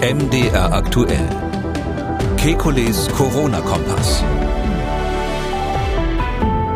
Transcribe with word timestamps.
MDR 0.00 0.74
aktuell. 0.74 1.26
Kekules 2.36 3.08
Corona-Kompass. 3.16 4.22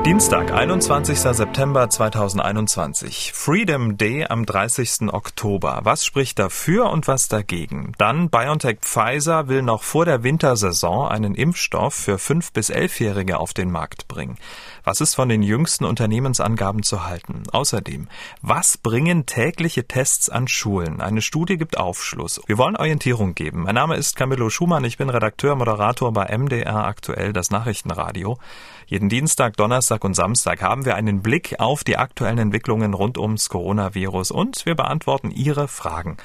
Dienstag, 0.06 0.50
21. 0.50 1.18
September 1.18 1.90
2021. 1.90 3.32
Freedom 3.34 3.98
Day 3.98 4.24
am 4.26 4.46
30. 4.46 5.12
Oktober. 5.12 5.80
Was 5.82 6.06
spricht 6.06 6.38
dafür 6.38 6.90
und 6.90 7.06
was 7.06 7.28
dagegen? 7.28 7.92
Dann 7.98 8.30
BioNTech 8.30 8.78
Pfizer 8.80 9.48
will 9.48 9.60
noch 9.60 9.82
vor 9.82 10.06
der 10.06 10.22
Wintersaison 10.22 11.06
einen 11.06 11.34
Impfstoff 11.34 11.92
für 11.92 12.16
5- 12.16 12.54
bis 12.54 12.70
11-Jährige 12.70 13.38
auf 13.38 13.52
den 13.52 13.70
Markt 13.70 14.08
bringen. 14.08 14.38
Was 14.84 15.00
ist 15.00 15.14
von 15.14 15.28
den 15.28 15.42
jüngsten 15.42 15.84
Unternehmensangaben 15.84 16.82
zu 16.82 17.04
halten? 17.06 17.42
Außerdem, 17.52 18.08
was 18.40 18.78
bringen 18.78 19.26
tägliche 19.26 19.86
Tests 19.86 20.30
an 20.30 20.48
Schulen? 20.48 21.00
Eine 21.00 21.22
Studie 21.22 21.58
gibt 21.58 21.76
Aufschluss. 21.76 22.40
Wir 22.46 22.56
wollen 22.56 22.76
Orientierung 22.76 23.34
geben. 23.34 23.64
Mein 23.64 23.74
Name 23.74 23.96
ist 23.96 24.16
Camillo 24.16 24.48
Schumann. 24.48 24.84
Ich 24.84 24.96
bin 24.96 25.10
Redakteur, 25.10 25.54
Moderator 25.54 26.12
bei 26.12 26.36
MDR 26.36 26.84
aktuell, 26.84 27.32
das 27.32 27.50
Nachrichtenradio. 27.50 28.38
Jeden 28.86 29.08
Dienstag, 29.08 29.56
Donnerstag 29.56 30.02
und 30.02 30.14
Samstag 30.14 30.62
haben 30.62 30.84
wir 30.84 30.96
einen 30.96 31.22
Blick 31.22 31.60
auf 31.60 31.84
die 31.84 31.96
aktuellen 31.96 32.38
Entwicklungen 32.38 32.94
rund 32.94 33.18
ums 33.18 33.48
Coronavirus 33.48 34.30
und 34.32 34.66
wir 34.66 34.74
beantworten 34.74 35.30
Ihre 35.30 35.68
Fragen. 35.68 36.16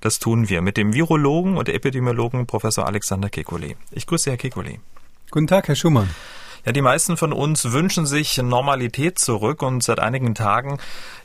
Das 0.00 0.18
tun 0.18 0.48
wir 0.48 0.60
mit 0.60 0.76
dem 0.76 0.92
Virologen 0.92 1.56
und 1.56 1.68
Epidemiologen 1.68 2.46
Professor 2.46 2.86
Alexander 2.86 3.28
Kekulé. 3.28 3.76
Ich 3.90 4.06
grüße 4.06 4.30
Herr 4.30 4.38
Kekulé. 4.38 4.80
Guten 5.30 5.46
Tag, 5.46 5.68
Herr 5.68 5.76
Schumann. 5.76 6.10
Ja, 6.64 6.72
die 6.72 6.82
meisten 6.82 7.16
von 7.16 7.32
uns 7.32 7.72
wünschen 7.72 8.04
sich 8.04 8.36
Normalität 8.36 9.18
zurück 9.18 9.62
und 9.62 9.82
seit 9.82 9.98
einigen 9.98 10.34
Tagen 10.34 10.78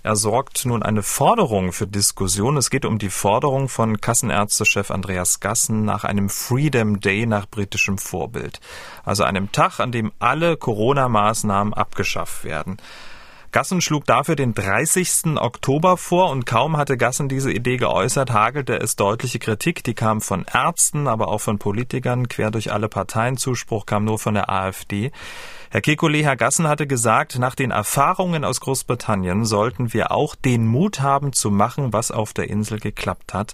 ja, 0.04 0.16
sorgt 0.16 0.66
nun 0.66 0.82
eine 0.82 1.04
Forderung 1.04 1.74
für 1.74 1.88
Diskussion. 1.88 2.56
Es 2.56 2.70
geht 2.70 2.86
um 2.86 3.00
die 3.00 3.10
Forderung 3.10 3.68
von 3.68 4.00
Kassenärztechef 4.00 4.92
Andreas 4.92 5.42
Gassen 5.42 5.84
nach 5.84 6.06
einem 6.06 6.30
Freedom 6.30 7.02
Day 7.02 7.26
nach 7.26 7.48
britischem 7.48 7.98
Vorbild. 7.98 8.62
Also 9.04 9.24
einem 9.24 9.52
Tag, 9.52 9.82
an 9.82 9.92
dem 9.92 10.14
alle 10.20 10.56
Corona-Maßnahmen 10.56 11.74
abgeschafft 11.74 12.46
werden. 12.46 12.78
Gassen 13.56 13.80
schlug 13.80 14.04
dafür 14.04 14.36
den 14.36 14.54
30. 14.54 15.38
Oktober 15.38 15.96
vor 15.96 16.30
und 16.30 16.46
kaum 16.46 16.76
hatte 16.76 16.98
Gassen 16.98 17.30
diese 17.30 17.54
Idee 17.54 17.78
geäußert, 17.78 18.34
hagelte 18.34 18.78
es 18.82 18.98
deutliche 18.98 19.40
Kritik. 19.40 19.82
Die 19.86 19.94
kam 19.94 20.20
von 20.20 20.44
Ärzten, 20.54 21.08
aber 21.08 21.30
auch 21.30 21.40
von 21.40 21.58
Politikern, 21.58 22.28
quer 22.28 22.52
durch 22.52 22.74
alle 22.74 22.90
Parteien. 22.90 23.38
Zuspruch 23.38 23.86
kam 23.86 24.04
nur 24.04 24.20
von 24.20 24.34
der 24.34 24.50
AfD. 24.50 25.14
Herr 25.70 25.80
Kekulé, 25.80 26.22
Herr 26.24 26.36
Gassen 26.36 26.68
hatte 26.68 26.86
gesagt, 26.86 27.40
nach 27.40 27.56
den 27.56 27.72
Erfahrungen 27.72 28.44
aus 28.44 28.60
Großbritannien 28.60 29.46
sollten 29.46 29.94
wir 29.94 30.12
auch 30.12 30.36
den 30.36 30.68
Mut 30.68 31.00
haben 31.00 31.32
zu 31.32 31.50
machen, 31.50 31.94
was 31.94 32.12
auf 32.12 32.34
der 32.34 32.50
Insel 32.50 32.82
geklappt 32.82 33.34
hat. 33.34 33.54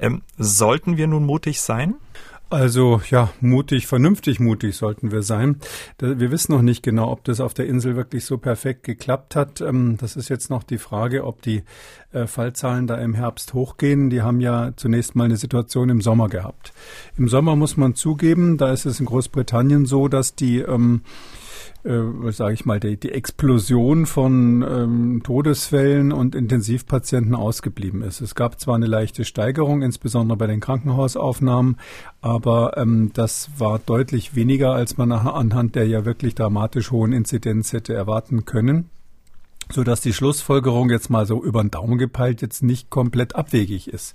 Ähm, 0.00 0.22
sollten 0.36 0.96
wir 0.96 1.06
nun 1.06 1.24
mutig 1.24 1.60
sein? 1.60 1.94
Also 2.50 3.02
ja, 3.10 3.30
mutig, 3.42 3.86
vernünftig 3.86 4.40
mutig 4.40 4.74
sollten 4.74 5.12
wir 5.12 5.22
sein. 5.22 5.56
Wir 5.98 6.30
wissen 6.30 6.52
noch 6.52 6.62
nicht 6.62 6.82
genau, 6.82 7.10
ob 7.12 7.22
das 7.24 7.40
auf 7.40 7.52
der 7.52 7.66
Insel 7.66 7.94
wirklich 7.94 8.24
so 8.24 8.38
perfekt 8.38 8.84
geklappt 8.84 9.36
hat. 9.36 9.60
Ähm, 9.60 9.98
das 10.00 10.16
ist 10.16 10.30
jetzt 10.30 10.48
noch 10.48 10.62
die 10.62 10.78
Frage, 10.78 11.24
ob 11.24 11.42
die 11.42 11.62
äh, 12.12 12.26
Fallzahlen 12.26 12.86
da 12.86 12.96
im 12.96 13.12
Herbst 13.12 13.52
hochgehen. 13.52 14.08
Die 14.08 14.22
haben 14.22 14.40
ja 14.40 14.72
zunächst 14.76 15.14
mal 15.14 15.24
eine 15.24 15.36
Situation 15.36 15.90
im 15.90 16.00
Sommer 16.00 16.30
gehabt. 16.30 16.72
Im 17.18 17.28
Sommer 17.28 17.54
muss 17.54 17.76
man 17.76 17.94
zugeben, 17.94 18.56
da 18.56 18.72
ist 18.72 18.86
es 18.86 18.98
in 18.98 19.06
Großbritannien 19.06 19.84
so, 19.84 20.08
dass 20.08 20.34
die 20.34 20.60
ähm, 20.60 21.02
äh, 21.84 22.30
sage 22.32 22.54
ich 22.54 22.64
mal, 22.64 22.80
die, 22.80 22.98
die 22.98 23.12
Explosion 23.12 24.06
von 24.06 24.62
ähm, 24.62 25.22
Todesfällen 25.24 26.12
und 26.12 26.34
Intensivpatienten 26.34 27.34
ausgeblieben 27.34 28.02
ist. 28.02 28.20
Es 28.20 28.34
gab 28.34 28.60
zwar 28.60 28.76
eine 28.76 28.86
leichte 28.86 29.24
Steigerung, 29.24 29.82
insbesondere 29.82 30.36
bei 30.36 30.46
den 30.46 30.60
Krankenhausaufnahmen, 30.60 31.76
aber 32.20 32.76
ähm, 32.76 33.10
das 33.14 33.50
war 33.58 33.78
deutlich 33.78 34.34
weniger, 34.34 34.72
als 34.72 34.96
man 34.96 35.12
anhand 35.12 35.74
der 35.74 35.86
ja 35.86 36.04
wirklich 36.04 36.34
dramatisch 36.34 36.90
hohen 36.90 37.12
Inzidenz 37.12 37.72
hätte 37.72 37.94
erwarten 37.94 38.44
können 38.44 38.90
so 39.72 39.84
dass 39.84 40.00
die 40.00 40.12
Schlussfolgerung 40.12 40.90
jetzt 40.90 41.10
mal 41.10 41.26
so 41.26 41.42
über 41.42 41.62
den 41.62 41.70
Daumen 41.70 41.98
gepeilt 41.98 42.42
jetzt 42.42 42.62
nicht 42.62 42.90
komplett 42.90 43.36
abwegig 43.36 43.88
ist. 43.88 44.14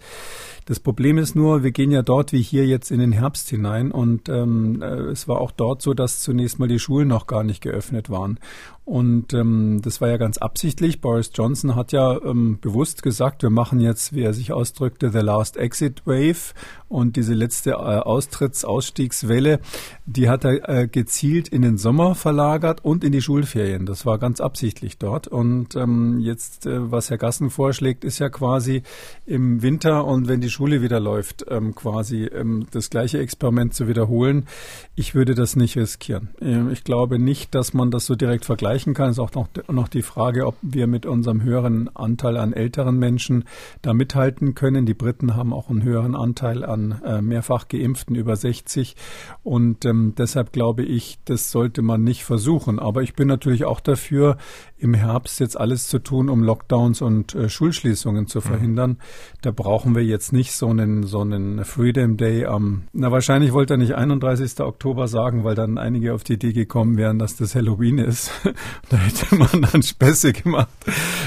Das 0.66 0.80
Problem 0.80 1.18
ist 1.18 1.36
nur, 1.36 1.64
wir 1.64 1.72
gehen 1.72 1.92
ja 1.92 2.02
dort 2.04 2.32
wie 2.32 2.42
hier 2.42 2.66
jetzt 2.66 2.90
in 2.90 3.00
den 3.00 3.12
Herbst 3.12 3.50
hinein 3.50 3.92
und 3.92 4.30
ähm, 4.30 4.82
äh, 4.82 4.86
es 5.12 5.28
war 5.28 5.42
auch 5.42 5.52
dort 5.52 5.82
so, 5.82 5.94
dass 5.94 6.22
zunächst 6.22 6.58
mal 6.58 6.68
die 6.70 6.80
Schulen 6.80 7.10
noch 7.10 7.28
gar 7.28 7.44
nicht 7.44 7.62
geöffnet 7.62 8.10
waren. 8.10 8.40
Und 8.86 9.34
ähm, 9.34 9.82
das 9.82 10.02
war 10.02 10.10
ja 10.10 10.18
ganz 10.18 10.38
absichtlich. 10.38 11.00
Boris 11.00 11.32
Johnson 11.34 11.76
hat 11.76 11.94
ja 11.94 12.20
ähm, 12.24 12.60
bewusst 12.60 13.02
gesagt, 13.02 13.42
wir 13.42 13.50
machen 13.50 13.80
jetzt, 13.80 14.14
wie 14.14 14.24
er 14.24 14.34
sich 14.34 14.52
ausdrückte, 14.52 15.10
the 15.10 15.20
last 15.20 15.56
exit 15.56 16.06
wave. 16.06 16.54
Und 16.94 17.16
diese 17.16 17.34
letzte 17.34 17.72
äh, 17.72 17.74
Austritts-, 17.74 18.66
Ausstiegswelle, 18.66 19.60
die 20.06 20.30
hat 20.30 20.46
er 20.46 20.70
äh, 20.70 20.88
gezielt 20.88 21.48
in 21.48 21.64
den 21.64 21.80
Sommer 21.80 22.14
verlagert 22.14 22.86
und 22.86 23.04
in 23.04 23.12
die 23.12 23.22
Schulferien. 23.22 23.88
Das 23.88 24.06
war 24.06 24.20
ganz 24.20 24.40
absichtlich 24.40 25.00
dort. 25.00 25.28
Und 25.28 25.76
ähm, 25.76 26.20
jetzt, 26.20 26.68
äh, 26.68 26.92
was 26.92 27.10
Herr 27.10 27.18
Gassen 27.18 27.50
vorschlägt, 27.50 28.04
ist 28.04 28.20
ja 28.20 28.30
quasi 28.30 28.84
im 29.26 29.64
Winter 29.64 30.06
und 30.06 30.28
wenn 30.28 30.40
die 30.40 30.52
Schule 30.52 30.84
wieder 30.84 31.00
läuft, 31.00 31.44
ähm, 31.50 31.74
quasi 31.74 32.26
ähm, 32.26 32.68
das 32.70 32.92
gleiche 32.92 33.18
Experiment 33.18 33.74
zu 33.74 33.88
wiederholen. 33.88 34.46
Ich 34.94 35.16
würde 35.16 35.34
das 35.34 35.56
nicht 35.56 35.76
riskieren. 35.76 36.30
Ich 36.72 36.84
glaube 36.84 37.18
nicht, 37.18 37.56
dass 37.56 37.74
man 37.74 37.90
das 37.90 38.06
so 38.06 38.14
direkt 38.14 38.46
vergleichen 38.46 38.94
kann. 38.94 39.10
Es 39.10 39.18
ist 39.18 39.20
auch 39.20 39.32
noch 39.68 39.88
die 39.88 40.04
Frage, 40.04 40.46
ob 40.46 40.56
wir 40.62 40.86
mit 40.86 41.08
unserem 41.08 41.42
höheren 41.42 41.90
Anteil 41.96 42.38
an 42.38 42.54
älteren 42.54 43.00
Menschen 43.00 43.46
da 43.82 43.96
mithalten 43.96 44.54
können. 44.54 44.86
Die 44.86 44.94
Briten 44.94 45.36
haben 45.36 45.54
auch 45.54 45.72
einen 45.72 45.82
höheren 45.82 46.16
Anteil 46.16 46.64
an 46.64 46.83
äh, 46.92 47.22
mehrfach 47.22 47.68
geimpften 47.68 48.16
über 48.16 48.36
60 48.36 48.96
und 49.44 49.86
ähm, 49.86 50.14
deshalb 50.18 50.52
glaube 50.52 50.84
ich, 50.84 51.20
das 51.26 51.52
sollte 51.52 51.82
man 51.82 52.04
nicht 52.04 52.24
versuchen. 52.24 52.80
Aber 52.80 53.02
ich 53.02 53.14
bin 53.14 53.28
natürlich 53.28 53.66
auch 53.66 53.80
dafür, 53.80 54.38
im 54.84 54.94
Herbst 54.94 55.40
jetzt 55.40 55.58
alles 55.58 55.88
zu 55.88 55.98
tun, 56.00 56.28
um 56.30 56.44
Lockdowns 56.44 57.02
und 57.02 57.34
äh, 57.36 57.48
Schulschließungen 57.48 58.28
zu 58.28 58.40
mhm. 58.40 58.44
verhindern. 58.44 58.90
Mhm. 58.90 58.98
Da 59.42 59.52
brauchen 59.52 59.96
wir 59.96 60.04
jetzt 60.04 60.34
nicht 60.34 60.52
so 60.52 60.68
einen, 60.68 61.04
so 61.04 61.22
einen 61.22 61.64
Freedom 61.64 62.18
Day 62.18 62.46
am, 62.46 62.84
na 62.92 63.10
wahrscheinlich 63.10 63.54
wollte 63.54 63.76
er 63.76 63.78
nicht 63.78 63.96
31. 63.96 64.60
Oktober 64.60 65.08
sagen, 65.08 65.46
weil 65.46 65.56
dann 65.56 65.78
einige 65.78 66.14
auf 66.14 66.26
die 66.26 66.34
Idee 66.34 66.52
gekommen 66.52 66.98
wären, 66.98 67.18
dass 67.18 67.38
das 67.38 67.56
Halloween 67.56 67.98
ist. 67.98 68.30
da 68.90 68.98
hätte 68.98 69.36
man 69.36 69.66
dann 69.72 69.82
Späße 69.82 70.34
gemacht. 70.34 70.68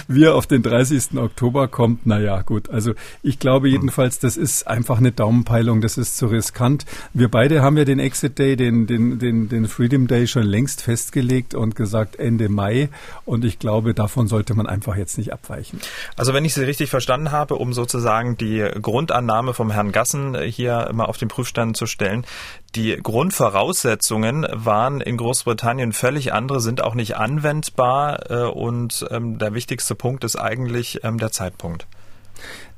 Wie 0.06 0.24
er 0.24 0.34
auf 0.34 0.46
den 0.46 0.62
30. 0.62 1.16
Oktober 1.16 1.66
kommt, 1.66 2.04
naja, 2.04 2.42
gut. 2.42 2.68
Also 2.68 2.92
ich 3.22 3.38
glaube 3.38 3.68
mhm. 3.68 3.72
jedenfalls, 3.72 4.18
das 4.18 4.36
ist 4.36 4.66
einfach 4.66 4.98
eine 4.98 5.12
Daumenpeilung, 5.46 5.80
das 5.80 5.96
ist 5.96 6.16
zu 6.16 6.26
riskant. 6.26 6.84
Wir 7.14 7.30
beide 7.30 7.62
haben 7.62 7.76
ja 7.76 7.84
den 7.84 7.98
Exit 7.98 8.38
Day, 8.38 8.56
den, 8.56 8.86
den, 8.86 9.18
den, 9.18 9.48
den 9.48 9.68
Freedom 9.68 10.06
Day 10.06 10.26
schon 10.26 10.42
längst 10.42 10.82
festgelegt 10.82 11.54
und 11.54 11.76
gesagt 11.76 12.16
Ende 12.16 12.48
Mai. 12.48 12.88
Und 13.24 13.44
ich 13.44 13.58
glaube, 13.58 13.94
davon 13.94 14.26
sollte 14.26 14.54
man 14.54 14.66
einfach 14.66 14.96
jetzt 14.96 15.16
nicht 15.18 15.32
abweichen. 15.32 15.80
Also 16.16 16.34
wenn 16.34 16.44
ich 16.44 16.54
Sie 16.54 16.64
richtig 16.64 16.90
verstanden 16.90 17.30
habe, 17.30 17.54
um 17.54 17.72
sozusagen 17.72 18.36
die 18.36 18.68
Grundannahme 18.82 19.54
vom 19.54 19.70
Herrn 19.70 19.92
Gassen 19.92 20.36
hier 20.42 20.90
mal 20.92 21.04
auf 21.04 21.16
den 21.16 21.28
Prüfstand 21.28 21.76
zu 21.76 21.86
stellen, 21.86 22.26
die 22.74 22.96
Grundvoraussetzungen 23.00 24.46
waren 24.50 25.00
in 25.00 25.16
Großbritannien 25.16 25.92
völlig 25.92 26.32
andere, 26.32 26.60
sind 26.60 26.82
auch 26.82 26.94
nicht 26.94 27.16
anwendbar 27.16 28.30
äh, 28.30 28.44
und 28.44 29.06
ähm, 29.10 29.38
der 29.38 29.54
wichtigste 29.54 29.94
Punkt 29.94 30.24
ist 30.24 30.36
eigentlich 30.36 31.00
ähm, 31.04 31.18
der 31.18 31.30
Zeitpunkt. 31.30 31.86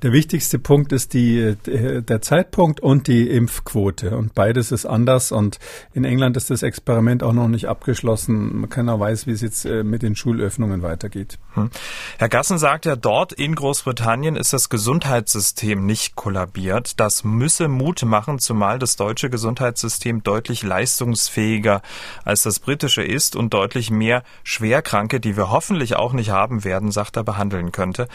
Der 0.03 0.13
wichtigste 0.13 0.61
Punkt 0.61 0.93
ist 0.93 1.13
die, 1.13 1.57
der 1.67 2.21
Zeitpunkt 2.23 2.79
und 2.79 3.09
die 3.09 3.29
Impfquote. 3.29 4.17
Und 4.17 4.33
beides 4.33 4.71
ist 4.71 4.87
anders. 4.87 5.33
Und 5.33 5.59
in 5.93 6.05
England 6.05 6.37
ist 6.37 6.51
das 6.51 6.63
Experiment 6.63 7.25
auch 7.25 7.33
noch 7.33 7.49
nicht 7.49 7.67
abgeschlossen. 7.67 8.69
Keiner 8.71 9.01
weiß, 9.01 9.27
wie 9.27 9.33
es 9.33 9.41
jetzt 9.41 9.65
äh, 9.65 9.83
mit 9.83 10.03
den 10.03 10.15
Schulöffnungen 10.15 10.83
weitergeht. 10.83 11.41
Hm. 11.55 11.71
Herr 12.17 12.29
Gassen 12.29 12.59
sagt 12.59 12.87
ja, 12.87 12.95
dort 12.95 13.33
in 13.33 13.57
Großbritannien 13.57 14.37
ist 14.37 14.53
das 14.53 14.69
Gesundheitssystem 14.69 15.85
nicht 15.85 16.15
kollabiert. 16.15 17.01
Das 17.01 17.25
müsse 17.25 17.67
Mut 17.67 18.05
machen, 18.05 18.39
zumal 18.39 18.79
das 18.79 18.95
deutsche 18.95 19.31
Gesundheitssystem 19.31 20.23
deutlich 20.23 20.63
leistungsfähiger 20.63 21.83
als 22.25 22.45
das 22.45 22.61
britische 22.61 23.03
ist 23.03 23.35
und 23.35 23.53
deutlich 23.53 23.91
mehr 23.91 24.23
Schwerkranke, 24.45 25.19
die 25.19 25.37
wir 25.37 25.51
hoffentlich 25.51 25.97
auch 25.97 26.13
nicht 26.13 26.31
haben 26.31 26.63
werden, 26.63 26.93
sagt 26.93 27.17
er, 27.17 27.25
behandeln 27.25 27.73
könnte. 27.73 28.07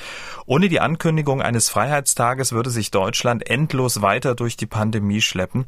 Ohne 0.45 0.69
die 0.69 0.79
Ankündigung 0.79 1.41
eines 1.41 1.73
Freiheitstages 1.74 2.52
würde 2.52 2.70
sich 2.70 2.92
Deutschland 2.92 3.50
endlos 3.50 4.04
weiter 4.04 4.36
durch 4.36 4.56
die 4.56 4.68
Pandemie 4.68 5.22
schleppen. 5.22 5.66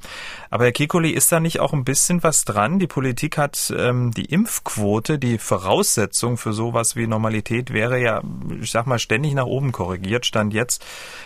Aber 0.51 0.65
Herr 0.65 0.71
Kikuli, 0.71 1.09
ist 1.09 1.31
da 1.31 1.39
nicht 1.39 1.59
auch 1.59 1.73
ein 1.73 1.83
bisschen 1.83 2.21
was 2.21 2.45
dran? 2.45 2.77
Die 2.77 2.85
Politik 2.85 3.39
hat 3.39 3.73
ähm, 3.75 4.11
die 4.11 4.25
Impfquote, 4.25 5.17
die 5.17 5.39
Voraussetzung 5.39 6.37
für 6.37 6.53
sowas 6.53 6.95
wie 6.95 7.07
Normalität 7.07 7.73
wäre 7.73 7.99
ja, 7.99 8.21
ich 8.61 8.69
sag 8.69 8.85
mal, 8.85 8.99
ständig 8.99 9.33
nach 9.33 9.47
oben 9.47 9.71
korrigiert. 9.71 10.27
Stand 10.27 10.53
jetzt 10.53 10.85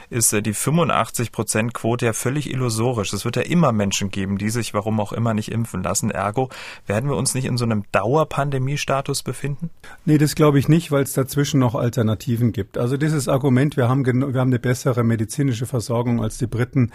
ist 0.10 0.32
äh, 0.32 0.42
die 0.42 0.54
85 0.54 1.34
Prozent 1.34 1.74
Quote 1.74 2.06
ja 2.06 2.14
völlig 2.14 2.50
illusorisch. 2.50 3.12
Es 3.12 3.26
wird 3.26 3.36
ja 3.36 3.42
immer 3.42 3.74
Menschen 3.74 4.12
geben, 4.12 4.38
die 4.38 4.50
sich 4.50 4.74
warum 4.74 5.02
auch 5.02 5.12
immer 5.12 5.34
nicht 5.34 5.52
impfen 5.52 5.84
lassen. 5.84 6.10
Ergo 6.10 6.48
werden 6.88 7.10
wir 7.10 7.18
uns 7.18 7.34
nicht 7.34 7.46
in 7.46 7.58
so 7.58 7.66
einem 7.66 7.84
Dauerpandemiestatus 7.92 9.24
befinden? 9.24 9.72
Nee, 10.06 10.18
das 10.18 10.36
glaube 10.36 10.58
ich 10.58 10.70
nicht, 10.70 10.90
weil 10.90 11.04
es 11.04 11.12
dazwischen 11.12 11.60
noch 11.60 11.76
Alternativen 11.76 12.54
gibt. 12.54 12.78
Also 12.78 12.96
dieses 12.96 13.28
Argument, 13.28 13.76
wir 13.76 13.90
haben, 13.90 14.06
wir 14.06 14.40
haben 14.40 14.50
eine 14.50 14.60
bessere 14.70 15.04
medizinische 15.04 15.66
Versorgung 15.66 16.22
als 16.22 16.38
die 16.38 16.46
Briten. 16.46 16.92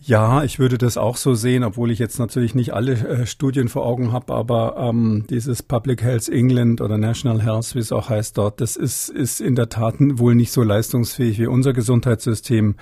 Ja, 0.00 0.44
ich 0.44 0.60
würde 0.60 0.78
das 0.78 0.96
auch 0.96 1.16
so 1.16 1.34
sehen, 1.34 1.64
obwohl 1.64 1.90
ich 1.90 1.98
jetzt 1.98 2.20
natürlich 2.20 2.54
nicht 2.54 2.72
alle 2.72 2.92
äh, 2.92 3.26
Studien 3.26 3.68
vor 3.68 3.84
Augen 3.84 4.12
habe, 4.12 4.32
aber 4.32 4.76
ähm, 4.78 5.24
dieses 5.28 5.64
Public 5.64 6.04
Health 6.04 6.28
England 6.28 6.80
oder 6.80 6.96
National 6.96 7.42
Health, 7.42 7.74
wie 7.74 7.80
es 7.80 7.90
auch 7.90 8.08
heißt 8.08 8.38
dort, 8.38 8.60
das 8.60 8.76
ist, 8.76 9.08
ist 9.08 9.40
in 9.40 9.56
der 9.56 9.70
Tat 9.70 9.96
wohl 9.98 10.36
nicht 10.36 10.52
so 10.52 10.62
leistungsfähig 10.62 11.40
wie 11.40 11.48
unser 11.48 11.72
Gesundheitssystem, 11.72 12.76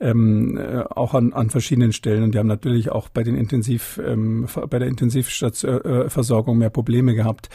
ähm, 0.00 0.56
äh, 0.56 0.84
auch 0.90 1.14
an, 1.14 1.32
an 1.32 1.50
verschiedenen 1.50 1.92
Stellen. 1.92 2.22
Und 2.22 2.34
die 2.34 2.38
haben 2.38 2.46
natürlich 2.46 2.90
auch 2.90 3.08
bei 3.08 3.22
den 3.22 3.34
Intensiv, 3.34 4.00
ähm, 4.04 4.46
bei 4.68 4.78
der 4.78 4.88
Intensivversorgung 4.88 6.58
mehr 6.58 6.70
Probleme 6.70 7.14
gehabt. 7.14 7.48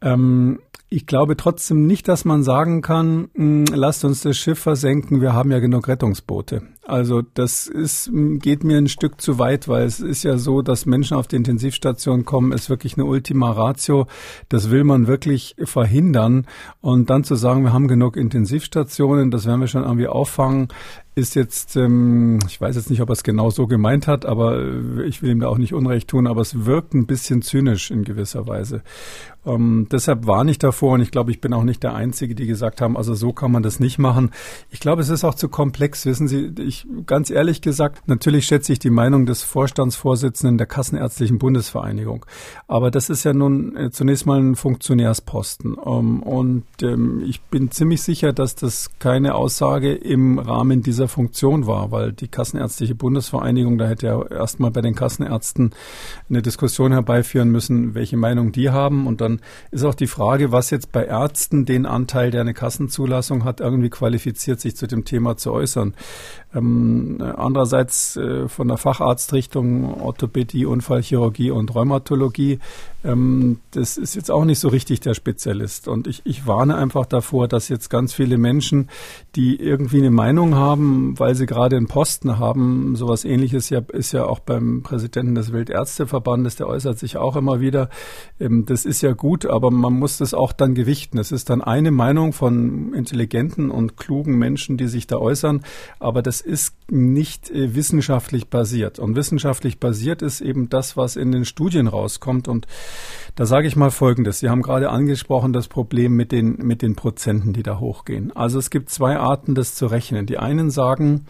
Ähm, 0.00 0.60
ich 0.90 1.06
glaube 1.06 1.36
trotzdem 1.36 1.86
nicht, 1.86 2.08
dass 2.08 2.24
man 2.24 2.42
sagen 2.42 2.80
kann, 2.80 3.28
hm, 3.34 3.66
lasst 3.74 4.04
uns 4.04 4.22
das 4.22 4.38
Schiff 4.38 4.58
versenken, 4.58 5.20
wir 5.20 5.34
haben 5.34 5.50
ja 5.50 5.58
genug 5.58 5.86
Rettungsboote. 5.86 6.62
Also 6.82 7.20
das 7.20 7.66
ist, 7.66 8.10
geht 8.38 8.64
mir 8.64 8.78
ein 8.78 8.88
Stück 8.88 9.20
zu 9.20 9.38
weit, 9.38 9.68
weil 9.68 9.84
es 9.84 10.00
ist 10.00 10.22
ja 10.22 10.38
so, 10.38 10.62
dass 10.62 10.86
Menschen 10.86 11.18
auf 11.18 11.26
die 11.26 11.36
Intensivstation 11.36 12.24
kommen, 12.24 12.52
ist 12.52 12.70
wirklich 12.70 12.96
eine 12.96 13.04
Ultima 13.04 13.50
Ratio. 13.50 14.06
Das 14.48 14.70
will 14.70 14.84
man 14.84 15.06
wirklich 15.06 15.54
verhindern. 15.62 16.46
Und 16.80 17.10
dann 17.10 17.24
zu 17.24 17.34
sagen, 17.34 17.64
wir 17.64 17.74
haben 17.74 17.88
genug 17.88 18.16
Intensivstationen, 18.16 19.30
das 19.30 19.44
werden 19.44 19.60
wir 19.60 19.66
schon 19.66 19.82
irgendwie 19.84 20.08
auffangen, 20.08 20.68
ist 21.18 21.34
jetzt, 21.34 21.76
ähm, 21.76 22.38
ich 22.46 22.60
weiß 22.60 22.76
jetzt 22.76 22.90
nicht, 22.90 23.02
ob 23.02 23.10
er 23.10 23.14
es 23.14 23.24
genau 23.24 23.50
so 23.50 23.66
gemeint 23.66 24.06
hat, 24.06 24.24
aber 24.24 24.58
äh, 24.58 25.02
ich 25.04 25.20
will 25.20 25.30
ihm 25.30 25.40
da 25.40 25.48
auch 25.48 25.58
nicht 25.58 25.74
Unrecht 25.74 26.08
tun, 26.08 26.26
aber 26.26 26.40
es 26.40 26.64
wirkt 26.64 26.94
ein 26.94 27.06
bisschen 27.06 27.42
zynisch 27.42 27.90
in 27.90 28.04
gewisser 28.04 28.46
Weise. 28.46 28.82
Ähm, 29.48 29.86
deshalb 29.90 30.26
warne 30.26 30.50
ich 30.50 30.58
davor 30.58 30.92
und 30.94 31.00
ich 31.00 31.10
glaube, 31.10 31.30
ich 31.30 31.40
bin 31.40 31.52
auch 31.52 31.64
nicht 31.64 31.82
der 31.82 31.94
Einzige, 31.94 32.34
die 32.34 32.46
gesagt 32.46 32.80
haben, 32.80 32.96
also 32.96 33.14
so 33.14 33.32
kann 33.32 33.50
man 33.50 33.62
das 33.62 33.80
nicht 33.80 33.98
machen. 33.98 34.30
Ich 34.70 34.80
glaube, 34.80 35.00
es 35.00 35.08
ist 35.08 35.24
auch 35.24 35.34
zu 35.34 35.48
komplex. 35.48 36.04
Wissen 36.06 36.28
Sie, 36.28 36.52
ich 36.58 36.86
ganz 37.06 37.30
ehrlich 37.30 37.62
gesagt, 37.62 38.06
natürlich 38.08 38.46
schätze 38.46 38.72
ich 38.72 38.78
die 38.78 38.90
Meinung 38.90 39.26
des 39.26 39.42
Vorstandsvorsitzenden 39.42 40.58
der 40.58 40.66
Kassenärztlichen 40.66 41.38
Bundesvereinigung. 41.38 42.26
Aber 42.66 42.90
das 42.90 43.10
ist 43.10 43.24
ja 43.24 43.32
nun 43.32 43.76
äh, 43.76 43.90
zunächst 43.90 44.26
mal 44.26 44.38
ein 44.38 44.54
Funktionärsposten. 44.54 45.76
Ähm, 45.84 46.22
und 46.22 46.64
ähm, 46.82 47.22
ich 47.26 47.40
bin 47.42 47.70
ziemlich 47.70 48.02
sicher, 48.02 48.32
dass 48.32 48.54
das 48.54 48.90
keine 48.98 49.34
Aussage 49.34 49.94
im 49.94 50.38
Rahmen 50.38 50.82
dieser 50.82 51.07
Funktion 51.08 51.66
war, 51.66 51.90
weil 51.90 52.12
die 52.12 52.28
Kassenärztliche 52.28 52.94
Bundesvereinigung, 52.94 53.78
da 53.78 53.86
hätte 53.86 54.06
ja 54.06 54.26
erstmal 54.26 54.70
bei 54.70 54.80
den 54.80 54.94
Kassenärzten 54.94 55.72
eine 56.28 56.42
Diskussion 56.42 56.92
herbeiführen 56.92 57.50
müssen, 57.50 57.94
welche 57.94 58.16
Meinung 58.16 58.52
die 58.52 58.70
haben. 58.70 59.06
Und 59.06 59.20
dann 59.20 59.40
ist 59.70 59.84
auch 59.84 59.94
die 59.94 60.06
Frage, 60.06 60.52
was 60.52 60.70
jetzt 60.70 60.92
bei 60.92 61.04
Ärzten 61.04 61.64
den 61.64 61.86
Anteil, 61.86 62.30
der 62.30 62.42
eine 62.42 62.54
Kassenzulassung 62.54 63.44
hat, 63.44 63.60
irgendwie 63.60 63.90
qualifiziert, 63.90 64.60
sich 64.60 64.76
zu 64.76 64.86
dem 64.86 65.04
Thema 65.04 65.36
zu 65.36 65.52
äußern. 65.52 65.94
Ähm, 66.54 67.18
andererseits 67.36 68.16
äh, 68.16 68.48
von 68.48 68.68
der 68.68 68.78
Facharztrichtung 68.78 70.00
Orthopädie, 70.00 70.66
Unfallchirurgie 70.66 71.50
und 71.50 71.74
Rheumatologie, 71.74 72.58
ähm, 73.08 73.60
das 73.70 73.96
ist 73.96 74.14
jetzt 74.14 74.30
auch 74.30 74.44
nicht 74.44 74.58
so 74.58 74.68
richtig 74.68 75.00
der 75.00 75.14
Spezialist. 75.14 75.88
Und 75.88 76.06
ich, 76.06 76.22
ich 76.24 76.46
warne 76.46 76.76
einfach 76.76 77.06
davor, 77.06 77.48
dass 77.48 77.68
jetzt 77.68 77.88
ganz 77.88 78.12
viele 78.12 78.38
Menschen, 78.38 78.88
die 79.34 79.56
irgendwie 79.56 79.98
eine 79.98 80.10
Meinung 80.10 80.54
haben, 80.54 81.18
weil 81.18 81.34
sie 81.34 81.46
gerade 81.46 81.76
einen 81.76 81.86
Posten 81.86 82.38
haben, 82.38 82.96
sowas 82.96 83.24
ähnliches 83.24 83.70
ja, 83.70 83.80
ist 83.92 84.12
ja 84.12 84.26
auch 84.26 84.40
beim 84.40 84.82
Präsidenten 84.82 85.34
des 85.34 85.52
Weltärzteverbandes, 85.52 86.56
der 86.56 86.68
äußert 86.68 86.98
sich 86.98 87.16
auch 87.16 87.36
immer 87.36 87.60
wieder. 87.60 87.88
Ähm, 88.38 88.66
das 88.66 88.84
ist 88.84 89.02
ja 89.02 89.12
gut, 89.12 89.46
aber 89.46 89.70
man 89.70 89.94
muss 89.94 90.18
das 90.18 90.34
auch 90.34 90.52
dann 90.52 90.74
gewichten. 90.74 91.18
Es 91.18 91.32
ist 91.32 91.50
dann 91.50 91.62
eine 91.62 91.90
Meinung 91.90 92.32
von 92.32 92.92
intelligenten 92.92 93.70
und 93.70 93.96
klugen 93.96 94.36
Menschen, 94.36 94.76
die 94.76 94.88
sich 94.88 95.06
da 95.06 95.16
äußern, 95.16 95.62
aber 95.98 96.22
das 96.22 96.40
ist 96.40 96.74
nicht 96.90 97.50
äh, 97.50 97.74
wissenschaftlich 97.74 98.48
basiert. 98.48 98.98
Und 98.98 99.16
wissenschaftlich 99.16 99.80
basiert 99.80 100.20
ist 100.22 100.40
eben 100.40 100.68
das, 100.68 100.96
was 100.96 101.16
in 101.16 101.32
den 101.32 101.44
Studien 101.44 101.86
rauskommt. 101.86 102.48
Und 102.48 102.66
da 103.36 103.46
sage 103.46 103.68
ich 103.68 103.76
mal 103.76 103.90
Folgendes. 103.90 104.40
Sie 104.40 104.48
haben 104.48 104.62
gerade 104.62 104.90
angesprochen 104.90 105.52
das 105.52 105.68
Problem 105.68 106.16
mit 106.16 106.32
den, 106.32 106.56
mit 106.56 106.82
den 106.82 106.96
Prozenten, 106.96 107.52
die 107.52 107.62
da 107.62 107.78
hochgehen. 107.78 108.34
Also 108.34 108.58
es 108.58 108.70
gibt 108.70 108.90
zwei 108.90 109.16
Arten, 109.16 109.54
das 109.54 109.74
zu 109.74 109.86
rechnen. 109.86 110.26
Die 110.26 110.38
einen 110.38 110.70
sagen, 110.70 111.26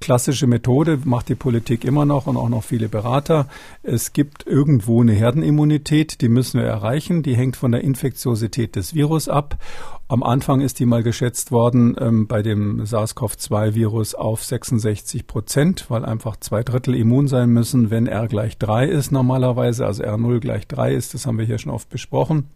klassische 0.00 0.46
Methode 0.46 0.98
macht 1.04 1.28
die 1.28 1.34
Politik 1.34 1.84
immer 1.84 2.04
noch 2.04 2.26
und 2.26 2.36
auch 2.36 2.48
noch 2.48 2.64
viele 2.64 2.88
Berater. 2.88 3.46
Es 3.82 4.12
gibt 4.12 4.46
irgendwo 4.46 5.02
eine 5.02 5.12
Herdenimmunität, 5.12 6.20
die 6.22 6.28
müssen 6.28 6.60
wir 6.60 6.66
erreichen. 6.66 7.22
Die 7.22 7.36
hängt 7.36 7.56
von 7.56 7.72
der 7.72 7.82
Infektiosität 7.82 8.76
des 8.76 8.94
Virus 8.94 9.28
ab. 9.28 9.58
Am 10.10 10.24
Anfang 10.24 10.60
ist 10.60 10.80
die 10.80 10.86
mal 10.86 11.04
geschätzt 11.04 11.52
worden 11.52 11.94
ähm, 12.00 12.26
bei 12.26 12.42
dem 12.42 12.84
SARS-CoV-2-Virus 12.84 14.16
auf 14.16 14.42
66 14.42 15.28
Prozent, 15.28 15.88
weil 15.88 16.04
einfach 16.04 16.34
zwei 16.34 16.64
Drittel 16.64 16.96
immun 16.96 17.28
sein 17.28 17.50
müssen, 17.50 17.90
wenn 17.90 18.08
R 18.08 18.26
gleich 18.26 18.58
drei 18.58 18.88
ist 18.88 19.12
normalerweise, 19.12 19.86
also 19.86 20.02
R0 20.02 20.40
gleich 20.40 20.66
drei 20.66 20.94
ist. 20.94 21.14
Das 21.14 21.26
haben 21.26 21.38
wir 21.38 21.44
hier 21.44 21.58
schon 21.58 21.70
oft 21.70 21.88
besprochen. 21.90 22.48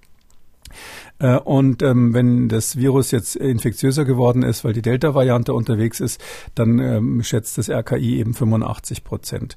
Äh, 1.18 1.38
und 1.38 1.82
ähm, 1.82 2.14
wenn 2.14 2.48
das 2.48 2.76
Virus 2.76 3.10
jetzt 3.10 3.36
infektiöser 3.36 4.04
geworden 4.04 4.42
ist, 4.42 4.64
weil 4.64 4.72
die 4.72 4.82
Delta-Variante 4.82 5.52
unterwegs 5.52 6.00
ist, 6.00 6.20
dann 6.54 6.78
ähm, 6.78 7.22
schätzt 7.22 7.58
das 7.58 7.70
RKI 7.70 8.18
eben 8.18 8.34
85 8.34 9.04
Prozent. 9.04 9.56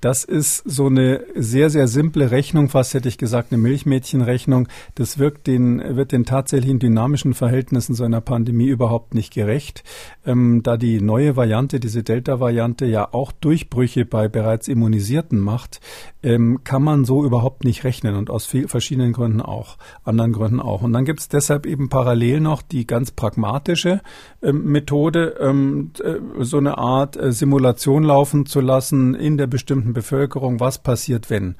Das 0.00 0.24
ist 0.24 0.58
so 0.64 0.86
eine 0.86 1.24
sehr, 1.34 1.70
sehr 1.70 1.88
simple 1.88 2.30
Rechnung, 2.30 2.68
fast 2.68 2.92
hätte 2.94 3.08
ich 3.08 3.18
gesagt, 3.18 3.50
eine 3.50 3.60
Milchmädchenrechnung. 3.62 4.68
Das 4.94 5.18
wirkt 5.18 5.46
den, 5.46 5.96
wird 5.96 6.12
den 6.12 6.24
tatsächlichen 6.24 6.78
dynamischen 6.78 7.34
Verhältnissen 7.34 7.94
so 7.94 8.04
einer 8.04 8.20
Pandemie 8.20 8.66
überhaupt 8.66 9.14
nicht 9.14 9.32
gerecht, 9.32 9.84
ähm, 10.26 10.62
da 10.62 10.76
die 10.76 11.00
neue 11.00 11.36
Variante, 11.36 11.80
diese 11.80 12.02
Delta-Variante 12.02 12.84
ja 12.86 13.12
auch 13.12 13.32
Durchbrüche 13.32 14.04
bei 14.04 14.28
bereits 14.28 14.68
Immunisierten 14.68 15.40
macht, 15.40 15.80
ähm, 16.22 16.60
kann 16.62 16.82
man 16.82 17.04
so 17.04 17.24
überhaupt 17.24 17.64
nicht 17.64 17.84
rechnen 17.84 18.16
und 18.16 18.30
aus 18.30 18.46
viel, 18.46 18.68
verschiedenen 18.68 19.12
Gründen 19.12 19.40
auch, 19.40 19.76
anderen 20.04 20.32
Gründen 20.32 20.60
auch. 20.60 20.82
Und 20.82 20.92
dann 20.96 21.04
gibt 21.04 21.20
es 21.20 21.28
deshalb 21.28 21.66
eben 21.66 21.90
parallel 21.90 22.40
noch 22.40 22.62
die 22.62 22.86
ganz 22.86 23.10
pragmatische 23.10 24.00
ähm, 24.42 24.64
Methode, 24.64 25.36
ähm, 25.38 25.92
äh, 26.02 26.14
so 26.42 26.56
eine 26.56 26.78
Art 26.78 27.16
äh, 27.16 27.32
Simulation 27.32 28.02
laufen 28.02 28.46
zu 28.46 28.60
lassen 28.60 29.14
in 29.14 29.36
der 29.36 29.46
bestimmten 29.46 29.92
Bevölkerung, 29.92 30.58
was 30.58 30.82
passiert, 30.82 31.28
wenn. 31.28 31.56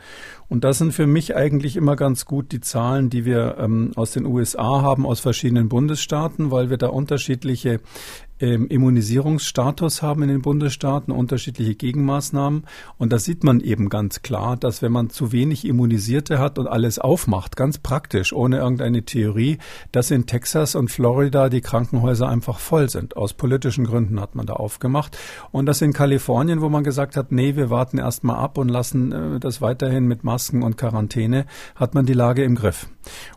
Und 0.48 0.64
das 0.64 0.78
sind 0.78 0.92
für 0.92 1.06
mich 1.06 1.34
eigentlich 1.34 1.76
immer 1.76 1.96
ganz 1.96 2.24
gut 2.24 2.52
die 2.52 2.60
Zahlen, 2.60 3.10
die 3.10 3.24
wir 3.24 3.56
ähm, 3.58 3.92
aus 3.96 4.12
den 4.12 4.26
USA 4.26 4.82
haben, 4.82 5.06
aus 5.06 5.20
verschiedenen 5.20 5.68
Bundesstaaten, 5.68 6.50
weil 6.50 6.70
wir 6.70 6.78
da 6.78 6.88
unterschiedliche 6.88 7.80
ähm, 8.40 8.68
Immunisierungsstatus 8.68 10.02
haben 10.02 10.22
in 10.22 10.28
den 10.28 10.42
Bundesstaaten, 10.42 11.12
unterschiedliche 11.12 11.74
Gegenmaßnahmen. 11.74 12.64
Und 12.98 13.12
da 13.12 13.18
sieht 13.18 13.44
man 13.44 13.60
eben 13.60 13.88
ganz 13.88 14.22
klar, 14.22 14.56
dass 14.56 14.82
wenn 14.82 14.92
man 14.92 15.10
zu 15.10 15.32
wenig 15.32 15.66
Immunisierte 15.66 16.38
hat 16.38 16.58
und 16.58 16.66
alles 16.66 16.98
aufmacht, 16.98 17.56
ganz 17.56 17.78
praktisch, 17.78 18.32
ohne 18.32 18.58
irgendeine 18.58 19.04
Theorie, 19.04 19.58
dass 19.92 20.10
in 20.10 20.26
Texas 20.26 20.74
und 20.74 20.90
Florida 20.90 21.48
die 21.48 21.60
Krankenhäuser 21.60 22.28
einfach 22.28 22.58
voll 22.58 22.90
sind. 22.90 23.16
Aus 23.16 23.32
politischen 23.32 23.84
Gründen 23.84 24.20
hat 24.20 24.34
man 24.34 24.46
da 24.46 24.54
aufgemacht. 24.54 25.16
Und 25.50 25.66
dass 25.66 25.80
in 25.80 25.92
Kalifornien, 25.92 26.60
wo 26.60 26.68
man 26.68 26.84
gesagt 26.84 27.16
hat, 27.16 27.32
nee, 27.32 27.56
wir 27.56 27.70
warten 27.70 27.98
erst 27.98 28.24
mal 28.24 28.36
ab 28.36 28.58
und 28.58 28.68
lassen 28.68 29.12
äh, 29.12 29.40
das 29.40 29.60
weiterhin 29.60 30.06
mit 30.06 30.24
Masken 30.36 30.62
und 30.62 30.76
Quarantäne, 30.76 31.46
hat 31.76 31.94
man 31.94 32.04
die 32.04 32.12
Lage 32.12 32.44
im 32.44 32.56
Griff. 32.56 32.88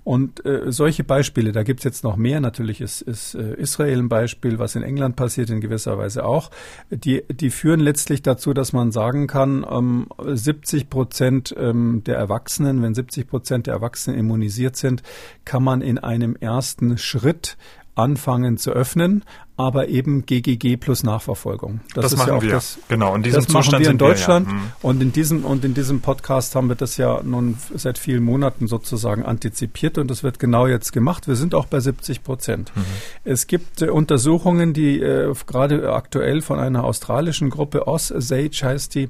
Und 0.04 0.46
äh, 0.46 0.70
solche 0.70 1.06
Beispiele, 1.06 1.54
da 1.54 1.64
gibt's 1.64 1.86
jetzt 1.86 2.04
noch 2.04 2.18
mehr. 2.18 2.42
Natürlich 2.42 2.82
ist, 2.82 3.02
ist 3.02 3.36
äh, 3.36 3.54
Israel 3.54 4.00
ein 4.00 4.10
Beispiel, 4.10 4.60
was 4.60 4.76
in 4.76 4.84
England 4.84 5.16
passiert 5.16 5.50
in 5.50 5.62
gewisser 5.62 5.98
Weise 5.98 6.26
auch. 6.26 6.52
Die, 6.90 7.24
die 7.32 7.52
führen 7.52 7.80
letztlich 7.80 8.22
dazu, 8.22 8.54
dass 8.54 8.74
man 8.74 8.92
sagen 8.92 9.28
kann, 9.28 9.66
ähm, 9.70 10.08
70 10.22 10.90
Prozent 10.90 11.56
ähm, 11.58 12.04
der 12.06 12.18
Erwachsenen, 12.18 12.82
wenn 12.82 12.94
70 12.94 13.28
Prozent 13.28 13.68
der 13.68 13.76
Erwachsenen 13.76 14.20
immunisiert 14.20 14.76
sind, 14.76 15.02
kann 15.46 15.64
man 15.64 15.82
in 15.82 16.00
einem 16.00 16.36
ersten 16.36 16.98
Schritt 16.98 17.56
anfangen 17.96 18.58
zu 18.58 18.72
öffnen 18.72 19.24
aber 19.60 19.90
eben 19.90 20.26
GGG 20.26 20.78
plus 20.78 21.04
Nachverfolgung. 21.04 21.82
Das, 21.94 22.04
das 22.04 22.14
ist 22.14 22.20
machen 22.20 22.30
ja 22.30 22.38
auch 22.38 22.42
wir. 22.42 22.52
Das, 22.52 22.80
genau, 22.88 23.14
in 23.14 23.24
diesem 23.24 23.42
das 23.42 23.48
Zustand 23.48 23.72
machen 23.74 23.84
wir 23.84 23.92
in 23.92 23.98
Deutschland. 23.98 24.48
Wir, 24.48 24.54
ja. 24.54 24.62
hm. 24.62 24.72
Und 24.82 25.02
in 25.02 25.12
diesem 25.12 25.44
und 25.44 25.66
in 25.66 25.74
diesem 25.74 26.00
Podcast 26.00 26.56
haben 26.56 26.70
wir 26.70 26.78
das 26.78 26.96
ja 26.96 27.22
nun 27.24 27.58
seit 27.76 27.98
vielen 27.98 28.24
Monaten 28.24 28.68
sozusagen 28.68 29.26
antizipiert 29.26 29.98
und 29.98 30.10
das 30.10 30.24
wird 30.24 30.40
genau 30.40 30.66
jetzt 30.66 30.94
gemacht. 30.94 31.28
Wir 31.28 31.36
sind 31.36 31.54
auch 31.54 31.66
bei 31.66 31.82
70 31.82 32.24
Prozent. 32.24 32.72
Mhm. 32.74 32.84
Es 33.26 33.48
gibt 33.48 33.82
äh, 33.82 33.90
Untersuchungen, 33.90 34.72
die 34.72 35.02
äh, 35.02 35.34
gerade 35.46 35.92
aktuell 35.92 36.42
von 36.42 36.58
einer 36.58 36.86
australischen 36.86 37.50
Gruppe 37.50 37.86
Osage 37.86 38.62
heißt 38.64 38.96
die, 38.96 39.10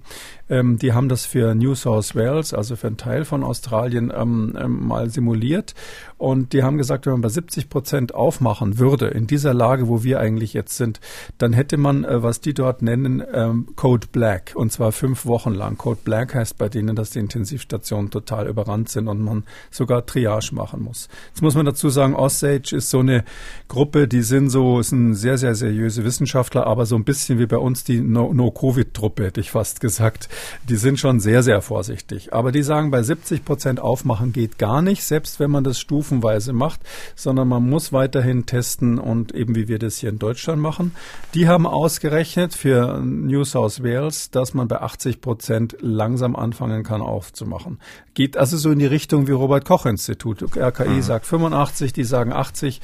ähm, 0.50 0.78
die 0.78 0.94
haben 0.94 1.10
das 1.10 1.26
für 1.26 1.56
New 1.56 1.76
South 1.76 2.16
Wales, 2.16 2.54
also 2.54 2.76
für 2.76 2.88
einen 2.88 2.98
Teil 2.98 3.26
von 3.26 3.44
Australien, 3.44 4.12
ähm, 4.16 4.58
ähm, 4.60 4.88
mal 4.88 5.10
simuliert 5.10 5.76
und 6.20 6.52
die 6.52 6.64
haben 6.64 6.78
gesagt, 6.78 7.06
wenn 7.06 7.14
man 7.14 7.22
bei 7.22 7.30
70 7.30 7.70
Prozent 7.70 8.14
aufmachen 8.14 8.78
würde 8.78 9.08
in 9.08 9.26
dieser 9.26 9.54
Lage, 9.54 9.88
wo 9.88 10.04
wir 10.04 10.20
eigentlich 10.20 10.54
jetzt 10.54 10.76
sind, 10.76 11.00
dann 11.38 11.54
hätte 11.54 11.78
man, 11.78 12.04
äh, 12.04 12.22
was 12.22 12.42
die 12.42 12.54
dort 12.54 12.82
nennen, 12.82 13.24
ähm, 13.34 13.68
Code 13.78 14.08
Black 14.12 14.52
und 14.54 14.72
zwar 14.72 14.92
fünf 14.92 15.26
Wochen 15.26 15.54
lang. 15.54 15.78
Code 15.78 16.02
Black 16.04 16.36
heißt 16.36 16.58
bei 16.58 16.68
denen, 16.68 16.98
dass 16.98 17.12
die 17.12 17.20
Intensivstationen 17.20 18.12
total 18.12 18.48
überrannt 18.48 18.90
sind 18.90 19.08
und 19.08 19.22
man 19.22 19.44
sogar 19.72 20.06
Triage 20.06 20.54
machen 20.54 20.84
muss. 20.84 21.08
Jetzt 21.30 21.42
muss 21.42 21.56
man 21.56 21.66
dazu 21.66 21.90
sagen, 21.90 22.16
Osage 22.16 22.76
ist 22.76 22.90
so 22.90 23.00
eine 23.00 23.24
Gruppe, 23.70 24.10
die 24.10 24.22
sind 24.22 24.50
so, 24.50 24.82
sind 24.82 25.16
sehr, 25.16 25.38
sehr 25.38 25.56
seriöse 25.56 26.04
Wissenschaftler, 26.04 26.68
aber 26.68 26.86
so 26.86 26.98
ein 26.98 27.06
bisschen 27.06 27.40
wie 27.40 27.46
bei 27.46 27.58
uns 27.58 27.86
die 27.86 28.02
No-Covid-Truppe, 28.02 29.24
hätte 29.24 29.40
ich 29.40 29.52
fast 29.52 29.80
gesagt. 29.80 30.28
Die 30.68 30.76
sind 30.76 31.00
schon 31.00 31.20
sehr, 31.20 31.44
sehr 31.44 31.62
vorsichtig. 31.62 32.34
Aber 32.34 32.52
die 32.52 32.64
sagen, 32.64 32.92
bei 32.92 33.04
70 33.04 33.46
Prozent 33.46 33.80
aufmachen 33.80 34.34
geht 34.34 34.58
gar 34.58 34.82
nicht, 34.82 35.04
selbst 35.04 35.40
wenn 35.40 35.52
man 35.52 35.64
das 35.64 35.80
stufenweise 35.80 36.54
macht, 36.54 36.82
sondern 37.16 37.48
man 37.48 37.68
muss 37.68 37.94
weiterhin 37.94 38.46
testen 38.46 39.00
und 39.00 39.34
eben 39.34 39.56
wie 39.56 39.68
wir 39.68 39.80
das 39.80 39.98
hier 39.98 40.10
in 40.10 40.20
Deutschland 40.20 40.62
machen. 40.62 40.96
Die 41.34 41.48
haben 41.48 41.66
ausgerechnet 41.66 42.54
für 42.54 43.00
New 43.00 43.44
South 43.44 43.84
Wales, 43.84 44.32
dass 44.32 44.54
man 44.54 44.68
bei 44.68 44.82
80 44.82 45.22
Prozent 45.22 45.78
langsam 45.82 46.36
anfangen 46.36 46.84
kann 46.84 47.02
aufzumachen. 47.02 47.80
Geht 48.14 48.38
also 48.38 48.58
so 48.58 48.72
in 48.72 48.80
die 48.80 48.86
Richtung 48.86 49.28
wie 49.28 49.32
Robert 49.32 49.66
Koch 49.66 49.86
Institut. 49.86 50.44
RKI 50.58 50.90
mhm. 50.90 51.02
sagt 51.02 51.26
85, 51.26 51.94
die 51.94 52.04
sagen 52.04 52.34
80. 52.34 52.82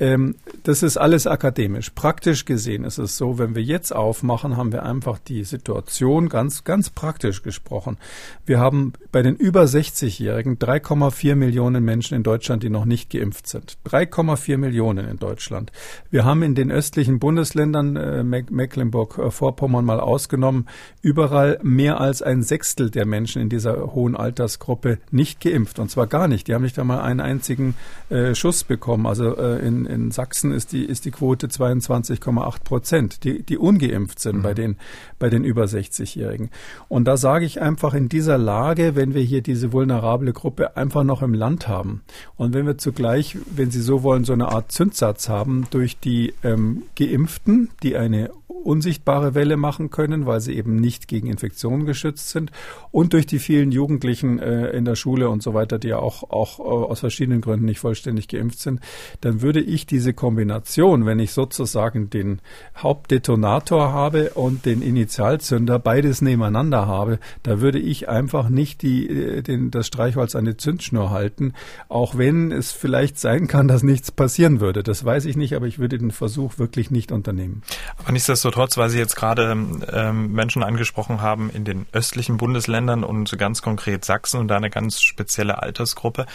Ähm, 0.00 0.34
das 0.64 0.82
ist 0.82 0.96
alles 0.96 1.26
akademisch. 1.26 1.90
Praktisch 1.90 2.44
gesehen 2.44 2.84
ist 2.84 2.98
es 2.98 3.16
so, 3.16 3.38
wenn 3.38 3.54
wir 3.54 3.62
jetzt 3.62 3.94
aufmachen, 3.94 4.56
haben 4.56 4.72
wir 4.72 4.82
einfach 4.82 5.18
die 5.18 5.44
Situation 5.44 6.28
ganz, 6.28 6.64
ganz 6.64 6.90
praktisch 6.90 7.42
gesprochen. 7.42 7.98
Wir 8.44 8.58
haben 8.58 8.94
bei 9.12 9.22
den 9.22 9.36
über 9.36 9.64
60-Jährigen 9.64 10.58
3,4 10.58 11.36
Millionen 11.36 11.84
Menschen 11.84 12.16
in 12.16 12.22
Deutschland, 12.22 12.62
die 12.62 12.70
noch 12.70 12.86
nicht 12.86 13.10
geimpft 13.10 13.46
sind. 13.46 13.78
3,4 13.86 14.56
Millionen 14.56 15.06
in 15.06 15.18
Deutschland. 15.18 15.70
Wir 16.10 16.24
haben 16.24 16.42
in 16.42 16.54
den 16.54 16.72
östlichen 16.72 17.20
Bundesländern, 17.20 17.96
äh, 17.96 18.24
Mecklenburg-Vorpommern 18.24 19.84
mal 19.84 20.00
ausgenommen, 20.00 20.66
überall 21.02 21.60
mehr 21.62 22.00
als 22.00 22.20
ein 22.20 22.42
Sechstel 22.42 22.90
der 22.90 23.06
Menschen 23.06 23.42
in 23.42 23.48
dieser 23.48 23.94
hohen 23.94 24.16
Altersgruppe 24.16 24.98
nicht 25.10 25.40
geimpft. 25.40 25.78
Und 25.78 25.90
zwar 25.90 26.06
gar 26.06 26.26
nicht. 26.26 26.48
Die 26.48 26.54
haben 26.54 26.62
nicht 26.62 26.78
einmal 26.78 27.00
einen 27.02 27.20
einzigen 27.20 27.74
äh, 28.08 28.34
Schuss 28.34 28.64
bekommen. 28.64 29.06
Also 29.06 29.36
äh, 29.36 29.64
in 29.64 29.83
in, 29.86 30.10
Sachsen 30.10 30.52
ist 30.52 30.72
die, 30.72 30.84
ist 30.84 31.04
die 31.04 31.10
Quote 31.10 31.46
22,8 31.46 32.64
Prozent, 32.64 33.24
die, 33.24 33.42
die 33.42 33.58
ungeimpft 33.58 34.20
sind 34.20 34.38
mhm. 34.38 34.42
bei 34.42 34.54
den, 34.54 34.76
bei 35.18 35.30
den 35.30 35.44
über 35.44 35.64
60-Jährigen. 35.64 36.50
Und 36.88 37.04
da 37.06 37.16
sage 37.16 37.44
ich 37.44 37.60
einfach 37.60 37.94
in 37.94 38.08
dieser 38.08 38.38
Lage, 38.38 38.96
wenn 38.96 39.14
wir 39.14 39.22
hier 39.22 39.42
diese 39.42 39.72
vulnerable 39.72 40.32
Gruppe 40.32 40.76
einfach 40.76 41.04
noch 41.04 41.22
im 41.22 41.34
Land 41.34 41.68
haben 41.68 42.02
und 42.36 42.54
wenn 42.54 42.66
wir 42.66 42.78
zugleich, 42.78 43.36
wenn 43.54 43.70
Sie 43.70 43.80
so 43.80 44.02
wollen, 44.02 44.24
so 44.24 44.32
eine 44.32 44.48
Art 44.48 44.72
Zündsatz 44.72 45.28
haben 45.28 45.66
durch 45.70 45.98
die 45.98 46.34
ähm, 46.42 46.84
Geimpften, 46.96 47.70
die 47.82 47.96
eine 47.96 48.30
unsichtbare 48.64 49.34
Welle 49.34 49.56
machen 49.56 49.90
können, 49.90 50.26
weil 50.26 50.40
sie 50.40 50.54
eben 50.56 50.76
nicht 50.76 51.08
gegen 51.08 51.28
Infektionen 51.28 51.86
geschützt 51.86 52.30
sind 52.30 52.50
und 52.90 53.12
durch 53.12 53.26
die 53.26 53.38
vielen 53.38 53.72
Jugendlichen 53.72 54.38
äh, 54.38 54.70
in 54.70 54.84
der 54.84 54.96
Schule 54.96 55.28
und 55.28 55.42
so 55.42 55.54
weiter, 55.54 55.78
die 55.78 55.88
ja 55.88 55.98
auch, 55.98 56.30
auch 56.30 56.58
äh, 56.58 56.62
aus 56.62 57.00
verschiedenen 57.00 57.40
Gründen 57.40 57.66
nicht 57.66 57.80
vollständig 57.80 58.28
geimpft 58.28 58.58
sind, 58.60 58.80
dann 59.20 59.42
würde 59.42 59.60
ich 59.60 59.86
diese 59.86 60.14
Kombination, 60.14 61.06
wenn 61.06 61.18
ich 61.18 61.32
sozusagen 61.32 62.10
den 62.10 62.40
Hauptdetonator 62.76 63.92
habe 63.92 64.30
und 64.30 64.64
den 64.64 64.82
Initialzünder 64.82 65.78
beides 65.78 66.22
nebeneinander 66.22 66.86
habe, 66.86 67.18
da 67.42 67.60
würde 67.60 67.78
ich 67.78 68.08
einfach 68.08 68.48
nicht 68.48 68.82
die, 68.82 69.08
äh, 69.08 69.42
den, 69.42 69.70
das 69.70 69.86
Streichholz 69.86 70.34
an 70.34 70.46
die 70.46 70.56
Zündschnur 70.56 71.10
halten, 71.10 71.52
auch 71.88 72.16
wenn 72.16 72.50
es 72.50 72.72
vielleicht 72.72 73.18
sein 73.18 73.46
kann, 73.46 73.68
dass 73.68 73.82
nichts 73.82 74.10
passieren 74.10 74.60
würde. 74.60 74.82
Das 74.82 75.04
weiß 75.04 75.26
ich 75.26 75.36
nicht, 75.36 75.54
aber 75.54 75.66
ich 75.66 75.78
würde 75.78 75.98
den 75.98 76.10
Versuch 76.10 76.58
wirklich 76.58 76.90
nicht 76.90 77.12
unternehmen. 77.12 77.62
Aber 77.98 78.12
nichtsdestotrotz 78.12 78.53
Nichtsdestotrotz, 78.54 78.76
weil 78.76 78.90
Sie 78.90 78.98
jetzt 78.98 79.16
gerade 79.16 79.50
ähm, 79.50 80.32
Menschen 80.32 80.62
angesprochen 80.62 81.20
haben 81.20 81.50
in 81.50 81.64
den 81.64 81.86
östlichen 81.92 82.36
Bundesländern 82.36 83.02
und 83.02 83.36
ganz 83.36 83.62
konkret 83.62 84.04
Sachsen 84.04 84.38
und 84.38 84.46
da 84.46 84.56
eine 84.56 84.70
ganz 84.70 85.02
spezielle 85.02 85.60
Altersgruppe, 85.60 86.26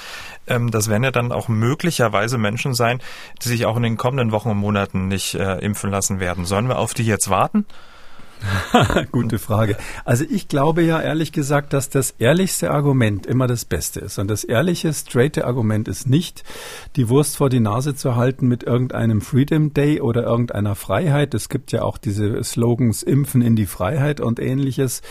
ähm, 0.46 0.70
das 0.70 0.90
werden 0.90 1.04
ja 1.06 1.12
dann 1.12 1.32
auch 1.32 1.48
möglicherweise 1.48 2.38
Menschen 2.38 2.74
sein, 2.74 3.00
die 3.42 3.48
sich 3.48 3.66
auch 3.66 3.78
in 3.78 3.84
den 3.84 3.96
kommenden 3.96 4.34
Wochen 4.34 4.50
und 4.50 4.58
Monaten 4.58 5.08
nicht 5.08 5.36
äh, 5.36 5.60
impfen 5.60 5.92
lassen 5.92 6.20
werden. 6.20 6.44
Sollen 6.44 6.68
wir 6.68 6.78
auf 6.78 6.94
die 6.94 7.06
jetzt 7.06 7.30
warten? 7.30 7.66
Gute 9.12 9.40
Frage. 9.40 9.78
Also 10.06 10.26
ich 10.30 10.48
glaube 10.48 10.82
ja 10.82 11.02
ehrlich 11.02 11.32
gesagt, 11.32 11.74
dass 11.74 11.90
das 11.90 12.12
ehrlichste 12.20 12.72
Argument 12.72 13.26
immer 13.26 13.48
das 13.48 13.66
Beste 13.66 14.00
ist. 14.00 14.18
Und 14.18 14.30
das 14.30 14.44
ehrliche, 14.44 14.94
straighte 14.94 15.46
Argument 15.46 15.88
ist 15.88 16.08
nicht, 16.08 16.44
die 16.96 17.10
Wurst 17.10 17.38
vor 17.38 17.50
die 17.50 17.60
Nase 17.60 17.96
zu 17.96 18.16
halten 18.16 18.48
mit 18.48 18.64
irgendeinem 18.64 19.22
Freedom 19.22 19.74
Day 19.74 20.00
oder 20.02 20.24
irgendeiner 20.24 20.76
Freiheit. 20.76 21.34
Es 21.34 21.50
gibt 21.50 21.72
ja 21.72 21.82
auch 21.84 21.98
diese 21.98 22.44
Slogans 22.44 23.04
Impfen 23.04 23.42
in 23.42 23.56
die 23.56 23.66
Freiheit 23.66 24.22
und 24.22 24.40
ähnliches. 24.40 25.02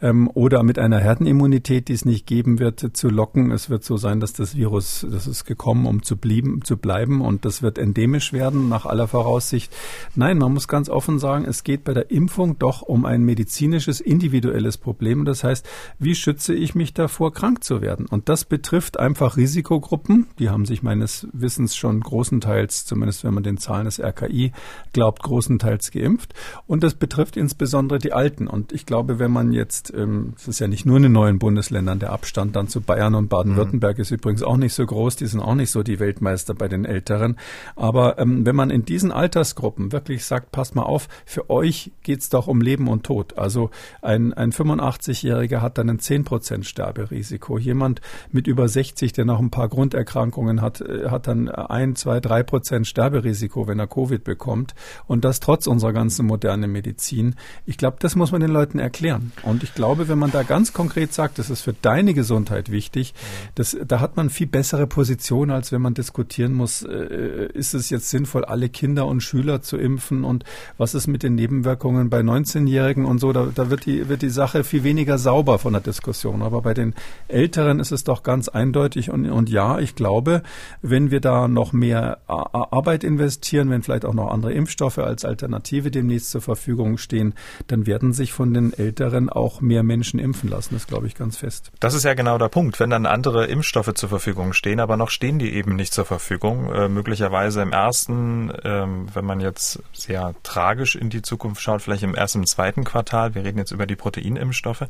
Ähm, 0.00 0.30
oder 0.32 0.62
mit 0.62 0.78
einer 0.78 0.98
Herdenimmunität, 0.98 1.88
die 1.88 1.94
es 1.94 2.04
nicht 2.04 2.26
geben 2.26 2.58
wird, 2.58 2.96
zu 2.96 3.08
locken. 3.08 3.50
Es 3.50 3.68
wird 3.68 3.84
so 3.84 3.96
sein, 3.96 4.20
dass 4.20 4.32
das 4.32 4.56
Virus, 4.56 5.06
das 5.10 5.26
ist 5.26 5.44
gekommen, 5.44 5.86
um 5.86 6.02
zu, 6.02 6.16
blieben, 6.16 6.62
zu 6.64 6.76
bleiben 6.76 7.20
und 7.20 7.44
das 7.44 7.62
wird 7.62 7.78
endemisch 7.78 8.32
werden 8.32 8.68
nach 8.68 8.86
aller 8.86 9.08
Voraussicht. 9.08 9.72
Nein, 10.14 10.38
man 10.38 10.52
muss 10.52 10.68
ganz 10.68 10.88
offen 10.88 11.18
sagen, 11.18 11.44
es 11.44 11.64
geht 11.64 11.84
bei 11.84 11.92
der 11.92 12.10
Impfung 12.10 12.58
doch 12.58 12.69
doch 12.70 12.82
um 12.82 13.04
ein 13.04 13.24
medizinisches, 13.24 14.00
individuelles 14.00 14.78
Problem. 14.78 15.24
Das 15.24 15.42
heißt, 15.42 15.66
wie 15.98 16.14
schütze 16.14 16.54
ich 16.54 16.76
mich 16.76 16.94
davor, 16.94 17.32
krank 17.32 17.64
zu 17.64 17.82
werden? 17.82 18.06
Und 18.06 18.28
das 18.28 18.44
betrifft 18.44 18.96
einfach 18.96 19.36
Risikogruppen. 19.36 20.28
Die 20.38 20.50
haben 20.50 20.66
sich 20.66 20.84
meines 20.84 21.26
Wissens 21.32 21.74
schon 21.74 21.98
großenteils, 21.98 22.86
zumindest 22.86 23.24
wenn 23.24 23.34
man 23.34 23.42
den 23.42 23.58
Zahlen 23.58 23.86
des 23.86 23.98
RKI 23.98 24.52
glaubt, 24.92 25.24
großenteils 25.24 25.90
geimpft. 25.90 26.32
Und 26.68 26.84
das 26.84 26.94
betrifft 26.94 27.36
insbesondere 27.36 27.98
die 27.98 28.12
Alten. 28.12 28.46
Und 28.46 28.72
ich 28.72 28.86
glaube, 28.86 29.18
wenn 29.18 29.32
man 29.32 29.50
jetzt, 29.50 29.92
ähm, 29.92 30.34
es 30.36 30.46
ist 30.46 30.60
ja 30.60 30.68
nicht 30.68 30.86
nur 30.86 30.98
in 30.98 31.02
den 31.02 31.12
neuen 31.12 31.40
Bundesländern, 31.40 31.98
der 31.98 32.12
Abstand 32.12 32.54
dann 32.54 32.68
zu 32.68 32.82
Bayern 32.82 33.16
und 33.16 33.28
Baden-Württemberg 33.30 33.98
mhm. 33.98 34.02
ist 34.02 34.12
übrigens 34.12 34.44
auch 34.44 34.56
nicht 34.56 34.74
so 34.74 34.86
groß. 34.86 35.16
Die 35.16 35.26
sind 35.26 35.40
auch 35.40 35.56
nicht 35.56 35.72
so 35.72 35.82
die 35.82 35.98
Weltmeister 35.98 36.54
bei 36.54 36.68
den 36.68 36.84
Älteren. 36.84 37.36
Aber 37.74 38.20
ähm, 38.20 38.46
wenn 38.46 38.54
man 38.54 38.70
in 38.70 38.84
diesen 38.84 39.10
Altersgruppen 39.10 39.90
wirklich 39.90 40.24
sagt, 40.24 40.52
passt 40.52 40.76
mal 40.76 40.84
auf, 40.84 41.08
für 41.26 41.50
euch 41.50 41.90
geht 42.04 42.20
es 42.20 42.28
doch 42.28 42.46
um 42.46 42.59
Leben 42.60 42.88
und 42.88 43.04
Tod. 43.04 43.38
Also 43.38 43.70
ein, 44.02 44.32
ein 44.34 44.52
85-Jähriger 44.52 45.60
hat 45.60 45.78
dann 45.78 45.90
ein 45.90 45.98
10% 45.98 46.64
Sterberisiko. 46.64 47.58
Jemand 47.58 48.00
mit 48.30 48.46
über 48.46 48.68
60, 48.68 49.12
der 49.12 49.24
noch 49.24 49.40
ein 49.40 49.50
paar 49.50 49.68
Grunderkrankungen 49.68 50.60
hat, 50.60 50.80
äh, 50.80 51.08
hat 51.10 51.26
dann 51.26 51.48
ein, 51.48 51.96
zwei, 51.96 52.20
drei 52.20 52.42
Prozent 52.42 52.86
Sterberisiko, 52.86 53.66
wenn 53.66 53.78
er 53.78 53.86
Covid 53.86 54.24
bekommt. 54.24 54.74
Und 55.06 55.24
das 55.24 55.40
trotz 55.40 55.66
unserer 55.66 55.92
ganzen 55.92 56.26
modernen 56.26 56.72
Medizin. 56.72 57.34
Ich 57.66 57.78
glaube, 57.78 57.96
das 58.00 58.16
muss 58.16 58.32
man 58.32 58.40
den 58.40 58.50
Leuten 58.50 58.78
erklären. 58.78 59.32
Und 59.42 59.62
ich 59.62 59.74
glaube, 59.74 60.08
wenn 60.08 60.18
man 60.18 60.30
da 60.30 60.42
ganz 60.42 60.72
konkret 60.72 61.12
sagt, 61.12 61.38
das 61.38 61.50
ist 61.50 61.62
für 61.62 61.72
deine 61.72 62.14
Gesundheit 62.14 62.70
wichtig, 62.70 63.14
das, 63.54 63.76
da 63.86 64.00
hat 64.00 64.16
man 64.16 64.30
viel 64.30 64.46
bessere 64.46 64.86
Position, 64.86 65.50
als 65.50 65.72
wenn 65.72 65.82
man 65.82 65.94
diskutieren 65.94 66.52
muss, 66.52 66.82
äh, 66.82 67.48
ist 67.52 67.74
es 67.74 67.90
jetzt 67.90 68.10
sinnvoll, 68.10 68.44
alle 68.44 68.68
Kinder 68.68 69.06
und 69.06 69.22
Schüler 69.22 69.62
zu 69.62 69.76
impfen 69.76 70.24
und 70.24 70.44
was 70.78 70.94
ist 70.94 71.06
mit 71.06 71.22
den 71.22 71.34
Nebenwirkungen 71.34 72.10
bei 72.10 72.22
19 72.22 72.49
19-Jährigen 72.54 73.04
und 73.04 73.18
so, 73.18 73.32
da, 73.32 73.48
da 73.54 73.70
wird, 73.70 73.86
die, 73.86 74.08
wird 74.08 74.22
die 74.22 74.30
Sache 74.30 74.64
viel 74.64 74.84
weniger 74.84 75.18
sauber 75.18 75.58
von 75.58 75.72
der 75.72 75.82
Diskussion. 75.82 76.42
Aber 76.42 76.62
bei 76.62 76.74
den 76.74 76.94
Älteren 77.28 77.80
ist 77.80 77.92
es 77.92 78.04
doch 78.04 78.22
ganz 78.22 78.48
eindeutig. 78.48 79.10
Und, 79.10 79.30
und 79.30 79.48
ja, 79.48 79.78
ich 79.78 79.94
glaube, 79.94 80.42
wenn 80.82 81.10
wir 81.10 81.20
da 81.20 81.48
noch 81.48 81.72
mehr 81.72 82.18
Arbeit 82.26 83.04
investieren, 83.04 83.70
wenn 83.70 83.82
vielleicht 83.82 84.04
auch 84.04 84.14
noch 84.14 84.30
andere 84.30 84.52
Impfstoffe 84.52 84.98
als 84.98 85.24
Alternative 85.24 85.90
demnächst 85.90 86.30
zur 86.30 86.40
Verfügung 86.40 86.98
stehen, 86.98 87.34
dann 87.66 87.86
werden 87.86 88.12
sich 88.12 88.32
von 88.32 88.54
den 88.54 88.72
Älteren 88.72 89.28
auch 89.28 89.60
mehr 89.60 89.82
Menschen 89.82 90.20
impfen 90.20 90.50
lassen. 90.50 90.74
Das 90.74 90.86
glaube 90.86 91.06
ich 91.06 91.14
ganz 91.14 91.36
fest. 91.36 91.70
Das 91.80 91.94
ist 91.94 92.04
ja 92.04 92.14
genau 92.14 92.38
der 92.38 92.48
Punkt. 92.48 92.80
Wenn 92.80 92.90
dann 92.90 93.06
andere 93.06 93.46
Impfstoffe 93.46 93.94
zur 93.94 94.08
Verfügung 94.08 94.52
stehen, 94.52 94.80
aber 94.80 94.96
noch 94.96 95.10
stehen 95.10 95.38
die 95.38 95.52
eben 95.54 95.76
nicht 95.76 95.92
zur 95.92 96.04
Verfügung, 96.04 96.72
äh, 96.72 96.88
möglicherweise 96.88 97.62
im 97.62 97.72
ersten, 97.72 98.52
ähm, 98.64 99.06
wenn 99.12 99.24
man 99.24 99.40
jetzt 99.40 99.82
sehr 99.92 100.34
tragisch 100.42 100.96
in 100.96 101.10
die 101.10 101.22
Zukunft 101.22 101.62
schaut, 101.62 101.82
vielleicht 101.82 102.02
im 102.02 102.14
ersten 102.14 102.39
im 102.40 102.46
zweiten 102.46 102.84
Quartal, 102.84 103.34
wir 103.34 103.44
reden 103.44 103.58
jetzt 103.58 103.70
über 103.70 103.86
die 103.86 103.96
Proteinimpfstoffe, 103.96 104.86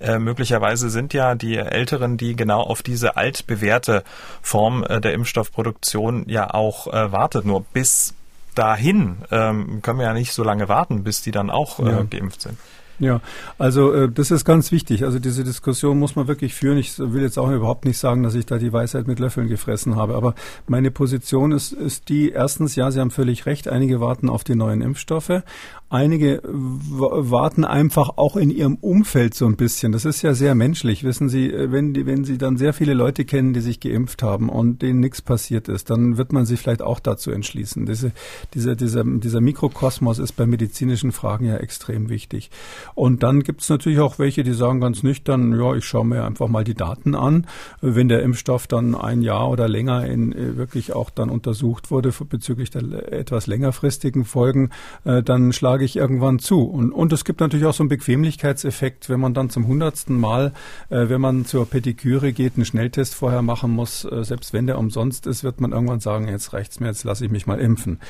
äh, 0.00 0.18
möglicherweise 0.18 0.90
sind 0.90 1.14
ja 1.14 1.34
die 1.34 1.56
Älteren, 1.56 2.16
die 2.16 2.36
genau 2.36 2.60
auf 2.60 2.82
diese 2.82 3.16
altbewährte 3.16 4.04
Form 4.42 4.84
äh, 4.84 5.00
der 5.00 5.14
Impfstoffproduktion 5.14 6.24
ja 6.28 6.52
auch 6.52 6.86
äh, 6.88 7.12
wartet. 7.12 7.44
Nur 7.44 7.62
bis 7.72 8.14
dahin 8.54 9.18
ähm, 9.30 9.82
können 9.82 10.00
wir 10.00 10.06
ja 10.06 10.14
nicht 10.14 10.32
so 10.32 10.42
lange 10.42 10.68
warten, 10.68 11.04
bis 11.04 11.22
die 11.22 11.30
dann 11.30 11.50
auch 11.50 11.78
äh, 11.78 11.90
ja. 11.90 12.02
geimpft 12.02 12.42
sind. 12.42 12.58
Ja, 13.00 13.20
also 13.58 13.92
äh, 13.92 14.10
das 14.10 14.32
ist 14.32 14.44
ganz 14.44 14.72
wichtig. 14.72 15.04
Also 15.04 15.20
diese 15.20 15.44
Diskussion 15.44 15.98
muss 15.98 16.16
man 16.16 16.26
wirklich 16.26 16.54
führen. 16.54 16.78
Ich 16.78 16.98
will 16.98 17.22
jetzt 17.22 17.38
auch 17.38 17.50
überhaupt 17.50 17.84
nicht 17.84 17.98
sagen, 17.98 18.24
dass 18.24 18.34
ich 18.34 18.44
da 18.44 18.58
die 18.58 18.72
Weisheit 18.72 19.06
mit 19.06 19.20
Löffeln 19.20 19.48
gefressen 19.48 19.94
habe. 19.94 20.16
Aber 20.16 20.34
meine 20.66 20.90
Position 20.90 21.52
ist, 21.52 21.72
ist 21.72 22.08
die, 22.08 22.30
erstens, 22.30 22.74
ja, 22.74 22.90
Sie 22.90 22.98
haben 22.98 23.12
völlig 23.12 23.46
recht, 23.46 23.68
einige 23.68 24.00
warten 24.00 24.28
auf 24.28 24.42
die 24.42 24.56
neuen 24.56 24.82
Impfstoffe. 24.82 25.42
Einige 25.90 26.42
warten 26.44 27.64
einfach 27.64 28.10
auch 28.16 28.36
in 28.36 28.50
ihrem 28.50 28.74
Umfeld 28.74 29.32
so 29.32 29.46
ein 29.46 29.56
bisschen. 29.56 29.92
Das 29.92 30.04
ist 30.04 30.20
ja 30.20 30.34
sehr 30.34 30.54
menschlich. 30.54 31.02
Wissen 31.02 31.30
Sie, 31.30 31.50
äh, 31.50 31.72
wenn, 31.72 31.94
die, 31.94 32.04
wenn 32.04 32.24
Sie 32.24 32.36
dann 32.36 32.58
sehr 32.58 32.74
viele 32.74 32.92
Leute 32.92 33.24
kennen, 33.24 33.54
die 33.54 33.60
sich 33.60 33.80
geimpft 33.80 34.22
haben 34.22 34.50
und 34.50 34.82
denen 34.82 35.00
nichts 35.00 35.22
passiert 35.22 35.68
ist, 35.68 35.88
dann 35.88 36.18
wird 36.18 36.32
man 36.32 36.44
sich 36.44 36.60
vielleicht 36.60 36.82
auch 36.82 37.00
dazu 37.00 37.30
entschließen. 37.30 37.86
Diese, 37.86 38.12
dieser, 38.52 38.76
dieser, 38.76 39.02
dieser 39.04 39.40
Mikrokosmos 39.40 40.18
ist 40.18 40.32
bei 40.32 40.44
medizinischen 40.44 41.10
Fragen 41.10 41.46
ja 41.46 41.56
extrem 41.56 42.10
wichtig. 42.10 42.50
Und 42.94 43.22
dann 43.22 43.42
gibt 43.42 43.62
es 43.62 43.70
natürlich 43.70 44.00
auch 44.00 44.18
welche, 44.18 44.42
die 44.42 44.52
sagen 44.52 44.80
ganz 44.80 45.02
nüchtern, 45.02 45.58
ja, 45.58 45.74
ich 45.74 45.86
schaue 45.86 46.04
mir 46.04 46.24
einfach 46.24 46.48
mal 46.48 46.64
die 46.64 46.74
Daten 46.74 47.14
an. 47.14 47.46
Wenn 47.80 48.08
der 48.08 48.22
Impfstoff 48.22 48.66
dann 48.66 48.94
ein 48.94 49.22
Jahr 49.22 49.48
oder 49.48 49.68
länger 49.68 50.04
in, 50.04 50.32
äh, 50.32 50.58
wirklich 50.58 50.92
auch 50.92 51.08
dann 51.08 51.30
untersucht 51.30 51.90
wurde 51.90 52.12
bezüglich 52.28 52.68
der 52.68 53.10
etwas 53.10 53.46
längerfristigen 53.46 54.26
Folgen, 54.26 54.68
äh, 55.04 55.22
dann 55.22 55.54
schlage 55.54 55.77
ich 55.84 55.96
irgendwann 55.96 56.38
zu. 56.38 56.62
Und, 56.62 56.92
und 56.92 57.12
es 57.12 57.24
gibt 57.24 57.40
natürlich 57.40 57.66
auch 57.66 57.74
so 57.74 57.82
einen 57.82 57.88
Bequemlichkeitseffekt, 57.88 59.08
wenn 59.08 59.20
man 59.20 59.34
dann 59.34 59.50
zum 59.50 59.66
hundertsten 59.66 60.18
Mal, 60.18 60.52
äh, 60.90 61.08
wenn 61.08 61.20
man 61.20 61.44
zur 61.44 61.66
Pediküre 61.66 62.32
geht, 62.32 62.54
einen 62.56 62.64
Schnelltest 62.64 63.14
vorher 63.14 63.42
machen 63.42 63.70
muss, 63.70 64.04
äh, 64.04 64.24
selbst 64.24 64.52
wenn 64.52 64.66
der 64.66 64.78
umsonst 64.78 65.26
ist, 65.26 65.44
wird 65.44 65.60
man 65.60 65.72
irgendwann 65.72 66.00
sagen, 66.00 66.28
jetzt 66.28 66.52
reicht's 66.52 66.80
mir, 66.80 66.88
jetzt 66.88 67.04
lasse 67.04 67.24
ich 67.24 67.30
mich 67.30 67.46
mal 67.46 67.58
impfen. 67.58 68.00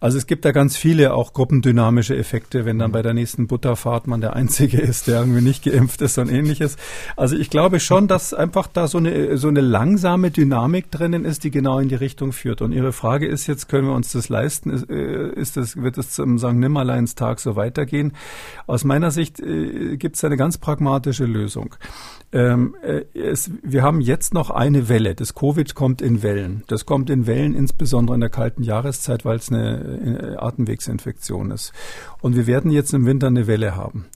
Also 0.00 0.18
es 0.18 0.26
gibt 0.26 0.44
da 0.44 0.52
ganz 0.52 0.76
viele 0.76 1.14
auch 1.14 1.32
gruppendynamische 1.32 2.16
Effekte, 2.16 2.64
wenn 2.64 2.78
dann 2.78 2.92
bei 2.92 3.02
der 3.02 3.14
nächsten 3.14 3.46
Butterfahrt 3.46 4.06
man 4.06 4.20
der 4.20 4.34
Einzige 4.34 4.80
ist, 4.80 5.06
der 5.06 5.20
irgendwie 5.20 5.42
nicht 5.42 5.64
geimpft 5.64 6.00
ist 6.02 6.18
und 6.18 6.28
ähnliches. 6.28 6.76
Also 7.16 7.36
ich 7.36 7.50
glaube 7.50 7.80
schon, 7.80 8.08
dass 8.08 8.34
einfach 8.34 8.66
da 8.66 8.88
so 8.88 8.98
eine, 8.98 9.36
so 9.36 9.48
eine 9.48 9.60
langsame 9.60 10.30
Dynamik 10.30 10.90
drinnen 10.90 11.24
ist, 11.24 11.44
die 11.44 11.50
genau 11.50 11.78
in 11.78 11.88
die 11.88 11.94
Richtung 11.94 12.32
führt. 12.32 12.62
Und 12.62 12.72
Ihre 12.72 12.92
Frage 12.92 13.26
ist 13.26 13.46
jetzt, 13.46 13.68
können 13.68 13.88
wir 13.88 13.94
uns 13.94 14.12
das 14.12 14.28
leisten? 14.28 14.70
Ist, 14.70 14.90
äh, 14.90 15.30
ist 15.30 15.56
das, 15.56 15.76
wird 15.76 15.98
es 15.98 16.10
zum 16.10 16.38
St. 16.38 16.54
Nimmerleinstag 17.14 17.40
so 17.40 17.56
weitergehen? 17.56 18.12
Aus 18.66 18.84
meiner 18.84 19.10
Sicht 19.10 19.40
äh, 19.40 19.96
gibt 19.96 20.16
es 20.16 20.24
eine 20.24 20.36
ganz 20.36 20.58
pragmatische 20.58 21.24
Lösung. 21.24 21.74
Ähm, 22.32 22.74
äh, 22.82 23.04
es, 23.18 23.50
wir 23.62 23.82
haben 23.82 24.00
jetzt 24.00 24.34
noch 24.34 24.50
eine 24.50 24.88
Welle. 24.88 25.14
Das 25.14 25.34
Covid 25.34 25.74
kommt 25.74 26.02
in 26.02 26.22
Wellen. 26.22 26.64
Das 26.66 26.86
kommt 26.86 27.10
in 27.10 27.26
Wellen 27.26 27.54
insbesondere 27.54 28.14
in 28.14 28.20
der 28.20 28.30
kalten 28.30 28.62
Jahreszeit, 28.62 29.24
weil 29.24 29.36
es 29.36 29.50
eine 29.50 30.36
Atemwegsinfektion 30.38 31.50
ist. 31.50 31.72
Und 32.20 32.36
wir 32.36 32.46
werden 32.46 32.70
jetzt 32.70 32.92
im 32.94 33.06
Winter 33.06 33.28
eine 33.28 33.46
Welle 33.46 33.76
haben. 33.76 34.06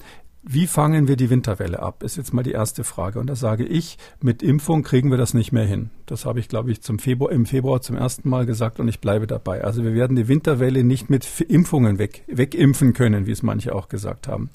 Wie 0.51 0.67
fangen 0.67 1.09
wir 1.09 1.17
die 1.17 1.29
Winterwelle 1.29 1.81
ab? 1.81 2.03
Ist 2.03 2.17
jetzt 2.17 2.33
mal 2.33 2.43
die 2.43 2.53
erste 2.53 2.83
Frage. 2.83 3.21
Und 3.21 3.27
da 3.27 3.37
sage 3.37 3.67
ich, 3.67 3.99
mit 4.23 4.43
Impfung 4.43 4.83
kriegen 4.83 5.11
wir 5.11 5.19
das 5.19 5.35
nicht 5.35 5.53
mehr 5.53 5.67
hin. 5.67 5.91
Das 6.07 6.25
habe 6.25 6.41
ich, 6.41 6.49
glaube 6.49 6.73
ich, 6.73 6.81
zum 6.81 6.99
Februar, 6.99 7.31
im 7.33 7.45
Februar 7.45 7.83
zum 7.83 7.97
ersten 7.97 8.31
Mal 8.31 8.47
gesagt 8.47 8.81
und 8.81 8.89
ich 8.89 8.99
bleibe 8.99 9.27
dabei. 9.27 9.63
Also 9.63 9.85
wir 9.85 9.93
werden 9.93 10.17
die 10.17 10.27
Winterwelle 10.27 10.85
nicht 10.85 11.11
mit 11.11 11.43
Impfungen 11.43 11.99
weg, 11.99 12.23
wegimpfen 12.29 12.95
können, 12.95 13.27
wie 13.27 13.33
es 13.33 13.43
manche 13.43 13.75
auch 13.75 13.91
gesagt 13.91 14.27
haben. 14.27 14.49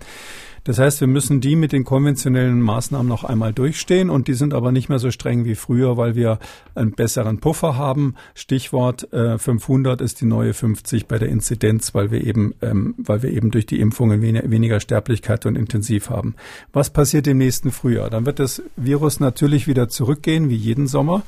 Das 0.63 0.79
heißt, 0.79 1.01
wir 1.01 1.07
müssen 1.07 1.41
die 1.41 1.57
mit 1.57 1.73
den 1.73 1.83
konventionellen 1.83 2.61
Maßnahmen 2.61 3.07
noch 3.07 3.25
einmal 3.25 3.51
durchstehen 3.51 4.09
und 4.09 4.27
die 4.29 4.33
sind 4.33 4.53
aber 4.53 4.71
nicht 4.71 4.87
mehr 4.87 4.99
so 4.99 5.11
streng 5.11 5.43
wie 5.43 5.55
früher, 5.55 5.97
weil 5.97 6.15
wir 6.15 6.39
einen 6.73 6.93
besseren 6.93 7.39
Puffer 7.39 7.75
haben. 7.75 8.15
Stichwort 8.33 9.11
äh, 9.11 9.37
500 9.37 9.99
ist 9.99 10.21
die 10.21 10.25
neue 10.25 10.53
50 10.53 11.07
bei 11.07 11.19
der 11.19 11.27
Inzidenz, 11.27 11.93
weil 11.93 12.11
wir 12.11 12.23
eben, 12.23 12.55
ähm, 12.61 12.95
weil 12.97 13.23
wir 13.23 13.31
eben 13.31 13.51
durch 13.51 13.65
die 13.65 13.79
Impfungen 13.79 14.21
wen 14.21 14.39
weniger 14.49 14.79
Sterblichkeit 14.79 15.45
und 15.45 15.57
intensiv 15.57 16.09
haben. 16.09 16.35
Was 16.71 16.89
passiert 16.89 17.27
im 17.27 17.39
nächsten 17.39 17.71
Frühjahr? 17.71 18.09
Dann 18.09 18.25
wird 18.25 18.39
das 18.39 18.61
Virus 18.77 19.19
natürlich 19.19 19.67
wieder 19.67 19.89
zurückgehen, 19.89 20.49
wie 20.49 20.55
jeden 20.55 20.87
Sommer. 20.87 21.23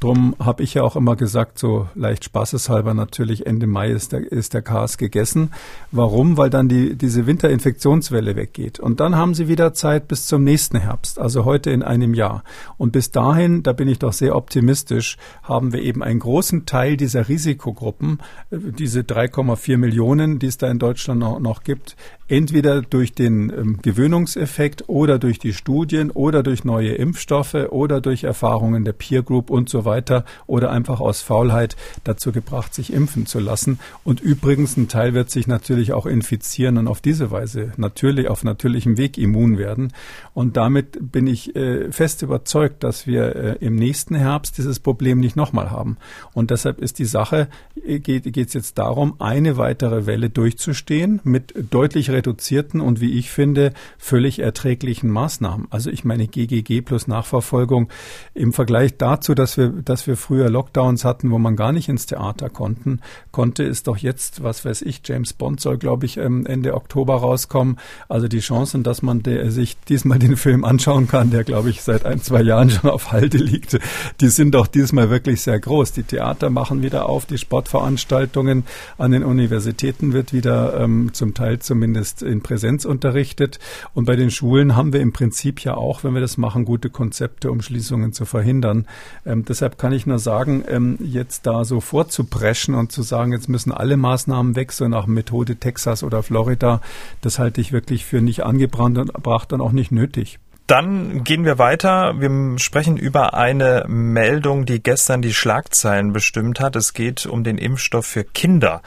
Drum 0.00 0.34
habe 0.40 0.62
ich 0.62 0.74
ja 0.74 0.82
auch 0.82 0.96
immer 0.96 1.14
gesagt, 1.14 1.58
so 1.58 1.88
leicht 1.94 2.24
spaßeshalber 2.24 2.94
natürlich 2.94 3.46
Ende 3.46 3.66
Mai 3.66 3.90
ist 3.90 4.12
der, 4.12 4.32
ist 4.32 4.54
der 4.54 4.62
Chaos 4.62 4.98
gegessen. 4.98 5.52
Warum? 5.92 6.36
Weil 6.36 6.50
dann 6.50 6.68
die, 6.68 6.96
diese 6.96 7.26
Winterinfektionswelle 7.26 8.34
weggeht. 8.34 8.79
Und 8.80 9.00
dann 9.00 9.16
haben 9.16 9.34
sie 9.34 9.48
wieder 9.48 9.72
Zeit 9.72 10.08
bis 10.08 10.26
zum 10.26 10.44
nächsten 10.44 10.78
Herbst, 10.78 11.18
also 11.18 11.44
heute 11.44 11.70
in 11.70 11.82
einem 11.82 12.14
Jahr. 12.14 12.42
Und 12.76 12.92
bis 12.92 13.10
dahin, 13.10 13.62
da 13.62 13.72
bin 13.72 13.88
ich 13.88 13.98
doch 13.98 14.12
sehr 14.12 14.36
optimistisch, 14.36 15.16
haben 15.42 15.72
wir 15.72 15.82
eben 15.82 16.02
einen 16.02 16.20
großen 16.20 16.66
Teil 16.66 16.96
dieser 16.96 17.28
Risikogruppen, 17.28 18.20
äh, 18.50 18.58
diese 18.58 19.00
3,4 19.00 19.76
Millionen, 19.76 20.38
die 20.38 20.46
es 20.46 20.58
da 20.58 20.70
in 20.70 20.78
Deutschland 20.78 21.20
noch, 21.20 21.40
noch 21.40 21.62
gibt, 21.62 21.96
entweder 22.30 22.82
durch 22.82 23.12
den 23.12 23.50
ähm, 23.50 23.78
Gewöhnungseffekt 23.82 24.84
oder 24.88 25.18
durch 25.18 25.38
die 25.38 25.52
Studien 25.52 26.10
oder 26.10 26.42
durch 26.42 26.64
neue 26.64 26.92
Impfstoffe 26.92 27.54
oder 27.54 28.00
durch 28.00 28.24
Erfahrungen 28.24 28.84
der 28.84 28.92
Peer 28.92 29.22
Group 29.22 29.50
und 29.50 29.68
so 29.68 29.84
weiter 29.84 30.24
oder 30.46 30.70
einfach 30.70 31.00
aus 31.00 31.22
Faulheit 31.22 31.76
dazu 32.04 32.30
gebracht, 32.30 32.72
sich 32.72 32.92
impfen 32.92 33.26
zu 33.26 33.40
lassen. 33.40 33.80
Und 34.04 34.20
übrigens, 34.20 34.76
ein 34.76 34.88
Teil 34.88 35.12
wird 35.12 35.30
sich 35.30 35.48
natürlich 35.48 35.92
auch 35.92 36.06
infizieren 36.06 36.78
und 36.78 36.86
auf 36.86 37.00
diese 37.00 37.30
Weise 37.32 37.72
natürlich 37.76 38.28
auf 38.28 38.44
natürlichem 38.44 38.96
Weg 38.96 39.18
immun 39.18 39.58
werden. 39.58 39.92
Und 40.32 40.56
damit 40.56 40.98
bin 41.12 41.26
ich 41.26 41.56
äh, 41.56 41.90
fest 41.90 42.22
überzeugt, 42.22 42.84
dass 42.84 43.06
wir 43.08 43.34
äh, 43.34 43.56
im 43.60 43.74
nächsten 43.74 44.14
Herbst 44.14 44.56
dieses 44.56 44.78
Problem 44.78 45.18
nicht 45.18 45.34
nochmal 45.34 45.70
haben. 45.70 45.96
Und 46.32 46.50
deshalb 46.50 46.80
ist 46.80 47.00
die 47.00 47.04
Sache, 47.04 47.48
äh, 47.84 47.98
geht 47.98 48.36
es 48.36 48.54
jetzt 48.54 48.78
darum, 48.78 49.14
eine 49.18 49.56
weitere 49.56 50.06
Welle 50.06 50.30
durchzustehen 50.30 51.20
mit 51.24 51.54
deutlich 51.70 52.10
reduzierten 52.20 52.80
und 52.80 53.00
wie 53.00 53.18
ich 53.18 53.30
finde, 53.30 53.72
völlig 53.98 54.38
erträglichen 54.38 55.10
Maßnahmen. 55.10 55.66
Also 55.70 55.90
ich 55.90 56.04
meine 56.04 56.28
GGG 56.28 56.82
plus 56.82 57.08
Nachverfolgung 57.08 57.88
im 58.34 58.52
Vergleich 58.52 58.96
dazu, 58.96 59.34
dass 59.34 59.56
wir, 59.56 59.68
dass 59.68 60.06
wir 60.06 60.16
früher 60.16 60.50
Lockdowns 60.50 61.04
hatten, 61.04 61.30
wo 61.30 61.38
man 61.38 61.56
gar 61.56 61.72
nicht 61.72 61.88
ins 61.88 62.06
Theater 62.06 62.50
konnten, 62.50 63.00
konnte, 63.32 63.62
ist 63.64 63.86
doch 63.86 63.96
jetzt, 63.96 64.42
was 64.42 64.64
weiß 64.64 64.82
ich, 64.82 65.00
James 65.04 65.32
Bond 65.32 65.60
soll, 65.60 65.78
glaube 65.78 66.06
ich, 66.06 66.16
ähm, 66.16 66.46
Ende 66.46 66.74
Oktober 66.74 67.16
rauskommen. 67.16 67.78
Also 68.08 68.28
die 68.28 68.40
Chancen, 68.40 68.82
dass 68.82 69.02
man 69.02 69.22
der, 69.22 69.50
sich 69.50 69.76
diesmal 69.88 70.18
den 70.18 70.36
Film 70.36 70.64
anschauen 70.64 71.08
kann, 71.08 71.30
der, 71.30 71.44
glaube 71.44 71.70
ich, 71.70 71.82
seit 71.82 72.04
ein, 72.04 72.20
zwei 72.20 72.42
Jahren 72.42 72.70
schon 72.70 72.90
auf 72.90 73.12
Halde 73.12 73.38
liegt, 73.38 73.78
die 74.20 74.28
sind 74.28 74.54
doch 74.54 74.66
diesmal 74.66 75.10
wirklich 75.10 75.40
sehr 75.42 75.58
groß. 75.58 75.92
Die 75.92 76.02
Theater 76.02 76.50
machen 76.50 76.82
wieder 76.82 77.08
auf, 77.08 77.26
die 77.26 77.38
Sportveranstaltungen 77.38 78.64
an 78.98 79.12
den 79.12 79.24
Universitäten 79.24 80.12
wird 80.12 80.32
wieder 80.32 80.80
ähm, 80.80 81.10
zum 81.12 81.34
Teil 81.34 81.58
zumindest 81.60 82.09
ist 82.10 82.22
in 82.22 82.42
Präsenz 82.42 82.84
unterrichtet. 82.84 83.58
Und 83.94 84.04
bei 84.04 84.16
den 84.16 84.30
Schulen 84.30 84.76
haben 84.76 84.92
wir 84.92 85.00
im 85.00 85.12
Prinzip 85.12 85.60
ja 85.60 85.74
auch, 85.74 86.04
wenn 86.04 86.14
wir 86.14 86.20
das 86.20 86.36
machen, 86.36 86.64
gute 86.64 86.90
Konzepte, 86.90 87.50
um 87.50 87.62
Schließungen 87.62 88.12
zu 88.12 88.24
verhindern. 88.24 88.86
Ähm, 89.24 89.44
deshalb 89.44 89.78
kann 89.78 89.92
ich 89.92 90.06
nur 90.06 90.18
sagen, 90.18 90.64
ähm, 90.68 90.98
jetzt 91.00 91.46
da 91.46 91.64
so 91.64 91.80
vorzupreschen 91.80 92.74
und 92.74 92.92
zu 92.92 93.02
sagen, 93.02 93.32
jetzt 93.32 93.48
müssen 93.48 93.72
alle 93.72 93.96
Maßnahmen 93.96 94.56
weg, 94.56 94.72
so 94.72 94.88
nach 94.88 95.06
Methode 95.06 95.56
Texas 95.56 96.02
oder 96.02 96.22
Florida, 96.22 96.80
das 97.20 97.38
halte 97.38 97.60
ich 97.60 97.72
wirklich 97.72 98.04
für 98.04 98.20
nicht 98.20 98.42
angebracht 98.44 99.52
und 99.52 99.60
auch 99.60 99.72
nicht 99.72 99.92
nötig. 99.92 100.38
Dann 100.70 101.24
gehen 101.24 101.44
wir 101.44 101.58
weiter. 101.58 102.20
Wir 102.20 102.56
sprechen 102.60 102.96
über 102.96 103.34
eine 103.34 103.86
Meldung, 103.88 104.66
die 104.66 104.80
gestern 104.80 105.20
die 105.20 105.34
Schlagzeilen 105.34 106.12
bestimmt 106.12 106.60
hat. 106.60 106.76
Es 106.76 106.92
geht 106.92 107.26
um 107.26 107.42
den 107.42 107.58
Impfstoff 107.58 108.06
für 108.06 108.22
Kinder 108.22 108.80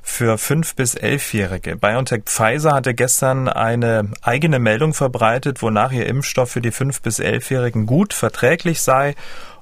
für 0.00 0.38
fünf 0.38 0.76
bis 0.76 0.94
elfjährige. 0.94 1.74
BioNTech 1.74 2.22
Pfizer 2.26 2.74
hatte 2.74 2.94
gestern 2.94 3.48
eine 3.48 4.12
eigene 4.22 4.60
Meldung 4.60 4.94
verbreitet, 4.94 5.60
wonach 5.60 5.90
ihr 5.90 6.06
Impfstoff 6.06 6.52
für 6.52 6.60
die 6.60 6.70
fünf 6.70 7.02
bis 7.02 7.18
elfjährigen 7.18 7.86
gut 7.86 8.14
verträglich 8.14 8.80
sei 8.82 9.16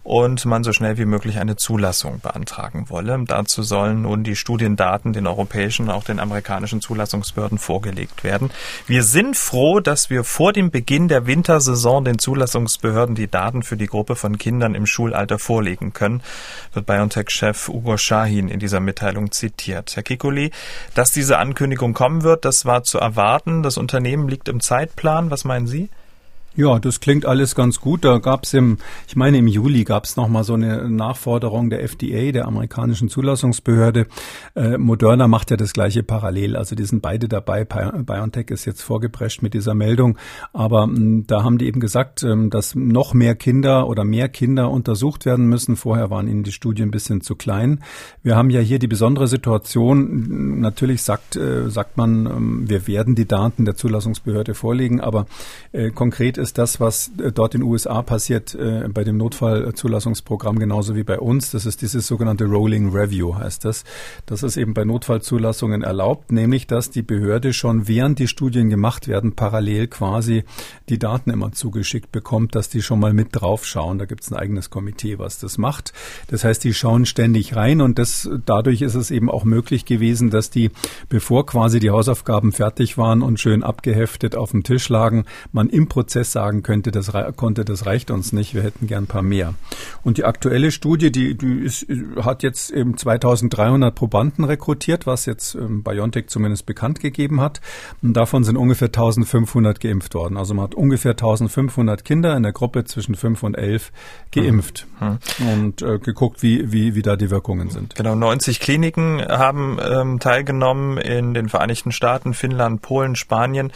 und 0.05 0.45
man 0.45 0.65
so 0.65 0.73
schnell 0.73 0.99
wie 0.99 1.05
möglich 1.05 1.39
eine 1.39 1.57
Zulassung 1.57 2.21
beantragen 2.21 2.87
wolle. 2.89 3.23
Dazu 3.27 3.63
sollen 3.63 4.03
nun 4.03 4.25
die 4.25 4.37
Studiendaten 4.37 5.13
den 5.13 5.27
europäischen 5.27 5.85
und 5.85 5.91
auch 5.91 6.05
den 6.05 6.19
amerikanischen 6.19 6.81
Zulassungsbehörden 6.81 7.59
vorgelegt 7.59 8.25
werden. 8.25 8.51
Wir 8.87 9.05
sind 9.05 9.37
froh, 9.37 9.81
dass 9.81 10.11
wir 10.11 10.25
vor 10.25 10.53
dem 10.53 10.71
Beginn 10.71 11.09
der 11.09 11.27
Wintersaison 11.27 12.05
den 12.05 12.19
Zulassungsbehörden 12.19 13.15
die 13.15 13.29
Daten 13.29 13.63
für 13.63 13.77
die 13.77 13.87
Gruppe 13.87 14.17
von 14.17 14.39
Kindern 14.39 14.75
im 14.75 14.87
Schulalter 14.87 15.39
vorlegen 15.39 15.93
können, 15.93 16.23
wird 16.73 16.87
BioNTech-Chef 16.87 17.69
Ugo 17.69 17.97
Shahin 17.97 18.49
in 18.49 18.59
dieser 18.59 18.81
Mitteilung 18.81 19.31
zitiert. 19.31 19.95
Herr 19.95 20.03
Kikuli, 20.03 20.51
dass 20.95 21.13
diese 21.13 21.39
Ankündigung 21.39 21.95
kommen 21.95 22.23
wird, 22.23 22.45
das 22.45 22.65
war 22.65 22.83
zu 22.83 22.99
erwarten. 22.99 23.63
Das 23.63 23.79
Unternehmen 23.79 24.29
liegt 24.29 24.49
im 24.49 24.61
Zeitplan. 24.61 25.31
Was 25.31 25.45
meinen 25.45 25.67
Sie? 25.67 25.91
Ja, 26.55 26.79
das 26.79 27.01
klingt 27.01 27.25
alles 27.25 27.55
ganz 27.55 27.81
gut. 27.81 28.05
Da 28.05 28.19
gab 28.19 28.45
es 28.45 28.53
im, 28.53 28.77
ich 29.09 29.17
meine 29.17 29.39
im 29.39 29.47
Juli 29.47 29.85
gab 29.85 30.05
es 30.05 30.17
nochmal 30.17 30.45
so 30.45 30.53
eine 30.53 30.91
Nachforderung 30.91 31.71
der 31.71 31.83
FDA, 31.83 32.31
der 32.31 32.47
amerikanischen 32.47 33.09
Zulassungsbehörde. 33.09 34.07
Äh, 34.55 34.77
Moderna 34.77 35.29
macht 35.29 35.51
ja 35.51 35.57
das 35.57 35.73
gleiche 35.73 36.03
parallel. 36.03 36.57
Also 36.57 36.75
die 36.75 36.85
sind 36.85 37.01
beide 37.01 37.27
dabei. 37.27 37.65
BioNTech 37.65 38.51
ist 38.51 38.67
jetzt 38.67 38.83
vorgeprescht 38.83 39.41
mit 39.41 39.55
dieser 39.55 39.75
Meldung. 39.75 40.19
Aber 40.53 40.87
mh, 40.87 41.25
da 41.27 41.43
haben 41.43 41.57
die 41.57 41.67
eben 41.67 41.81
gesagt, 41.81 42.23
ähm, 42.23 42.51
dass 42.51 42.75
noch 42.75 43.15
mehr 43.15 43.35
Kinder 43.35 43.89
oder 43.89 44.05
mehr 44.05 44.29
Kinder 44.29 44.71
untersucht 44.71 45.25
werden 45.25 45.47
müssen. 45.47 45.77
Vorher 45.77 46.11
waren 46.11 46.29
ihnen 46.29 46.43
die 46.43 46.53
Studien 46.53 46.89
ein 46.89 46.91
bisschen 46.91 47.23
zu 47.23 47.35
klein. 47.35 47.83
Wir 48.23 48.37
haben 48.37 48.51
ja 48.51 48.61
hier 48.61 48.79
die 48.79 48.89
besondere 48.89 49.27
Situation. 49.27 50.61
Natürlich 50.61 51.03
sagt, 51.03 51.37
äh, 51.37 51.71
sagt 51.71 51.97
man, 51.97 52.27
äh, 52.27 52.69
wir 52.69 52.87
werden 52.87 53.15
die 53.15 53.27
Daten 53.27 53.65
der 53.65 53.75
Zulassungsbehörde 53.75 54.53
vorlegen, 54.53 55.01
aber 55.01 55.25
äh, 55.73 55.91
konkret 55.91 56.42
ist 56.43 56.59
das, 56.59 56.81
was 56.81 57.11
äh, 57.19 57.33
dort 57.33 57.55
in 57.55 57.63
den 57.63 57.71
USA 57.71 58.03
passiert 58.03 58.55
äh, 58.55 58.87
bei 58.93 59.05
dem 59.05 59.17
Notfallzulassungsprogramm 59.17 60.59
genauso 60.59 60.95
wie 60.97 61.05
bei 61.05 61.19
uns. 61.19 61.53
Das 61.53 61.65
ist 61.65 61.81
dieses 61.81 62.07
sogenannte 62.07 62.45
Rolling 62.45 62.91
Review, 62.91 63.37
heißt 63.37 63.65
das. 63.65 63.85
Das 64.27 64.43
ist 64.43 64.57
eben 64.57 64.75
bei 64.75 64.85
Notfallzulassungen 64.85 65.83
erlaubt, 65.83 66.33
nämlich 66.33 66.67
dass 66.67 66.91
die 66.91 67.03
Behörde 67.03 67.53
schon 67.53 67.89
während 67.89 68.19
die 68.19 68.29
Studien 68.29 68.69
gemacht 68.69 69.09
werden, 69.09 69.35
parallel 69.35 69.87
quasi 69.87 70.45
die 70.89 70.99
Daten 70.99 71.31
immer 71.31 71.53
zugeschickt 71.53 72.13
bekommt, 72.13 72.55
dass 72.55 72.69
die 72.69 72.83
schon 72.83 73.01
mal 73.01 73.13
mit 73.13 73.29
draufschauen. 73.33 73.99
Da 73.99 74.05
gibt 74.05 74.25
es 74.25 74.33
ein 74.33 74.37
eigenes 74.37 74.69
Komitee, 74.69 75.19
was 75.19 75.39
das 75.39 75.57
macht. 75.57 75.93
Das 76.27 76.45
heißt, 76.45 76.65
die 76.65 76.75
schauen 76.75 77.07
ständig 77.07 77.55
rein 77.55 77.81
und 77.81 77.99
das, 77.99 78.29
dadurch 78.45 78.83
ist 78.83 78.97
es 78.97 79.11
eben 79.11 79.31
auch 79.31 79.45
möglich 79.45 79.85
gewesen, 79.85 80.31
dass 80.31 80.51
die, 80.51 80.71
bevor 81.09 81.47
quasi 81.47 81.79
die 81.79 81.91
Hausaufgaben 81.91 82.53
fertig 82.53 82.99
waren 82.99 83.23
und 83.23 83.39
schön 83.39 83.63
abgeheftet 83.63 84.35
auf 84.35 84.51
dem 84.51 84.65
Tisch 84.65 84.89
lagen, 84.89 85.25
man 85.53 85.69
im 85.69 85.89
Prozess 85.89 86.32
sagen 86.33 86.63
könnte, 86.63 86.91
das 86.91 87.13
konnte, 87.37 87.65
das 87.65 87.87
reicht 87.87 88.11
uns 88.11 88.33
nicht, 88.33 88.55
wir 88.55 88.63
hätten 88.63 88.87
gern 88.87 89.05
ein 89.05 89.07
paar 89.07 89.23
mehr. 89.23 89.55
Und 90.03 90.19
die 90.19 90.25
aktuelle 90.25 90.71
Studie, 90.71 91.13
die, 91.13 91.37
die 91.37 91.61
ist, 91.61 91.87
hat 92.23 92.43
jetzt 92.43 92.71
eben 92.71 92.97
2300 92.97 93.95
Probanden 93.95 94.45
rekrutiert, 94.45 95.07
was 95.07 95.27
jetzt 95.27 95.55
ähm, 95.55 95.83
BioNTech 95.83 96.29
zumindest 96.29 96.67
bekannt 96.67 97.01
gegeben 97.01 97.41
hat. 97.41 97.61
Und 98.03 98.15
davon 98.15 98.45
sind 98.45 98.57
ungefähr 98.57 98.89
1500 98.89 99.81
geimpft 99.81 100.15
worden. 100.15 100.37
Also 100.37 100.55
man 100.55 100.65
hat 100.65 100.75
ungefähr 100.75 101.13
1500 101.13 102.05
Kinder 102.05 102.37
in 102.37 102.43
der 102.43 102.53
Gruppe 102.53 102.85
zwischen 102.85 103.15
5 103.15 103.43
und 103.43 103.55
11 103.55 103.93
geimpft 104.33 104.87
mhm. 105.01 105.49
und 105.49 105.83
äh, 105.83 105.99
geguckt, 105.99 106.43
wie, 106.43 106.73
wie, 106.73 106.95
wie 106.95 107.03
da 107.03 107.17
die 107.17 107.31
Wirkungen 107.31 107.71
sind. 107.71 107.95
Genau, 107.95 108.15
90 108.15 108.61
Kliniken 108.61 109.23
haben 109.27 109.79
ähm, 109.83 110.19
teilgenommen 110.19 110.99
in 110.99 111.35
den 111.35 111.49
Vereinigten 111.49 111.93
Staaten, 111.93 112.35
Finnland, 112.35 112.83
Polen, 112.83 113.17
Spanien. 113.17 113.73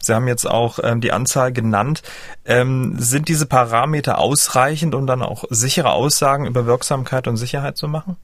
Sie 0.00 0.14
haben 0.14 0.28
jetzt 0.28 0.48
auch 0.48 0.78
ähm, 0.82 1.00
die 1.00 1.12
Anzahl 1.12 1.52
genannt. 1.52 1.99
Ähm, 2.44 2.94
sind 2.98 3.28
diese 3.28 3.46
Parameter 3.46 4.18
ausreichend, 4.18 4.94
um 4.94 5.06
dann 5.06 5.22
auch 5.22 5.44
sichere 5.50 5.90
Aussagen 5.90 6.46
über 6.46 6.66
Wirksamkeit 6.66 7.28
und 7.28 7.36
Sicherheit 7.36 7.76
zu 7.76 7.88
machen? 7.88 8.16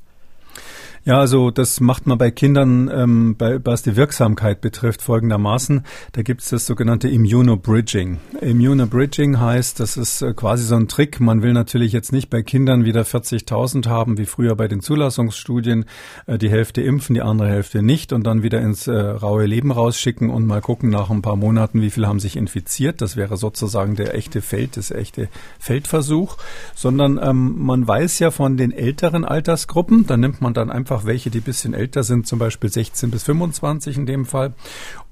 Ja, 1.07 1.21
also 1.21 1.53
das 1.53 1.79
macht 1.79 2.09
man 2.09 2.19
bei 2.19 2.33
Kindern, 2.33 2.91
ähm, 2.93 3.37
bei, 3.39 3.65
was 3.65 3.83
die 3.83 3.95
Wirksamkeit 3.95 4.61
betrifft, 4.61 5.03
folgendermaßen. 5.03 5.85
Da 6.11 6.23
gibt 6.23 6.43
es 6.43 6.49
das 6.49 6.67
sogenannte 6.67 7.09
Immunobridging. 7.09 8.19
Immunobridging 8.41 9.39
heißt, 9.39 9.79
das 9.79 9.97
ist 9.97 10.23
äh, 10.23 10.35
quasi 10.35 10.65
so 10.65 10.75
ein 10.75 10.89
Trick. 10.89 11.21
Man 11.21 11.43
will 11.43 11.53
natürlich 11.53 11.93
jetzt 11.93 12.11
nicht 12.11 12.29
bei 12.29 12.43
Kindern 12.43 12.85
wieder 12.85 13.03
40.000 13.03 13.87
haben, 13.87 14.19
wie 14.19 14.27
früher 14.27 14.57
bei 14.57 14.67
den 14.67 14.81
Zulassungsstudien, 14.81 15.85
äh, 16.27 16.39
die 16.39 16.51
Hälfte 16.51 16.83
impfen, 16.83 17.15
die 17.15 17.23
andere 17.23 17.51
Hälfte 17.51 17.85
nicht 17.85 18.13
und 18.13 18.27
dann 18.27 18.43
wieder 18.43 18.61
ins 18.61 18.89
äh, 18.89 18.97
raue 18.97 19.47
Leben 19.47 19.71
rausschicken 19.71 20.29
und 20.29 20.45
mal 20.45 20.61
gucken 20.61 20.91
nach 20.91 21.09
ein 21.11 21.23
paar 21.23 21.37
Monaten, 21.37 21.83
wie 21.83 21.91
viele 21.91 22.09
haben 22.09 22.19
sich 22.19 22.37
infiziert. 22.37 23.01
Das 23.01 23.15
wäre 23.15 23.37
sozusagen 23.37 23.95
der 23.95 24.17
echte 24.17 24.43
Feld, 24.43 24.77
das 24.77 24.91
echte 24.91 25.29
Feldversuch. 25.61 26.37
Sondern 26.75 27.21
ähm, 27.23 27.65
man 27.65 27.87
weiß 27.87 28.19
ja 28.19 28.33
von 28.33 28.57
den 28.57 28.73
älteren 28.73 29.25
Altersgruppen, 29.25 30.09
da 30.09 30.17
nimmt 30.17 30.41
man 30.41 30.53
dann 30.53 30.69
einfach 30.69 30.96
einfach 30.97 31.07
welche, 31.07 31.31
die 31.31 31.41
bisschen 31.41 31.75
älter 31.75 32.03
sind, 32.03 32.27
zum 32.27 32.39
Beispiel 32.39 32.71
16 32.71 33.11
bis 33.11 33.25
25 33.25 33.97
in 33.99 34.07
dem 34.07 34.25
Fall. 34.25 34.55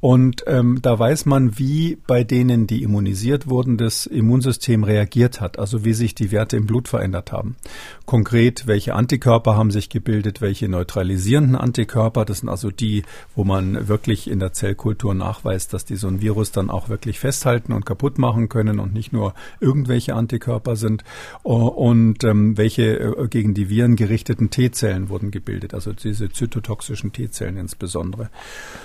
Und 0.05 0.45
ähm, 0.47 0.81
da 0.83 0.99
weiß 0.99 1.25
man, 1.25 1.59
wie 1.59 1.97
bei 2.07 2.25
denen, 2.25 2.67
die 2.67 2.83
immunisiert 2.83 3.49
wurden, 3.49 3.79
das 3.79 4.05
Immunsystem 4.05 4.85
reagiert 4.85 5.40
hat, 5.40 5.59
also 5.59 5.83
wie 5.87 5.95
sich 5.95 6.14
die 6.14 6.31
Werte 6.31 6.59
im 6.59 6.67
Blut 6.67 6.88
verändert 6.88 7.33
haben. 7.33 7.57
Konkret, 8.05 8.67
welche 8.67 8.95
Antikörper 8.97 9.57
haben 9.57 9.71
sich 9.71 9.88
gebildet, 9.88 10.43
welche 10.43 10.69
neutralisierenden 10.69 11.57
Antikörper, 11.57 12.27
das 12.27 12.40
sind 12.40 12.51
also 12.51 12.71
die, 12.71 13.05
wo 13.35 13.45
man 13.45 13.88
wirklich 13.88 14.31
in 14.31 14.40
der 14.40 14.53
Zellkultur 14.53 15.14
nachweist, 15.14 15.73
dass 15.73 15.87
die 15.87 15.97
so 15.97 16.09
ein 16.09 16.21
Virus 16.21 16.53
dann 16.53 16.69
auch 16.69 16.90
wirklich 16.90 17.19
festhalten 17.19 17.73
und 17.73 17.87
kaputt 17.87 18.19
machen 18.19 18.51
können 18.51 18.81
und 18.81 18.93
nicht 18.93 19.14
nur 19.14 19.33
irgendwelche 19.59 20.14
Antikörper 20.17 20.77
sind. 20.77 21.03
Und 21.45 22.25
ähm, 22.25 22.59
welche 22.59 22.99
äh, 22.99 23.29
gegen 23.29 23.55
die 23.55 23.71
Viren 23.71 23.97
gerichteten 23.97 24.51
T-Zellen 24.51 25.09
wurden 25.09 25.31
gebildet 25.31 25.73
also 25.73 25.95
diese 25.95 26.29
zytotoxischen 26.29 27.11
T-Zellen 27.14 27.57
insbesondere. 27.57 28.29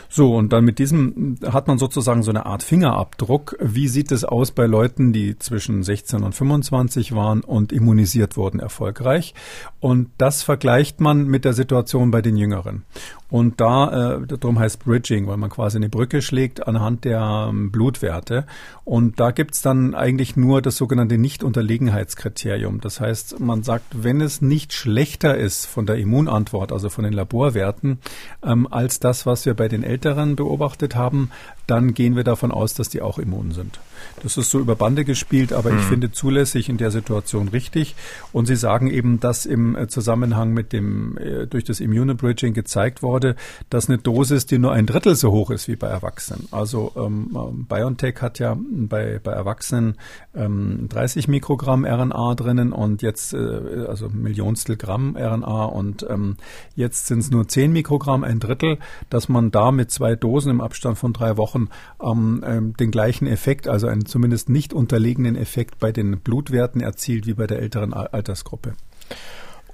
So, 0.07 0.33
und 0.33 0.53
dann 0.53 0.63
mit 0.63 0.79
diesem 0.79 1.08
hat 1.45 1.67
man 1.67 1.77
sozusagen 1.77 2.23
so 2.23 2.31
eine 2.31 2.45
Art 2.45 2.63
Fingerabdruck. 2.63 3.57
Wie 3.59 3.87
sieht 3.87 4.11
es 4.11 4.23
aus 4.23 4.51
bei 4.51 4.65
Leuten, 4.65 5.13
die 5.13 5.37
zwischen 5.37 5.83
16 5.83 6.23
und 6.23 6.33
25 6.33 7.13
waren 7.13 7.41
und 7.41 7.71
immunisiert 7.71 8.37
wurden 8.37 8.59
erfolgreich? 8.59 9.33
Und 9.79 10.09
das 10.17 10.43
vergleicht 10.43 10.99
man 10.99 11.25
mit 11.25 11.45
der 11.45 11.53
Situation 11.53 12.11
bei 12.11 12.21
den 12.21 12.37
Jüngeren. 12.37 12.83
Und 13.29 13.61
da, 13.61 14.17
äh, 14.17 14.27
darum 14.27 14.57
heißt 14.57 14.83
Bridging, 14.83 15.27
weil 15.27 15.37
man 15.37 15.49
quasi 15.49 15.77
eine 15.77 15.89
Brücke 15.89 16.21
schlägt 16.21 16.67
anhand 16.67 17.05
der 17.05 17.47
ähm, 17.49 17.71
Blutwerte. 17.71 18.45
Und 18.85 19.19
da 19.19 19.31
gibt's 19.31 19.61
dann 19.61 19.93
eigentlich 19.93 20.35
nur 20.35 20.63
das 20.63 20.77
sogenannte 20.77 21.17
Nichtunterlegenheitskriterium. 21.17 22.81
Das 22.81 22.99
heißt, 22.99 23.39
man 23.39 23.61
sagt, 23.61 24.03
wenn 24.03 24.19
es 24.19 24.41
nicht 24.41 24.73
schlechter 24.73 25.37
ist 25.37 25.67
von 25.67 25.85
der 25.85 25.97
Immunantwort, 25.97 26.71
also 26.71 26.89
von 26.89 27.03
den 27.03 27.13
Laborwerten, 27.13 27.99
ähm, 28.43 28.67
als 28.71 28.99
das, 28.99 29.27
was 29.27 29.45
wir 29.45 29.53
bei 29.53 29.67
den 29.67 29.83
Älteren 29.83 30.35
beobachtet 30.35 30.95
haben, 30.95 31.29
dann 31.69 31.93
gehen 31.93 32.15
wir 32.15 32.23
davon 32.23 32.51
aus, 32.51 32.73
dass 32.73 32.89
die 32.89 33.01
auch 33.01 33.19
immun 33.19 33.51
sind. 33.51 33.79
Das 34.23 34.37
ist 34.37 34.49
so 34.49 34.59
über 34.59 34.75
Bande 34.75 35.05
gespielt, 35.05 35.53
aber 35.53 35.71
mhm. 35.71 35.79
ich 35.79 35.85
finde 35.85 36.11
zulässig 36.11 36.69
in 36.69 36.77
der 36.77 36.91
Situation 36.91 37.49
richtig. 37.49 37.95
Und 38.33 38.45
Sie 38.45 38.55
sagen 38.55 38.89
eben, 38.89 39.19
dass 39.19 39.45
im 39.45 39.75
äh, 39.75 39.87
Zusammenhang 39.87 40.53
mit 40.53 40.73
dem 40.73 41.17
äh, 41.17 41.47
durch 41.47 41.63
das 41.63 41.79
Immunobridging 41.79 42.53
gezeigt 42.53 43.03
wurde, 43.03 43.35
dass 43.69 43.89
eine 43.89 43.97
Dosis, 43.97 44.45
die 44.45 44.57
nur 44.57 44.71
ein 44.71 44.85
Drittel 44.85 45.15
so 45.15 45.31
hoch 45.31 45.51
ist 45.51 45.67
wie 45.67 45.75
bei 45.75 45.87
Erwachsenen. 45.87 46.47
Also 46.51 46.91
ähm, 46.95 47.35
ähm 47.35 47.65
BioNTech 47.69 48.21
hat 48.21 48.39
ja 48.39 48.57
bei, 48.59 49.19
bei 49.23 49.31
Erwachsenen 49.31 49.95
ähm, 50.35 50.87
30 50.89 51.27
Mikrogramm 51.27 51.85
RNA 51.85 52.35
drinnen 52.35 52.71
und 52.71 53.01
jetzt 53.01 53.33
äh, 53.33 53.85
also 53.87 54.09
Millionstel 54.09 54.75
Gramm 54.75 55.15
RNA 55.15 55.65
und 55.65 56.05
ähm, 56.09 56.37
jetzt 56.75 57.07
sind 57.07 57.19
es 57.19 57.31
nur 57.31 57.47
10 57.47 57.71
Mikrogramm, 57.71 58.23
ein 58.23 58.39
Drittel, 58.39 58.79
dass 59.09 59.29
man 59.29 59.51
da 59.51 59.71
mit 59.71 59.91
zwei 59.91 60.15
Dosen 60.15 60.51
im 60.51 60.61
Abstand 60.61 60.97
von 60.97 61.13
drei 61.13 61.37
Wochen 61.37 61.58
ähm, 62.01 62.43
ähm, 62.45 62.77
den 62.77 62.91
gleichen 62.91 63.27
Effekt, 63.27 63.67
also 63.67 63.87
einen 63.87 64.05
zumindest 64.05 64.47
nicht 64.47 64.71
unterlegenen 64.73 65.35
Effekt 65.35 65.79
bei 65.79 65.91
den 65.91 66.19
Blutwerten 66.19 66.79
erzielt 66.79 67.27
wie 67.27 67.33
bei 67.33 67.47
der 67.47 67.59
älteren 67.59 67.93
Altersgruppe. 67.93 68.75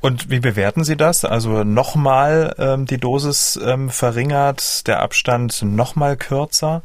Und 0.01 0.29
wie 0.29 0.39
bewerten 0.39 0.83
Sie 0.83 0.97
das? 0.97 1.25
Also 1.25 1.63
nochmal 1.63 2.55
ähm, 2.57 2.85
die 2.85 2.97
Dosis 2.97 3.59
ähm, 3.63 3.89
verringert, 3.89 4.87
der 4.87 5.01
Abstand 5.01 5.61
nochmal 5.63 6.17
kürzer? 6.17 6.81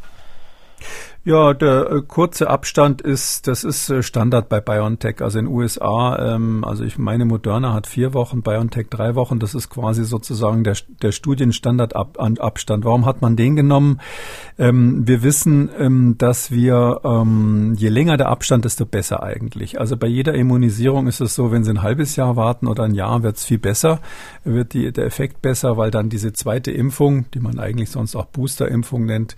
Ja, 1.23 1.53
der 1.53 1.91
äh, 1.91 2.01
kurze 2.01 2.49
Abstand 2.49 3.03
ist, 3.03 3.47
das 3.47 3.63
ist 3.63 3.91
äh, 3.91 4.03
Standard 4.03 4.49
bei 4.49 4.59
BioNTech. 4.59 5.21
Also 5.21 5.39
in 5.39 5.45
den 5.45 5.55
USA, 5.55 6.35
ähm, 6.35 6.65
also 6.65 6.83
ich 6.83 6.97
meine, 6.97 7.27
Moderna 7.27 7.75
hat 7.75 7.87
vier 7.87 8.15
Wochen, 8.15 8.41
BioNTech 8.41 8.87
drei 8.89 9.15
Wochen. 9.17 9.39
Das 9.39 9.55
ist 9.55 9.69
quasi 9.69 10.07
sozusagen 10.07 10.65
der, 10.65 10.77
der 11.03 11.13
Studienstandardabstand. 11.13 12.87
Warum 12.87 13.05
hat 13.05 13.21
man 13.21 13.37
den 13.37 13.55
genommen? 13.55 14.01
Ähm, 14.59 15.07
wir 15.07 15.23
wissen, 15.23 15.69
ähm, 15.79 16.15
dass 16.17 16.53
wir, 16.53 17.03
ähm, 17.05 17.75
je 17.77 17.91
länger 17.91 18.17
der 18.17 18.31
Abstand, 18.31 18.65
desto 18.65 18.87
besser 18.87 19.23
eigentlich. 19.23 19.79
Also 19.79 19.99
bei 19.99 20.07
jeder 20.07 20.33
Immunisierung 20.33 21.07
ist 21.07 21.21
es 21.21 21.35
so, 21.35 21.53
wenn 21.53 21.65
Sie 21.65 21.71
ein 21.71 21.83
halbes 21.83 22.17
Jahr 22.17 22.37
warten 22.37 22.67
oder 22.67 22.85
ein 22.85 22.95
Jahr, 22.95 23.23
wird 23.23 23.37
es 23.37 23.45
viel 23.45 23.59
besser, 23.59 24.01
wird 24.45 24.73
die, 24.73 24.91
der 24.91 25.05
Effekt 25.05 25.43
besser, 25.43 25.77
weil 25.77 25.91
dann 25.91 26.09
diese 26.09 26.33
zweite 26.33 26.71
Impfung, 26.71 27.31
die 27.33 27.41
man 27.41 27.59
eigentlich 27.59 27.91
sonst 27.91 28.17
auch 28.17 28.25
Boosterimpfung 28.25 29.05
nennt, 29.05 29.37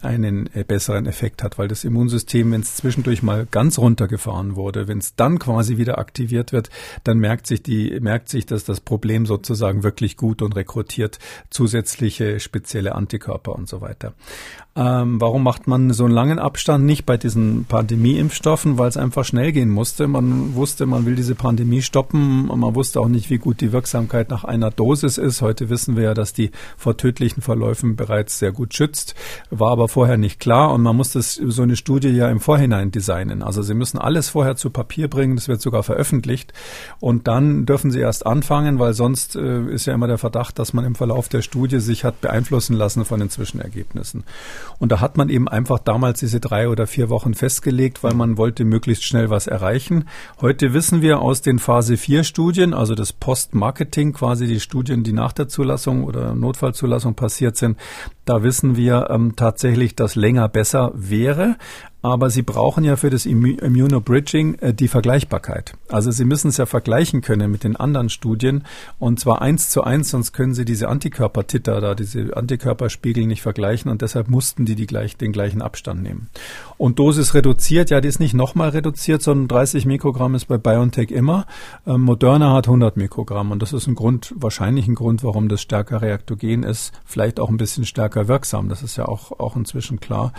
einen 0.00 0.48
äh, 0.54 0.64
besseren 0.64 1.07
Effekt 1.08 1.42
hat, 1.42 1.58
weil 1.58 1.68
das 1.68 1.84
Immunsystem, 1.84 2.52
wenn 2.52 2.60
es 2.60 2.76
zwischendurch 2.76 3.22
mal 3.22 3.46
ganz 3.50 3.78
runtergefahren 3.78 4.54
wurde, 4.54 4.86
wenn 4.86 4.98
es 4.98 5.16
dann 5.16 5.38
quasi 5.38 5.76
wieder 5.76 5.98
aktiviert 5.98 6.52
wird, 6.52 6.70
dann 7.04 7.18
merkt 7.18 7.46
sich 7.46 7.62
die, 7.62 7.98
merkt 8.00 8.28
sich, 8.28 8.46
dass 8.46 8.64
das 8.64 8.80
Problem 8.80 9.26
sozusagen 9.26 9.82
wirklich 9.82 10.16
gut 10.16 10.42
und 10.42 10.54
rekrutiert 10.54 11.18
zusätzliche 11.50 12.38
spezielle 12.40 12.94
Antikörper 12.94 13.54
und 13.54 13.68
so 13.68 13.80
weiter. 13.80 14.14
Ähm, 14.78 15.20
warum 15.20 15.42
macht 15.42 15.66
man 15.66 15.92
so 15.92 16.04
einen 16.04 16.14
langen 16.14 16.38
Abstand 16.38 16.84
nicht 16.84 17.04
bei 17.04 17.16
diesen 17.16 17.64
Pandemieimpfstoffen? 17.64 18.78
Weil 18.78 18.88
es 18.88 18.96
einfach 18.96 19.24
schnell 19.24 19.50
gehen 19.50 19.70
musste. 19.70 20.06
Man 20.06 20.54
wusste, 20.54 20.86
man 20.86 21.04
will 21.04 21.16
diese 21.16 21.34
Pandemie 21.34 21.82
stoppen. 21.82 22.46
Man 22.46 22.76
wusste 22.76 23.00
auch 23.00 23.08
nicht, 23.08 23.28
wie 23.28 23.38
gut 23.38 23.60
die 23.60 23.72
Wirksamkeit 23.72 24.30
nach 24.30 24.44
einer 24.44 24.70
Dosis 24.70 25.18
ist. 25.18 25.42
Heute 25.42 25.68
wissen 25.68 25.96
wir 25.96 26.04
ja, 26.04 26.14
dass 26.14 26.32
die 26.32 26.52
vor 26.76 26.96
tödlichen 26.96 27.42
Verläufen 27.42 27.96
bereits 27.96 28.38
sehr 28.38 28.52
gut 28.52 28.72
schützt. 28.72 29.16
War 29.50 29.72
aber 29.72 29.88
vorher 29.88 30.16
nicht 30.16 30.38
klar 30.38 30.72
und 30.72 30.82
man 30.82 30.94
muss 30.98 31.12
das 31.12 31.34
so 31.34 31.62
eine 31.62 31.76
Studie 31.76 32.08
ja 32.08 32.28
im 32.28 32.40
Vorhinein 32.40 32.90
designen. 32.90 33.42
Also 33.42 33.62
Sie 33.62 33.72
müssen 33.72 33.96
alles 33.96 34.28
vorher 34.28 34.56
zu 34.56 34.68
Papier 34.68 35.08
bringen, 35.08 35.36
das 35.36 35.48
wird 35.48 35.62
sogar 35.62 35.82
veröffentlicht 35.82 36.52
und 37.00 37.26
dann 37.26 37.64
dürfen 37.64 37.90
Sie 37.90 38.00
erst 38.00 38.26
anfangen, 38.26 38.78
weil 38.78 38.92
sonst 38.92 39.36
äh, 39.36 39.62
ist 39.70 39.86
ja 39.86 39.94
immer 39.94 40.08
der 40.08 40.18
Verdacht, 40.18 40.58
dass 40.58 40.74
man 40.74 40.84
im 40.84 40.94
Verlauf 40.94 41.30
der 41.30 41.40
Studie 41.40 41.80
sich 41.80 42.04
hat 42.04 42.20
beeinflussen 42.20 42.74
lassen 42.74 43.06
von 43.06 43.20
den 43.20 43.30
Zwischenergebnissen. 43.30 44.24
Und 44.78 44.92
da 44.92 45.00
hat 45.00 45.16
man 45.16 45.30
eben 45.30 45.48
einfach 45.48 45.78
damals 45.78 46.20
diese 46.20 46.40
drei 46.40 46.68
oder 46.68 46.86
vier 46.86 47.08
Wochen 47.08 47.32
festgelegt, 47.32 48.02
weil 48.02 48.14
man 48.14 48.36
wollte 48.36 48.64
möglichst 48.64 49.04
schnell 49.04 49.30
was 49.30 49.46
erreichen. 49.46 50.04
Heute 50.40 50.74
wissen 50.74 51.00
wir 51.00 51.20
aus 51.20 51.40
den 51.40 51.58
Phase 51.58 51.96
4 51.96 52.24
Studien, 52.24 52.74
also 52.74 52.94
das 52.94 53.12
Post-Marketing, 53.12 54.12
quasi 54.12 54.46
die 54.46 54.60
Studien, 54.60 55.04
die 55.04 55.12
nach 55.12 55.32
der 55.32 55.48
Zulassung 55.48 56.04
oder 56.04 56.34
Notfallzulassung 56.34 57.14
passiert 57.14 57.56
sind, 57.56 57.78
da 58.24 58.42
wissen 58.42 58.76
wir 58.76 59.08
ähm, 59.08 59.36
tatsächlich, 59.36 59.96
dass 59.96 60.14
länger 60.14 60.48
besser 60.48 60.87
wäre. 60.94 61.56
Aber 62.00 62.30
Sie 62.30 62.42
brauchen 62.42 62.84
ja 62.84 62.96
für 62.96 63.10
das 63.10 63.26
Immunobridging 63.26 64.54
äh, 64.60 64.72
die 64.74 64.86
Vergleichbarkeit. 64.86 65.74
Also 65.88 66.10
Sie 66.12 66.24
müssen 66.24 66.48
es 66.48 66.56
ja 66.56 66.66
vergleichen 66.66 67.22
können 67.22 67.50
mit 67.50 67.64
den 67.64 67.74
anderen 67.74 68.08
Studien 68.08 68.64
und 68.98 69.18
zwar 69.18 69.42
eins 69.42 69.70
zu 69.70 69.82
eins, 69.82 70.10
sonst 70.10 70.32
können 70.32 70.54
Sie 70.54 70.64
diese 70.64 70.88
Antikörpertitter 70.88 71.80
da, 71.80 71.94
diese 71.94 72.36
Antikörperspiegel 72.36 73.26
nicht 73.26 73.42
vergleichen 73.42 73.90
und 73.90 74.02
deshalb 74.02 74.28
mussten 74.28 74.64
die, 74.64 74.76
die 74.76 74.86
gleich, 74.86 75.16
den 75.16 75.32
gleichen 75.32 75.60
Abstand 75.60 76.02
nehmen. 76.02 76.28
Und 76.76 77.00
Dosis 77.00 77.34
reduziert, 77.34 77.90
ja, 77.90 78.00
die 78.00 78.08
ist 78.08 78.20
nicht 78.20 78.34
nochmal 78.34 78.68
reduziert, 78.70 79.22
sondern 79.22 79.48
30 79.48 79.84
Mikrogramm 79.84 80.36
ist 80.36 80.46
bei 80.46 80.58
BioNTech 80.58 81.10
immer. 81.10 81.46
Ähm, 81.86 82.02
Moderna 82.02 82.52
hat 82.52 82.68
100 82.68 82.96
Mikrogramm 82.96 83.50
und 83.50 83.60
das 83.60 83.72
ist 83.72 83.88
ein 83.88 83.96
Grund, 83.96 84.32
wahrscheinlich 84.36 84.86
ein 84.86 84.94
Grund, 84.94 85.24
warum 85.24 85.48
das 85.48 85.60
stärker 85.60 86.00
reaktogen 86.00 86.62
ist, 86.62 86.92
vielleicht 87.04 87.40
auch 87.40 87.48
ein 87.48 87.56
bisschen 87.56 87.84
stärker 87.84 88.28
wirksam. 88.28 88.68
Das 88.68 88.84
ist 88.84 88.96
ja 88.96 89.06
auch, 89.06 89.32
auch 89.40 89.56
inzwischen 89.56 89.98
klar. 89.98 90.32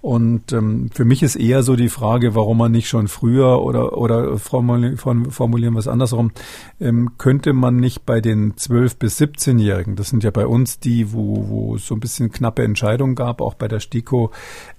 Und 0.00 0.52
ähm, 0.52 0.90
für 0.92 1.03
mich 1.04 1.22
ist 1.22 1.36
eher 1.36 1.62
so 1.62 1.76
die 1.76 1.88
Frage, 1.88 2.34
warum 2.34 2.58
man 2.58 2.72
nicht 2.72 2.88
schon 2.88 3.08
früher 3.08 3.62
oder, 3.62 3.96
oder 3.96 4.38
formulieren, 4.38 5.74
wir 5.74 5.78
es 5.78 5.88
andersrum, 5.88 6.32
ähm, 6.80 7.12
könnte 7.18 7.52
man 7.52 7.76
nicht 7.76 8.06
bei 8.06 8.20
den 8.20 8.54
12- 8.54 8.98
bis 8.98 9.20
17-Jährigen, 9.20 9.96
das 9.96 10.08
sind 10.08 10.24
ja 10.24 10.30
bei 10.30 10.46
uns 10.46 10.78
die, 10.78 11.12
wo, 11.12 11.48
wo 11.48 11.74
es 11.76 11.86
so 11.86 11.94
ein 11.94 12.00
bisschen 12.00 12.30
knappe 12.30 12.62
Entscheidungen 12.62 13.14
gab, 13.14 13.40
auch 13.40 13.54
bei 13.54 13.68
der 13.68 13.80
STIKO, 13.80 14.30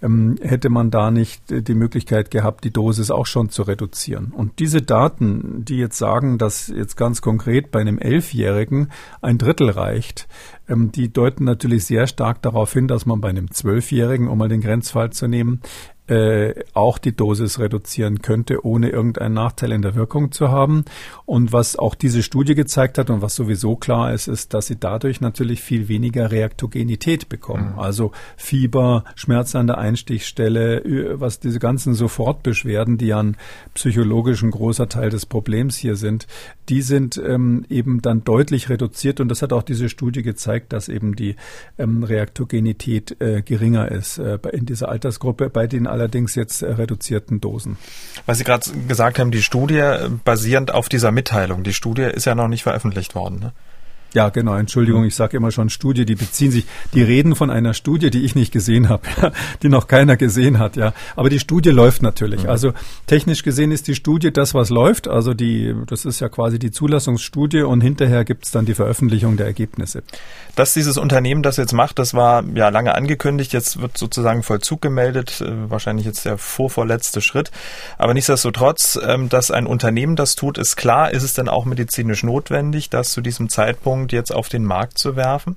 ähm, 0.01 0.37
hätte 0.41 0.69
man 0.69 0.91
da 0.91 1.11
nicht 1.11 1.43
die 1.49 1.75
Möglichkeit 1.75 2.31
gehabt, 2.31 2.63
die 2.63 2.71
Dosis 2.71 3.11
auch 3.11 3.25
schon 3.25 3.49
zu 3.49 3.63
reduzieren. 3.63 4.31
Und 4.35 4.59
diese 4.59 4.81
Daten, 4.81 5.63
die 5.65 5.77
jetzt 5.77 5.97
sagen, 5.97 6.37
dass 6.37 6.67
jetzt 6.67 6.95
ganz 6.97 7.21
konkret 7.21 7.71
bei 7.71 7.81
einem 7.81 7.99
Elfjährigen 7.99 8.89
ein 9.21 9.37
Drittel 9.37 9.69
reicht, 9.69 10.27
ähm, 10.67 10.91
die 10.91 11.11
deuten 11.11 11.43
natürlich 11.43 11.85
sehr 11.85 12.07
stark 12.07 12.41
darauf 12.41 12.73
hin, 12.73 12.87
dass 12.87 13.05
man 13.05 13.21
bei 13.21 13.29
einem 13.29 13.51
Zwölfjährigen, 13.51 14.27
um 14.27 14.37
mal 14.37 14.49
den 14.49 14.61
Grenzfall 14.61 15.11
zu 15.11 15.27
nehmen, 15.27 15.61
äh, 16.07 16.53
auch 16.73 16.97
die 16.97 17.15
Dosis 17.15 17.59
reduzieren 17.59 18.21
könnte, 18.21 18.65
ohne 18.65 18.89
irgendeinen 18.89 19.33
Nachteil 19.33 19.71
in 19.71 19.81
der 19.81 19.95
Wirkung 19.95 20.31
zu 20.31 20.49
haben. 20.49 20.85
Und 21.25 21.51
was 21.51 21.77
auch 21.77 21.95
diese 21.95 22.21
Studie 22.21 22.55
gezeigt 22.55 22.97
hat 22.97 23.09
und 23.09 23.21
was 23.21 23.35
sowieso 23.35 23.75
klar 23.75 24.13
ist, 24.13 24.27
ist, 24.27 24.53
dass 24.53 24.67
sie 24.67 24.79
dadurch 24.79 25.21
natürlich 25.21 25.61
viel 25.61 25.87
weniger 25.87 26.31
Reaktogenität 26.31 27.29
bekommen. 27.29 27.73
Mhm. 27.73 27.79
Also 27.79 28.11
Fieber, 28.37 29.03
Schmerz 29.15 29.55
an 29.55 29.67
der 29.67 29.77
Einstichstelle, 29.77 31.15
was 31.19 31.39
diese 31.39 31.59
ganzen 31.59 31.93
Sofortbeschwerden, 31.93 32.97
die 32.97 33.13
ein 33.13 33.37
psychologisch 33.73 34.43
ein 34.43 34.51
großer 34.51 34.89
Teil 34.89 35.09
des 35.09 35.25
Problems 35.25 35.75
hier 35.77 35.95
sind, 35.95 36.27
die 36.69 36.81
sind 36.81 37.21
ähm, 37.23 37.65
eben 37.69 38.01
dann 38.01 38.23
deutlich 38.23 38.69
reduziert. 38.69 39.19
Und 39.19 39.29
das 39.29 39.41
hat 39.41 39.53
auch 39.53 39.63
diese 39.63 39.89
Studie 39.89 40.21
gezeigt, 40.21 40.73
dass 40.73 40.89
eben 40.89 41.15
die 41.15 41.35
ähm, 41.77 42.03
Reaktogenität 42.03 43.19
äh, 43.21 43.41
geringer 43.41 43.91
ist 43.91 44.17
äh, 44.17 44.39
in 44.51 44.65
dieser 44.65 44.89
Altersgruppe, 44.89 45.49
bei 45.49 45.67
den 45.67 45.87
allerdings 45.95 46.35
jetzt 46.35 46.61
äh, 46.61 46.71
reduzierten 46.71 47.41
Dosen. 47.41 47.77
Was 48.25 48.37
Sie 48.37 48.43
gerade 48.43 48.69
gesagt 48.87 49.17
haben, 49.17 49.31
die 49.31 49.41
Studie 49.41 49.79
äh, 49.79 50.09
basierend 50.23 50.71
auf 50.71 50.89
dieser 50.89 51.11
Mitteilung. 51.11 51.63
Die 51.63 51.73
Studie 51.73 52.03
ist 52.03 52.25
ja 52.25 52.35
noch 52.35 52.47
nicht 52.47 52.63
veröffentlicht 52.63 53.15
worden. 53.15 53.39
Ne? 53.39 53.53
Ja, 54.15 54.29
genau. 54.29 54.55
Entschuldigung, 54.55 55.03
ich 55.03 55.13
sage 55.13 55.35
immer 55.35 55.51
schon 55.51 55.69
Studie. 55.69 56.05
Die 56.05 56.15
beziehen 56.15 56.49
sich, 56.49 56.65
die 56.93 57.03
reden 57.03 57.35
von 57.35 57.49
einer 57.49 57.73
Studie, 57.73 58.09
die 58.09 58.23
ich 58.23 58.33
nicht 58.33 58.53
gesehen 58.53 58.87
habe, 58.87 59.03
ja, 59.21 59.31
die 59.61 59.67
noch 59.67 59.87
keiner 59.87 60.15
gesehen 60.15 60.57
hat. 60.57 60.77
Ja, 60.77 60.93
aber 61.17 61.29
die 61.29 61.37
Studie 61.37 61.71
läuft 61.71 62.01
natürlich. 62.01 62.47
Also 62.47 62.71
technisch 63.07 63.43
gesehen 63.43 63.71
ist 63.71 63.89
die 63.89 63.95
Studie 63.95 64.31
das, 64.31 64.53
was 64.53 64.69
läuft. 64.69 65.09
Also 65.09 65.33
die, 65.33 65.75
das 65.87 66.05
ist 66.05 66.21
ja 66.21 66.29
quasi 66.29 66.59
die 66.59 66.71
Zulassungsstudie 66.71 67.63
und 67.63 67.81
hinterher 67.81 68.23
gibt's 68.23 68.51
dann 68.51 68.65
die 68.65 68.73
Veröffentlichung 68.73 69.35
der 69.35 69.47
Ergebnisse. 69.47 70.01
Dass 70.55 70.73
dieses 70.73 70.97
Unternehmen 70.97 71.43
das 71.43 71.57
jetzt 71.57 71.73
macht, 71.73 71.99
das 71.99 72.13
war 72.13 72.45
ja 72.55 72.69
lange 72.69 72.95
angekündigt. 72.95 73.51
Jetzt 73.51 73.81
wird 73.81 73.97
sozusagen 73.97 74.43
Vollzug 74.43 74.81
gemeldet. 74.81 75.41
Äh, 75.41 75.69
wahrscheinlich 75.69 76.05
jetzt 76.05 76.23
der 76.23 76.37
vorvorletzte 76.37 77.19
Schritt. 77.19 77.51
Aber 77.97 78.13
nichtsdestotrotz, 78.13 78.97
ähm, 79.05 79.27
dass 79.27 79.51
ein 79.51 79.67
Unternehmen 79.67 80.15
das 80.15 80.35
tut, 80.35 80.57
ist 80.57 80.77
klar. 80.77 81.11
Ist 81.11 81.23
es 81.23 81.33
denn 81.33 81.49
auch 81.49 81.65
medizinisch 81.65 82.23
notwendig, 82.23 82.89
dass 82.89 83.11
zu 83.11 83.19
diesem 83.19 83.49
Zeitpunkt 83.49 84.04
Zeitpunkt 84.05 84.11
jetzt 84.11 84.33
auf 84.33 84.49
den 84.49 84.63
Markt 84.63 84.97
zu 84.97 85.15
werfen? 85.15 85.55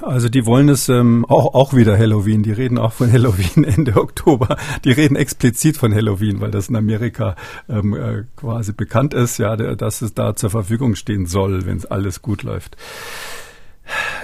Also 0.00 0.30
die 0.30 0.46
wollen 0.46 0.70
es 0.70 0.88
ähm, 0.88 1.26
auch, 1.28 1.52
auch 1.54 1.74
wieder 1.74 1.98
Halloween. 1.98 2.42
Die 2.42 2.52
reden 2.52 2.78
auch 2.78 2.94
von 2.94 3.12
Halloween 3.12 3.64
Ende 3.64 3.96
Oktober. 3.96 4.56
Die 4.84 4.92
reden 4.92 5.16
explizit 5.16 5.76
von 5.76 5.94
Halloween, 5.94 6.40
weil 6.40 6.50
das 6.50 6.70
in 6.70 6.76
Amerika 6.76 7.36
ähm, 7.68 7.94
äh, 7.94 8.24
quasi 8.36 8.72
bekannt 8.72 9.12
ist, 9.12 9.38
ja, 9.38 9.56
dass 9.56 10.00
es 10.00 10.14
da 10.14 10.34
zur 10.34 10.48
Verfügung 10.48 10.94
stehen 10.94 11.26
soll, 11.26 11.66
wenn 11.66 11.84
alles 11.90 12.22
gut 12.22 12.42
läuft. 12.42 12.78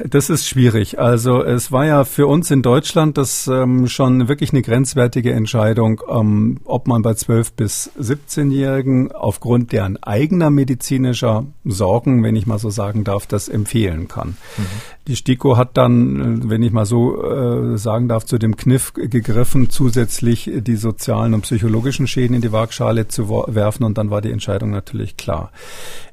Das 0.05 0.31
ist 0.31 0.47
schwierig. 0.47 0.99
Also 0.99 1.43
es 1.43 1.73
war 1.73 1.87
ja 1.87 2.05
für 2.05 2.27
uns 2.27 2.51
in 2.51 2.63
Deutschland 2.63 3.17
das 3.17 3.47
ähm, 3.49 3.89
schon 3.89 4.29
wirklich 4.29 4.53
eine 4.53 4.63
grenzwertige 4.63 5.33
Entscheidung, 5.33 6.01
ähm, 6.09 6.59
ob 6.65 6.87
man 6.87 7.03
bei 7.03 7.15
12 7.15 7.53
bis 7.53 7.91
17-Jährigen 7.99 9.13
aufgrund 9.13 9.73
deren 9.73 10.03
eigener 10.03 10.51
medizinischer 10.51 11.47
Sorgen, 11.65 12.23
wenn 12.23 12.37
ich 12.37 12.47
mal 12.47 12.59
so 12.59 12.71
sagen 12.71 13.05
darf, 13.05 13.27
das 13.27 13.49
empfehlen 13.49 14.09
kann. 14.09 14.37
Mhm. 14.57 14.67
Die 15.09 15.17
STIKO 15.17 15.57
hat 15.57 15.77
dann, 15.77 16.43
äh, 16.43 16.51
wenn 16.51 16.63
ich 16.63 16.73
mal 16.73 16.87
so 16.87 17.23
äh, 17.23 17.79
sagen 17.79 18.09
darf, 18.09 18.25
zu 18.25 18.39
dem 18.39 18.57
Kniff 18.57 18.93
gegriffen, 18.93 19.71
zusätzlich 19.71 20.51
die 20.55 20.77
sozialen 20.77 21.35
und 21.35 21.43
psychologischen 21.43 22.07
Schäden 22.07 22.37
in 22.37 22.43
die 22.43 22.53
Waagschale 22.53 23.09
zu 23.09 23.29
werfen 23.29 23.85
und 23.85 23.99
dann 23.99 24.11
war 24.11 24.21
die 24.21 24.33
Entscheidung 24.33 24.71
natürlich 24.71 25.17
klar. 25.17 25.51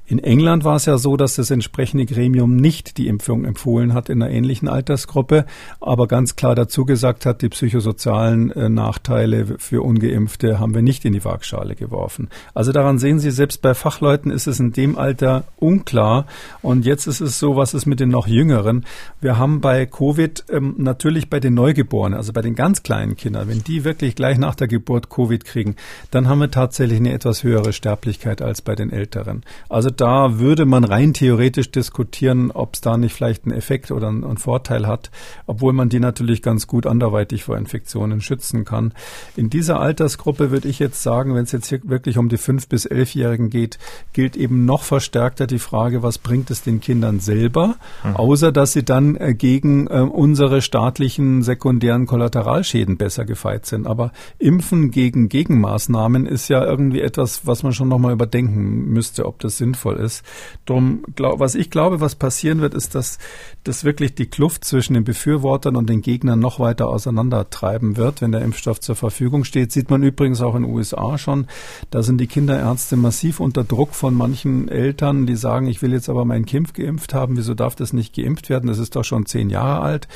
In 0.06 0.20
England 0.20 0.66
war 0.66 0.76
es 0.76 0.86
ja 0.86 0.98
so, 0.98 1.16
dass 1.16 1.36
das 1.36 1.50
entsprechende 1.50 2.06
Gremium 2.06 2.58
nicht 2.58 2.98
die 2.98 3.08
Impfung 3.08 3.46
empfohlen 3.46 3.94
hat 3.94 4.10
in 4.10 4.22
einer 4.22 4.32
ähnlichen 4.32 4.68
Altersgruppe, 4.68 5.46
aber 5.80 6.08
ganz 6.08 6.36
klar 6.36 6.56
dazu 6.56 6.84
gesagt 6.84 7.26
hat, 7.26 7.42
die 7.42 7.48
psychosozialen 7.48 8.52
äh, 8.52 8.68
Nachteile 8.68 9.56
für 9.60 9.82
ungeimpfte 9.82 10.60
haben 10.60 10.76
wir 10.76 10.82
nicht 10.82 11.06
in 11.06 11.14
die 11.14 11.24
Waagschale 11.24 11.76
geworfen. 11.76 12.28
Also 12.54 12.74
daran 12.74 13.00
sehen 13.00 13.20
Sie, 13.20 13.32
selbst 13.32 13.62
bei 13.62 13.74
Fachleuten 13.74 14.30
ist 14.30 14.46
es 14.46 14.60
in 14.60 14.74
dem 14.74 14.98
Alter 14.98 15.46
unklar. 15.56 16.26
Und 16.62 16.86
jetzt 16.86 17.08
ist 17.08 17.22
es 17.22 17.40
so, 17.40 17.56
was 17.56 17.74
ist 17.74 17.86
mit 17.86 18.02
den 18.02 18.10
noch 18.10 18.28
Jüngeren? 18.28 18.86
Wir 19.22 19.38
haben 19.38 19.62
bei 19.62 19.86
Covid 19.86 20.44
ähm, 20.50 20.76
natürlich 20.80 21.30
bei 21.30 21.40
den 21.40 21.54
Neugeborenen, 21.54 22.18
also 22.18 22.34
bei 22.34 22.42
den 22.42 22.56
ganz 22.56 22.84
kleinen 22.84 23.16
Kindern, 23.16 23.48
wenn 23.48 23.64
die 23.64 23.86
wirklich 23.86 24.16
gleich 24.16 24.38
nach 24.38 24.56
der 24.56 24.68
Geburt 24.68 25.10
Covid 25.10 25.46
kriegen, 25.46 25.78
dann 26.12 26.28
haben 26.28 26.40
wir 26.40 26.52
tatsächlich 26.52 27.00
eine 27.00 27.14
etwas 27.14 27.44
höhere 27.44 27.72
Sterblichkeit 27.72 28.42
als 28.42 28.62
bei 28.62 28.76
den 28.76 28.92
Älteren. 28.92 29.44
Also 29.70 29.93
da 30.02 30.40
würde 30.40 30.66
man 30.66 30.84
rein 30.84 31.14
theoretisch 31.14 31.72
diskutieren, 31.72 32.52
ob 32.52 32.76
es 32.76 32.82
da 32.82 32.98
nicht 32.98 33.14
vielleicht 33.14 33.46
einen 33.46 33.56
Effekt 33.56 33.92
oder 33.92 34.08
einen, 34.08 34.24
einen, 34.24 34.38
Vorteil 34.38 34.88
hat, 34.88 35.12
obwohl 35.46 35.74
man 35.74 35.90
die 35.90 36.00
natürlich 36.00 36.42
ganz 36.42 36.68
gut 36.68 36.86
anderweitig 36.86 37.44
vor 37.44 37.58
Infektionen 37.58 38.20
schützen 38.20 38.66
kann. 38.66 38.94
In 39.36 39.50
dieser 39.50 39.80
Altersgruppe 39.80 40.52
würde 40.52 40.68
ich 40.68 40.80
jetzt 40.80 41.02
sagen, 41.02 41.36
wenn 41.36 41.44
es 41.44 41.52
jetzt 41.52 41.68
hier 41.68 41.80
wirklich 41.84 42.18
um 42.18 42.30
die 42.30 42.38
fünf 42.38 42.68
bis 42.68 42.86
elfjährigen 42.86 43.50
geht, 43.50 43.80
gilt 44.12 44.36
eben 44.36 44.66
noch 44.66 44.84
verstärkter 44.84 45.48
die 45.48 45.60
Frage, 45.60 46.04
was 46.04 46.18
bringt 46.18 46.52
es 46.52 46.64
den 46.64 46.82
Kindern 46.82 47.20
selber, 47.20 47.76
mhm. 48.04 48.16
außer 48.16 48.52
dass 48.52 48.74
sie 48.74 48.84
dann 48.84 49.16
äh, 49.16 49.34
gegen 49.34 49.88
äh, 49.88 50.00
unsere 50.02 50.62
staatlichen 50.62 51.44
sekundären 51.44 52.08
Kollateralschäden 52.08 52.98
besser 52.98 53.26
gefeit 53.26 53.66
sind. 53.66 53.88
Aber 53.88 54.12
Impfen 54.40 54.92
gegen 54.92 55.30
Gegenmaßnahmen 55.30 56.26
ist 56.26 56.50
ja 56.50 56.66
irgendwie 56.66 57.02
etwas, 57.02 57.46
was 57.48 57.64
man 57.64 57.74
schon 57.74 57.88
nochmal 57.88 58.14
überdenken 58.14 58.90
müsste, 58.90 59.26
ob 59.26 59.40
das 59.40 59.58
sinnvoll 59.58 59.83
sinnvoll 59.84 59.98
ist. 59.98 60.24
Drum, 60.66 61.04
glaub, 61.16 61.40
was 61.40 61.56
ich 61.56 61.70
glaube, 61.70 62.00
was 62.00 62.16
passieren 62.16 62.62
wird, 62.62 62.74
ist, 62.74 62.96
dass 62.96 63.20
das 63.64 63.84
wirklich 63.84 64.16
die 64.16 64.26
Kluft 64.26 64.66
zwischen 64.66 64.94
den 64.94 65.04
Befürwortern 65.04 65.76
und 65.76 65.90
den 65.90 66.02
Gegnern 66.02 66.40
noch 66.40 66.60
weiter 66.60 66.88
auseinandertreiben 66.88 67.98
wird, 67.98 68.22
wenn 68.22 68.32
der 68.32 68.42
Impfstoff 68.42 68.80
zur 68.80 68.96
Verfügung 68.96 69.44
steht. 69.44 69.72
Sieht 69.72 69.90
man 69.90 70.04
übrigens 70.04 70.42
auch 70.42 70.56
in 70.56 70.64
den 70.64 70.74
USA 70.74 71.18
schon. 71.18 71.48
Da 71.92 72.04
sind 72.04 72.20
die 72.20 72.28
Kinderärzte 72.28 72.96
massiv 72.96 73.40
unter 73.40 73.64
Druck 73.64 73.94
von 73.94 74.16
manchen 74.16 74.68
Eltern, 74.68 75.26
die 75.26 75.36
sagen, 75.36 75.68
ich 75.68 75.82
will 75.82 75.92
jetzt 75.92 76.10
aber 76.10 76.26
mein 76.26 76.46
Kind 76.46 76.74
geimpft 76.74 77.14
haben. 77.14 77.38
Wieso 77.38 77.54
darf 77.54 77.76
das 77.76 77.94
nicht 77.94 78.16
geimpft 78.16 78.50
werden? 78.50 78.68
Das 78.68 78.80
ist 78.80 78.96
doch 78.96 79.04
schon 79.04 79.26
zehn 79.26 79.50
Jahre 79.50 79.82
alt. 79.82 80.08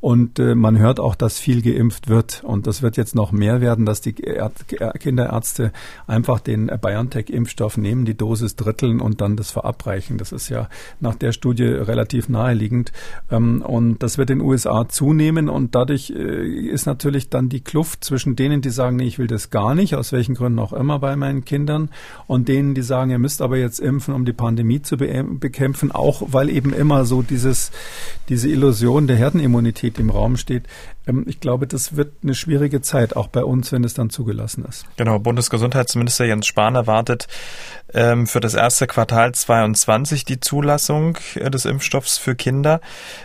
Und 0.00 0.38
äh, 0.38 0.54
man 0.54 0.78
hört 0.78 1.00
auch, 1.00 1.14
dass 1.14 1.38
viel 1.38 1.62
geimpft 1.62 2.08
wird. 2.08 2.42
Und 2.44 2.66
das 2.66 2.82
wird 2.82 2.96
jetzt 2.96 3.14
noch 3.14 3.32
mehr 3.32 3.60
werden, 3.60 3.86
dass 3.86 4.00
die 4.00 4.12
Kinderärzte 4.12 5.72
einfach 6.06 6.40
den 6.40 6.66
BioNTech-Impfstoff 6.66 7.76
nehmen, 7.76 8.04
die 8.04 8.16
Dosis 8.16 8.56
dritteln 8.56 9.00
und 9.00 9.15
dann 9.16 9.36
das 9.36 9.50
verabreichen. 9.50 10.18
Das 10.18 10.32
ist 10.32 10.48
ja 10.48 10.68
nach 11.00 11.14
der 11.14 11.32
Studie 11.32 11.64
relativ 11.64 12.28
naheliegend. 12.28 12.92
Ähm, 13.30 13.62
und 13.62 14.02
das 14.02 14.18
wird 14.18 14.30
in 14.30 14.38
den 14.38 14.46
USA 14.46 14.88
zunehmen 14.88 15.48
und 15.48 15.74
dadurch 15.74 16.10
äh, 16.10 16.46
ist 16.46 16.86
natürlich 16.86 17.28
dann 17.28 17.48
die 17.48 17.60
Kluft 17.60 18.04
zwischen 18.04 18.36
denen, 18.36 18.60
die 18.60 18.70
sagen, 18.70 18.96
nee, 18.96 19.06
ich 19.06 19.18
will 19.18 19.26
das 19.26 19.50
gar 19.50 19.74
nicht, 19.74 19.94
aus 19.94 20.12
welchen 20.12 20.34
Gründen 20.34 20.58
auch 20.58 20.72
immer 20.72 20.98
bei 20.98 21.16
meinen 21.16 21.44
Kindern, 21.44 21.90
und 22.26 22.48
denen, 22.48 22.74
die 22.74 22.82
sagen, 22.82 23.10
ihr 23.10 23.18
müsst 23.18 23.42
aber 23.42 23.56
jetzt 23.56 23.80
impfen, 23.80 24.14
um 24.14 24.24
die 24.24 24.32
Pandemie 24.32 24.82
zu 24.82 24.96
bekämpfen, 24.96 25.92
auch 25.92 26.22
weil 26.26 26.48
eben 26.48 26.72
immer 26.72 27.04
so 27.04 27.22
dieses, 27.22 27.70
diese 28.28 28.48
Illusion 28.48 29.06
der 29.06 29.16
Herdenimmunität 29.16 29.98
im 29.98 30.10
Raum 30.10 30.36
steht. 30.36 30.64
Ähm, 31.06 31.24
ich 31.26 31.40
glaube, 31.40 31.66
das 31.66 31.96
wird 31.96 32.12
eine 32.22 32.34
schwierige 32.34 32.80
Zeit, 32.80 33.16
auch 33.16 33.28
bei 33.28 33.44
uns, 33.44 33.72
wenn 33.72 33.84
es 33.84 33.94
dann 33.94 34.10
zugelassen 34.10 34.64
ist. 34.64 34.86
Genau, 34.96 35.18
Bundesgesundheitsminister 35.18 36.24
Jens 36.24 36.46
Spahn 36.46 36.74
erwartet 36.74 37.28
ähm, 37.94 38.26
für 38.26 38.40
das 38.40 38.54
erste 38.54 38.86
Quartal 38.86 39.32
22 39.32 40.24
die 40.24 40.40
Zulassung 40.40 41.18
äh, 41.34 41.50
des 41.50 41.64
Impfstoffs 41.64 42.18
für 42.18 42.34
Kinder. 42.34 42.80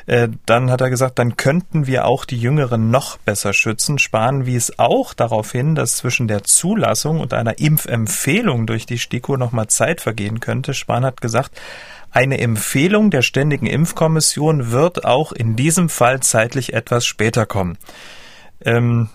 Äh, 0.06 0.30
dann 0.46 0.70
hat 0.70 0.82
er 0.82 0.90
gesagt, 0.90 1.20
dann 1.20 1.38
könnten 1.38 1.88
wir 1.88 2.06
auch 2.06 2.26
die 2.26 2.40
Jüngeren 2.40 2.92
noch 2.92 3.18
besser 3.18 3.54
schützen. 3.54 4.00
Spahn 4.00 4.46
wies 4.46 4.78
auch 4.78 5.14
darauf 5.14 5.52
hin, 5.52 5.76
dass 5.76 5.98
zwischen 5.98 6.28
der 6.28 6.44
Zulassung 6.44 7.20
und 7.20 7.34
einer 7.34 7.60
Impfempfehlung 7.60 8.68
durch 8.68 8.86
die 8.86 9.00
STIKO 9.00 9.38
nochmal 9.38 9.68
Zeit 9.68 10.02
vergehen 10.02 10.40
könnte. 10.40 10.74
Spahn 10.74 11.06
hat 11.06 11.22
gesagt, 11.22 11.60
eine 12.12 12.40
Empfehlung 12.40 13.10
der 13.10 13.22
Ständigen 13.22 13.68
Impfkommission 13.68 14.72
wird 14.72 15.06
auch 15.06 15.32
in 15.32 15.56
diesem 15.56 15.88
Fall 15.88 16.20
zeitlich 16.20 16.74
etwas 16.74 17.06
später 17.06 17.46
kommen. 17.46 17.78
Ähm, 18.64 19.10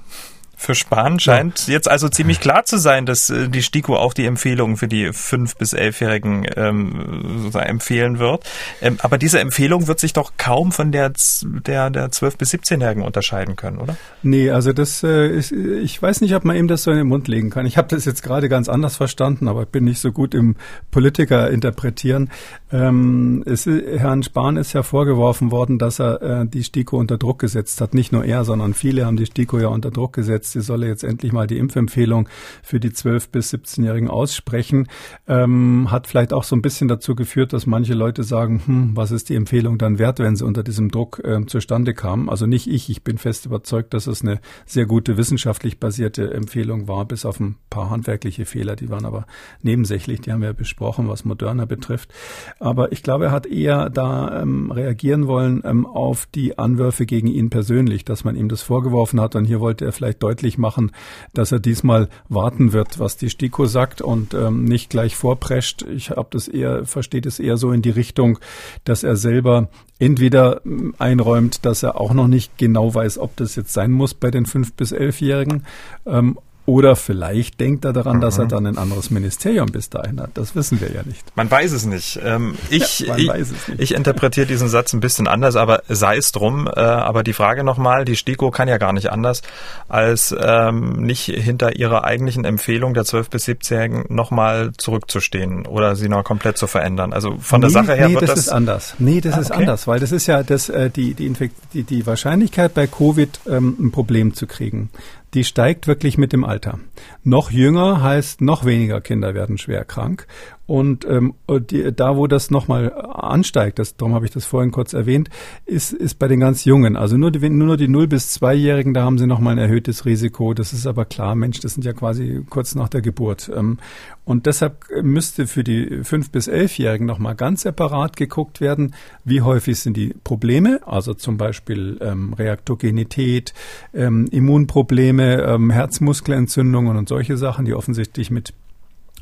für 0.58 0.74
Spahn 0.74 1.20
scheint 1.20 1.68
ja. 1.68 1.74
jetzt 1.74 1.88
also 1.88 2.08
ziemlich 2.08 2.40
klar 2.40 2.64
zu 2.64 2.78
sein, 2.78 3.04
dass 3.04 3.28
äh, 3.28 3.48
die 3.48 3.62
STIKO 3.62 3.96
auch 3.96 4.14
die 4.14 4.24
Empfehlungen 4.24 4.78
für 4.78 4.88
die 4.88 5.12
fünf 5.12 5.54
bis 5.56 5.74
elfjährigen 5.74 6.46
ähm, 6.56 7.50
empfehlen 7.54 8.18
wird. 8.18 8.44
Ähm, 8.80 8.96
aber 9.02 9.18
diese 9.18 9.38
Empfehlung 9.38 9.86
wird 9.86 10.00
sich 10.00 10.14
doch 10.14 10.32
kaum 10.38 10.72
von 10.72 10.92
der 10.92 11.12
der 11.42 11.90
der 11.90 12.10
zwölf 12.10 12.38
bis 12.38 12.54
17-Jährigen 12.54 13.02
unterscheiden 13.02 13.54
können, 13.54 13.78
oder? 13.78 13.96
Nee, 14.22 14.50
also 14.50 14.72
das 14.72 15.02
äh, 15.02 15.28
ist, 15.28 15.52
ich 15.52 16.00
weiß 16.00 16.22
nicht, 16.22 16.34
ob 16.34 16.44
man 16.44 16.56
ihm 16.56 16.68
das 16.68 16.84
so 16.84 16.90
in 16.90 16.96
den 16.96 17.06
Mund 17.06 17.28
legen 17.28 17.50
kann. 17.50 17.66
Ich 17.66 17.76
habe 17.76 17.88
das 17.88 18.06
jetzt 18.06 18.22
gerade 18.22 18.48
ganz 18.48 18.68
anders 18.68 18.96
verstanden, 18.96 19.48
aber 19.48 19.62
ich 19.62 19.68
bin 19.68 19.84
nicht 19.84 20.00
so 20.00 20.10
gut 20.10 20.34
im 20.34 20.56
Politiker 20.90 21.50
interpretieren. 21.50 22.30
Ähm, 22.72 23.44
es, 23.46 23.66
Herrn 23.66 24.22
Spahn 24.22 24.56
ist 24.56 24.72
ja 24.72 24.82
vorgeworfen 24.82 25.50
worden, 25.50 25.78
dass 25.78 26.00
er 26.00 26.22
äh, 26.22 26.46
die 26.46 26.64
STIKO 26.64 26.98
unter 26.98 27.18
Druck 27.18 27.40
gesetzt 27.40 27.80
hat. 27.82 27.92
Nicht 27.92 28.10
nur 28.10 28.24
er, 28.24 28.44
sondern 28.44 28.72
viele 28.72 29.04
haben 29.04 29.16
die 29.16 29.26
STIKO 29.26 29.58
ja 29.58 29.68
unter 29.68 29.90
Druck 29.90 30.14
gesetzt 30.14 30.45
jetzt, 30.46 30.52
sie 30.52 30.60
solle 30.60 30.86
jetzt 30.86 31.04
endlich 31.04 31.32
mal 31.32 31.46
die 31.46 31.58
Impfempfehlung 31.58 32.28
für 32.62 32.80
die 32.80 32.90
12- 32.90 33.30
bis 33.30 33.52
17-Jährigen 33.52 34.08
aussprechen, 34.08 34.88
ähm, 35.26 35.90
hat 35.90 36.06
vielleicht 36.06 36.32
auch 36.32 36.44
so 36.44 36.54
ein 36.54 36.62
bisschen 36.62 36.88
dazu 36.88 37.14
geführt, 37.14 37.52
dass 37.52 37.66
manche 37.66 37.94
Leute 37.94 38.22
sagen, 38.22 38.62
hm, 38.64 38.90
was 38.96 39.10
ist 39.10 39.28
die 39.28 39.34
Empfehlung 39.34 39.78
dann 39.78 39.98
wert, 39.98 40.18
wenn 40.18 40.36
sie 40.36 40.44
unter 40.44 40.62
diesem 40.62 40.90
Druck 40.90 41.20
ähm, 41.24 41.48
zustande 41.48 41.94
kam? 41.94 42.28
Also 42.28 42.46
nicht 42.46 42.68
ich, 42.68 42.88
ich 42.90 43.02
bin 43.02 43.18
fest 43.18 43.46
überzeugt, 43.46 43.94
dass 43.94 44.06
es 44.06 44.22
eine 44.22 44.40
sehr 44.64 44.86
gute 44.86 45.16
wissenschaftlich 45.16 45.80
basierte 45.80 46.32
Empfehlung 46.32 46.88
war, 46.88 47.04
bis 47.04 47.24
auf 47.24 47.40
ein 47.40 47.56
paar 47.70 47.90
handwerkliche 47.90 48.44
Fehler, 48.44 48.76
die 48.76 48.90
waren 48.90 49.04
aber 49.04 49.26
nebensächlich, 49.62 50.20
die 50.20 50.32
haben 50.32 50.42
wir 50.42 50.52
besprochen, 50.52 51.08
was 51.08 51.24
Moderna 51.24 51.64
betrifft. 51.64 52.12
Aber 52.58 52.92
ich 52.92 53.02
glaube, 53.02 53.26
er 53.26 53.32
hat 53.32 53.46
eher 53.46 53.90
da 53.90 54.42
ähm, 54.42 54.70
reagieren 54.70 55.26
wollen 55.26 55.62
ähm, 55.64 55.86
auf 55.86 56.26
die 56.26 56.58
Anwürfe 56.58 57.06
gegen 57.06 57.26
ihn 57.26 57.50
persönlich, 57.50 58.04
dass 58.04 58.24
man 58.24 58.36
ihm 58.36 58.48
das 58.48 58.62
vorgeworfen 58.62 59.20
hat 59.20 59.34
und 59.34 59.44
hier 59.44 59.60
wollte 59.60 59.84
er 59.84 59.92
vielleicht 59.92 60.22
deutlich 60.22 60.35
deutlich 60.36 60.58
machen, 60.58 60.92
dass 61.32 61.52
er 61.52 61.60
diesmal 61.60 62.08
warten 62.28 62.72
wird, 62.72 62.98
was 62.98 63.16
die 63.16 63.30
STIKO 63.30 63.64
sagt 63.66 64.02
und 64.02 64.34
ähm, 64.34 64.64
nicht 64.64 64.90
gleich 64.90 65.16
vorprescht. 65.16 65.82
Ich 65.82 66.10
habe 66.10 66.28
das 66.30 66.46
eher, 66.46 66.84
versteht 66.84 67.24
es 67.24 67.40
eher 67.40 67.56
so 67.56 67.72
in 67.72 67.80
die 67.80 67.90
Richtung, 67.90 68.38
dass 68.84 69.02
er 69.02 69.16
selber 69.16 69.68
entweder 69.98 70.60
ähm, 70.66 70.94
einräumt, 70.98 71.64
dass 71.64 71.82
er 71.82 71.98
auch 71.98 72.12
noch 72.12 72.28
nicht 72.28 72.58
genau 72.58 72.94
weiß, 72.94 73.18
ob 73.18 73.34
das 73.36 73.56
jetzt 73.56 73.72
sein 73.72 73.92
muss 73.92 74.12
bei 74.12 74.30
den 74.30 74.44
fünf 74.44 74.74
bis 74.74 74.92
elfjährigen 74.92 75.64
ähm, 76.04 76.38
oder 76.66 76.96
vielleicht 76.96 77.60
denkt 77.60 77.84
er 77.84 77.92
daran, 77.92 78.16
mhm. 78.16 78.20
dass 78.20 78.38
er 78.38 78.44
mhm. 78.44 78.48
dann 78.48 78.66
ein 78.66 78.78
anderes 78.78 79.10
Ministerium 79.10 79.66
bis 79.66 79.88
dahin 79.88 80.20
hat. 80.20 80.30
Das 80.34 80.56
wissen 80.56 80.80
wir 80.80 80.92
ja 80.92 81.02
nicht. 81.04 81.24
Man 81.36 81.48
weiß 81.50 81.72
es 81.72 81.86
nicht. 81.86 82.18
Ähm, 82.24 82.56
ich, 82.70 83.00
ja, 83.00 83.16
ich, 83.16 83.28
nicht. 83.28 83.52
ich 83.78 83.94
interpretiere 83.94 84.46
diesen 84.46 84.68
Satz 84.68 84.92
ein 84.92 85.00
bisschen 85.00 85.28
anders, 85.28 85.54
aber 85.54 85.84
sei 85.88 86.16
es 86.16 86.32
drum. 86.32 86.66
Äh, 86.66 86.80
aber 86.80 87.22
die 87.22 87.32
Frage 87.32 87.62
nochmal, 87.62 88.04
die 88.04 88.16
STIKO 88.16 88.50
kann 88.50 88.66
ja 88.66 88.78
gar 88.78 88.92
nicht 88.92 89.10
anders, 89.10 89.42
als 89.88 90.34
ähm, 90.38 91.02
nicht 91.02 91.26
hinter 91.26 91.76
ihrer 91.76 92.04
eigentlichen 92.04 92.44
Empfehlung 92.44 92.94
der 92.94 93.04
12- 93.04 93.30
bis 93.30 93.46
17-Jährigen 93.46 94.04
nochmal 94.08 94.72
zurückzustehen 94.76 95.66
oder 95.66 95.94
sie 95.94 96.08
noch 96.08 96.24
komplett 96.24 96.58
zu 96.58 96.66
verändern. 96.66 97.12
Also 97.12 97.36
von 97.38 97.60
der 97.60 97.70
nee, 97.70 97.74
Sache 97.74 97.94
her 97.94 98.08
nee, 98.08 98.14
wird 98.14 98.22
das... 98.24 98.30
das 98.30 98.38
ist 98.40 98.48
anders. 98.48 98.94
Nee, 98.98 99.20
das 99.20 99.34
ah, 99.34 99.40
ist 99.40 99.50
anders, 99.52 99.86
weil 99.86 100.00
das 100.00 100.10
ist 100.10 100.26
ja 100.26 100.42
das, 100.42 100.68
äh, 100.68 100.90
die, 100.90 101.14
die, 101.14 101.26
Infekt 101.26 101.54
die, 101.72 101.84
die 101.84 102.06
Wahrscheinlichkeit 102.06 102.74
bei 102.74 102.88
Covid 102.88 103.40
ähm, 103.48 103.76
ein 103.78 103.92
Problem 103.92 104.34
zu 104.34 104.48
kriegen 104.48 104.90
die 105.36 105.44
steigt 105.44 105.86
wirklich 105.86 106.16
mit 106.16 106.32
dem 106.32 106.44
Alter. 106.44 106.80
Noch 107.22 107.50
jünger 107.50 108.02
heißt, 108.02 108.40
noch 108.40 108.64
weniger 108.64 109.02
Kinder 109.02 109.34
werden 109.34 109.58
schwer 109.58 109.84
krank. 109.84 110.26
Und 110.66 111.04
ähm, 111.04 111.34
die, 111.48 111.92
da, 111.94 112.16
wo 112.16 112.26
das 112.26 112.50
nochmal 112.50 112.92
ansteigt, 112.92 113.78
das, 113.78 113.96
darum 113.96 114.14
habe 114.14 114.24
ich 114.24 114.32
das 114.32 114.44
vorhin 114.44 114.72
kurz 114.72 114.92
erwähnt, 114.94 115.30
ist, 115.64 115.92
ist 115.92 116.18
bei 116.18 116.26
den 116.26 116.40
ganz 116.40 116.64
Jungen. 116.64 116.96
Also 116.96 117.16
nur 117.16 117.30
die, 117.30 117.48
nur 117.48 117.76
die 117.76 117.88
0- 117.88 118.08
bis 118.08 118.36
2-Jährigen, 118.40 118.92
da 118.92 119.04
haben 119.04 119.18
sie 119.18 119.26
nochmal 119.26 119.54
ein 119.54 119.58
erhöhtes 119.58 120.04
Risiko. 120.04 120.54
Das 120.54 120.72
ist 120.72 120.86
aber 120.86 121.04
klar, 121.04 121.36
Mensch, 121.36 121.60
das 121.60 121.74
sind 121.74 121.84
ja 121.84 121.92
quasi 121.92 122.44
kurz 122.50 122.74
nach 122.74 122.88
der 122.88 123.00
Geburt. 123.00 123.50
Ähm, 123.54 123.78
und 124.24 124.46
deshalb 124.46 124.84
müsste 125.02 125.46
für 125.46 125.62
die 125.62 126.00
5- 126.02 126.32
bis 126.32 126.48
11-Jährigen 126.48 127.06
nochmal 127.06 127.36
ganz 127.36 127.62
separat 127.62 128.16
geguckt 128.16 128.60
werden, 128.60 128.94
wie 129.24 129.42
häufig 129.42 129.78
sind 129.78 129.96
die 129.96 130.14
Probleme, 130.24 130.80
also 130.84 131.14
zum 131.14 131.36
Beispiel 131.36 131.98
ähm, 132.00 132.32
Reaktogenität, 132.32 133.54
ähm, 133.94 134.26
Immunprobleme, 134.32 135.42
ähm, 135.42 135.70
Herzmuskelentzündungen 135.70 136.96
und 136.96 137.08
solche 137.08 137.36
Sachen, 137.36 137.66
die 137.66 137.74
offensichtlich 137.74 138.32
mit 138.32 138.52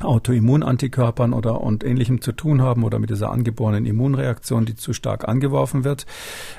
Autoimmunantikörpern 0.04 1.32
oder 1.32 1.60
und 1.60 1.84
ähnlichem 1.84 2.20
zu 2.20 2.32
tun 2.32 2.62
haben 2.62 2.84
oder 2.84 2.98
mit 2.98 3.10
dieser 3.10 3.30
angeborenen 3.30 3.86
Immunreaktion, 3.86 4.64
die 4.64 4.74
zu 4.74 4.92
stark 4.92 5.28
angeworfen 5.28 5.84
wird. 5.84 6.06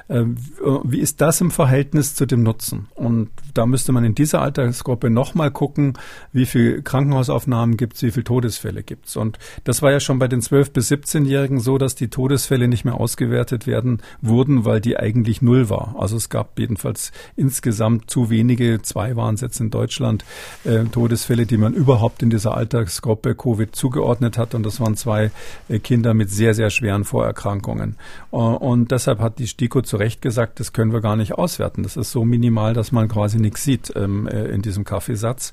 Ähm, 0.10 0.38
wie 0.84 1.00
ist 1.00 1.22
das 1.22 1.42
im 1.42 1.52
Verhältnis 1.52 2.16
zu 2.16 2.26
dem 2.26 2.44
Nutzen? 2.44 2.88
Und 2.96 3.30
da 3.54 3.66
müsste 3.66 3.92
man 3.92 4.04
in 4.06 4.16
dieser 4.16 4.42
Altersgruppe 4.42 5.10
nochmal 5.10 5.52
gucken, 5.52 5.94
wie 6.32 6.46
viel 6.46 6.82
Krankenhausaufnahmen 6.82 7.78
gibt 7.78 7.96
es, 7.96 8.04
wie 8.04 8.12
viele 8.12 8.24
Todesfälle 8.24 8.84
gibt 8.84 9.08
es. 9.08 9.16
Und 9.16 9.40
das 9.64 9.82
war 9.82 9.92
ja 9.92 10.00
schon 10.00 10.20
bei 10.20 10.28
den 10.28 10.42
12- 10.42 10.72
bis 10.72 10.92
17-Jährigen 10.92 11.60
so, 11.60 11.78
dass 11.78 11.96
die 11.96 12.10
Todesfälle 12.10 12.68
nicht 12.68 12.86
mehr 12.86 12.96
ausgewertet 12.96 13.68
werden 13.68 14.02
wurden, 14.22 14.66
weil 14.66 14.82
die 14.82 14.98
eigentlich 14.98 15.42
null 15.42 15.70
war. 15.70 15.96
Also 15.98 16.16
es 16.18 16.30
gab 16.30 16.60
jedenfalls 16.60 17.12
insgesamt 17.36 18.10
zu 18.10 18.30
wenige, 18.30 18.82
zwei 18.82 19.16
waren 19.16 19.36
es 19.36 19.42
jetzt 19.42 19.60
in 19.60 19.72
Deutschland, 19.72 20.24
äh, 20.64 20.84
Todesfälle, 20.86 21.46
die 21.46 21.58
man 21.58 21.74
überhaupt 21.74 22.22
in 22.22 22.30
dieser 22.30 22.56
Altersgruppe 22.56 23.26
Gruppe 23.26 23.35
Covid 23.36 23.76
zugeordnet 23.76 24.38
hat. 24.38 24.56
Und 24.56 24.66
das 24.66 24.80
waren 24.80 24.96
zwei 24.96 25.32
äh, 25.70 25.80
Kinder 25.80 26.14
mit 26.14 26.30
sehr, 26.30 26.54
sehr 26.54 26.70
schweren 26.70 27.04
Vorerkrankungen. 27.04 27.96
Äh, 28.32 28.38
und 28.38 28.92
deshalb 28.92 29.20
hat 29.20 29.40
die 29.40 29.48
STIKO 29.48 29.82
zu 29.82 29.98
Recht 29.98 30.22
gesagt, 30.22 30.60
das 30.60 30.74
können 30.74 30.94
wir 30.94 31.02
gar 31.02 31.16
nicht 31.16 31.34
auswerten. 31.34 31.84
Das 31.84 31.98
ist 31.98 32.12
so 32.12 32.26
minimal, 32.26 32.74
dass 32.74 32.92
man 32.92 33.08
quasi 33.08 33.38
nichts 33.38 33.64
sieht 33.64 33.94
ähm, 33.96 34.28
äh, 34.28 34.46
in 34.46 34.62
diesem 34.62 34.84
Kaffeesatz. 34.84 35.52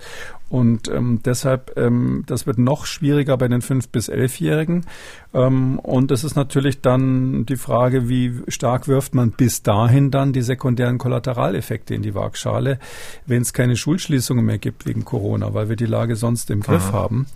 Und 0.52 0.88
ähm, 0.88 1.20
deshalb, 1.24 1.78
ähm, 1.78 2.24
das 2.26 2.46
wird 2.46 2.58
noch 2.58 2.84
schwieriger 2.84 3.38
bei 3.38 3.48
den 3.48 3.62
5- 3.62 3.86
bis 3.90 4.10
11-Jährigen. 4.10 4.84
Ähm, 5.32 5.78
und 5.78 6.10
es 6.10 6.24
ist 6.24 6.36
natürlich 6.36 6.82
dann 6.82 7.46
die 7.46 7.56
Frage, 7.56 8.06
wie 8.10 8.34
stark 8.48 8.86
wirft 8.86 9.14
man 9.14 9.30
bis 9.30 9.62
dahin 9.62 10.10
dann 10.10 10.34
die 10.34 10.42
sekundären 10.42 10.98
Kollateraleffekte 10.98 11.94
in 11.94 12.02
die 12.02 12.14
Waagschale, 12.14 12.78
wenn 13.24 13.40
es 13.40 13.54
keine 13.54 13.76
Schulschließungen 13.76 14.44
mehr 14.44 14.58
gibt 14.58 14.84
wegen 14.84 15.06
Corona, 15.06 15.54
weil 15.54 15.70
wir 15.70 15.76
die 15.76 15.86
Lage 15.86 16.16
sonst 16.16 16.50
im 16.50 16.60
Griff 16.60 16.88
Aha. 16.88 16.92
haben 16.92 17.26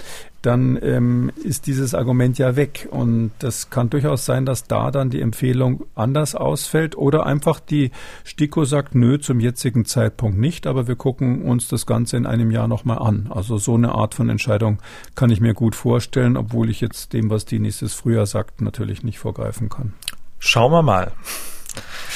dann 0.46 0.78
ähm, 0.80 1.32
ist 1.42 1.66
dieses 1.66 1.94
Argument 1.94 2.38
ja 2.38 2.56
weg. 2.56 2.88
Und 2.90 3.32
das 3.40 3.68
kann 3.70 3.90
durchaus 3.90 4.24
sein, 4.24 4.46
dass 4.46 4.64
da 4.64 4.90
dann 4.90 5.10
die 5.10 5.20
Empfehlung 5.20 5.84
anders 5.94 6.34
ausfällt 6.34 6.96
oder 6.96 7.26
einfach 7.26 7.58
die 7.58 7.90
STIKO 8.24 8.64
sagt, 8.64 8.94
nö, 8.94 9.18
zum 9.18 9.40
jetzigen 9.40 9.84
Zeitpunkt 9.84 10.38
nicht, 10.38 10.66
aber 10.66 10.86
wir 10.86 10.96
gucken 10.96 11.42
uns 11.42 11.68
das 11.68 11.86
Ganze 11.86 12.16
in 12.16 12.26
einem 12.26 12.50
Jahr 12.50 12.68
nochmal 12.68 12.98
an. 12.98 13.28
Also 13.30 13.58
so 13.58 13.74
eine 13.74 13.92
Art 13.92 14.14
von 14.14 14.28
Entscheidung 14.28 14.78
kann 15.14 15.30
ich 15.30 15.40
mir 15.40 15.54
gut 15.54 15.74
vorstellen, 15.74 16.36
obwohl 16.36 16.70
ich 16.70 16.80
jetzt 16.80 17.12
dem, 17.12 17.28
was 17.28 17.44
die 17.44 17.58
nächstes 17.58 17.94
Frühjahr 17.94 18.26
sagt, 18.26 18.60
natürlich 18.60 19.02
nicht 19.02 19.18
vorgreifen 19.18 19.68
kann. 19.68 19.94
Schauen 20.38 20.70
wir 20.70 20.82
mal. 20.82 21.12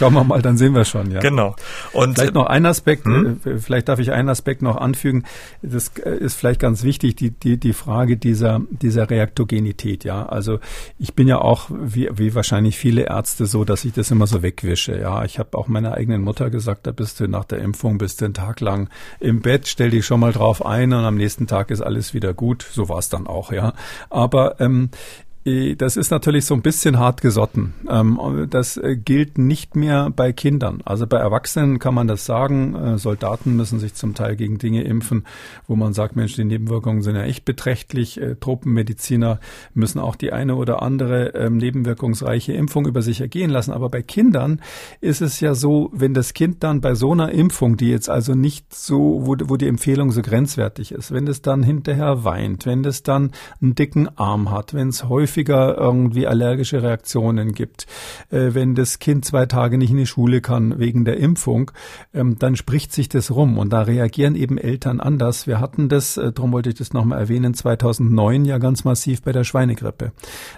Schauen 0.00 0.14
wir 0.14 0.24
mal, 0.24 0.40
dann 0.40 0.56
sehen 0.56 0.74
wir 0.74 0.86
schon, 0.86 1.10
ja. 1.10 1.20
Genau. 1.20 1.54
Und 1.92 2.14
vielleicht 2.14 2.32
noch 2.32 2.46
ein 2.46 2.64
Aspekt, 2.64 3.04
hm? 3.04 3.38
Äh, 3.44 3.58
vielleicht 3.58 3.86
darf 3.90 3.98
ich 3.98 4.12
einen 4.12 4.30
Aspekt 4.30 4.62
noch 4.62 4.76
anfügen. 4.76 5.24
Das 5.60 5.88
äh, 5.98 6.16
ist 6.16 6.36
vielleicht 6.36 6.58
ganz 6.58 6.84
wichtig, 6.84 7.16
die, 7.16 7.32
die, 7.32 7.58
die 7.58 7.74
Frage 7.74 8.16
dieser, 8.16 8.62
dieser 8.70 9.10
Reaktogenität, 9.10 10.04
ja. 10.04 10.24
Also 10.24 10.58
ich 10.98 11.12
bin 11.12 11.28
ja 11.28 11.42
auch, 11.42 11.68
wie, 11.70 12.08
wie 12.14 12.34
wahrscheinlich 12.34 12.78
viele 12.78 13.02
Ärzte, 13.02 13.44
so, 13.44 13.66
dass 13.66 13.84
ich 13.84 13.92
das 13.92 14.10
immer 14.10 14.26
so 14.26 14.42
wegwische, 14.42 14.98
ja. 14.98 15.22
Ich 15.26 15.38
habe 15.38 15.58
auch 15.58 15.68
meiner 15.68 15.92
eigenen 15.92 16.22
Mutter 16.22 16.48
gesagt, 16.48 16.86
da 16.86 16.92
bist 16.92 17.20
du 17.20 17.28
nach 17.28 17.44
der 17.44 17.58
Impfung, 17.58 17.98
bist 17.98 18.22
du 18.22 18.24
einen 18.24 18.32
Tag 18.32 18.60
lang 18.60 18.88
im 19.18 19.42
Bett, 19.42 19.68
stell 19.68 19.90
dich 19.90 20.06
schon 20.06 20.20
mal 20.20 20.32
drauf 20.32 20.64
ein 20.64 20.94
und 20.94 21.04
am 21.04 21.16
nächsten 21.16 21.46
Tag 21.46 21.70
ist 21.70 21.82
alles 21.82 22.14
wieder 22.14 22.32
gut. 22.32 22.66
So 22.72 22.88
war 22.88 23.00
es 23.00 23.10
dann 23.10 23.26
auch, 23.26 23.52
ja. 23.52 23.74
Aber 24.08 24.60
ähm, 24.60 24.88
Äh, 24.90 25.29
das 25.42 25.96
ist 25.96 26.10
natürlich 26.10 26.44
so 26.44 26.52
ein 26.52 26.60
bisschen 26.60 26.98
hart 26.98 27.22
gesotten. 27.22 27.72
Ähm, 27.88 28.46
das 28.50 28.76
äh, 28.76 28.94
gilt 28.96 29.38
nicht 29.38 29.74
mehr 29.74 30.10
bei 30.10 30.32
Kindern. 30.34 30.82
Also 30.84 31.06
bei 31.06 31.16
Erwachsenen 31.16 31.78
kann 31.78 31.94
man 31.94 32.06
das 32.06 32.26
sagen. 32.26 32.74
Äh, 32.74 32.98
Soldaten 32.98 33.56
müssen 33.56 33.78
sich 33.78 33.94
zum 33.94 34.14
Teil 34.14 34.36
gegen 34.36 34.58
Dinge 34.58 34.82
impfen, 34.84 35.24
wo 35.66 35.76
man 35.76 35.94
sagt, 35.94 36.14
Mensch, 36.14 36.34
die 36.34 36.44
Nebenwirkungen 36.44 37.00
sind 37.02 37.16
ja 37.16 37.22
echt 37.22 37.46
beträchtlich. 37.46 38.20
Tropenmediziner 38.40 39.40
müssen 39.72 39.98
auch 39.98 40.14
die 40.14 40.32
eine 40.32 40.56
oder 40.56 40.82
andere 40.82 41.28
ähm, 41.28 41.56
nebenwirkungsreiche 41.56 42.52
Impfung 42.52 42.86
über 42.86 43.00
sich 43.00 43.22
ergehen 43.22 43.50
lassen. 43.50 43.72
Aber 43.72 43.88
bei 43.88 44.02
Kindern 44.02 44.60
ist 45.00 45.22
es 45.22 45.40
ja 45.40 45.54
so, 45.54 45.88
wenn 45.94 46.12
das 46.12 46.34
Kind 46.34 46.62
dann 46.62 46.82
bei 46.82 46.94
so 46.94 47.12
einer 47.12 47.32
Impfung, 47.32 47.78
die 47.78 47.88
jetzt 47.88 48.10
also 48.10 48.34
nicht 48.34 48.74
so, 48.74 49.22
wo 49.24 49.56
die 49.56 49.68
Empfehlung 49.68 50.12
so 50.12 50.20
grenzwertig 50.20 50.92
ist, 50.92 51.12
wenn 51.12 51.26
es 51.26 51.40
dann 51.40 51.62
hinterher 51.62 52.24
weint, 52.24 52.66
wenn 52.66 52.84
es 52.84 53.02
dann 53.02 53.30
einen 53.62 53.74
dicken 53.74 54.08
Arm 54.18 54.50
hat, 54.50 54.74
wenn 54.74 54.88
es 54.88 55.08
häufig 55.08 55.29
häufiger 55.30 55.76
irgendwie 55.78 56.26
allergische 56.26 56.82
Reaktionen 56.82 57.52
gibt, 57.52 57.86
äh, 58.30 58.50
wenn 58.52 58.74
das 58.74 58.98
Kind 58.98 59.24
zwei 59.24 59.46
Tage 59.46 59.78
nicht 59.78 59.90
in 59.90 59.96
die 59.96 60.06
Schule 60.06 60.40
kann 60.40 60.80
wegen 60.80 61.04
der 61.04 61.18
Impfung, 61.18 61.70
ähm, 62.12 62.36
dann 62.38 62.56
spricht 62.56 62.92
sich 62.92 63.08
das 63.08 63.30
rum 63.30 63.58
und 63.58 63.72
da 63.72 63.82
reagieren 63.82 64.34
eben 64.34 64.58
Eltern 64.58 64.98
anders. 64.98 65.46
Wir 65.46 65.60
hatten 65.60 65.88
das, 65.88 66.16
äh, 66.16 66.32
darum 66.32 66.52
wollte 66.52 66.70
ich 66.70 66.74
das 66.74 66.92
nochmal 66.92 67.20
erwähnen, 67.20 67.54
2009 67.54 68.44
ja 68.44 68.58
ganz 68.58 68.82
massiv 68.82 69.22
bei 69.22 69.30
der 69.30 69.44
Schweinegrippe. 69.44 70.10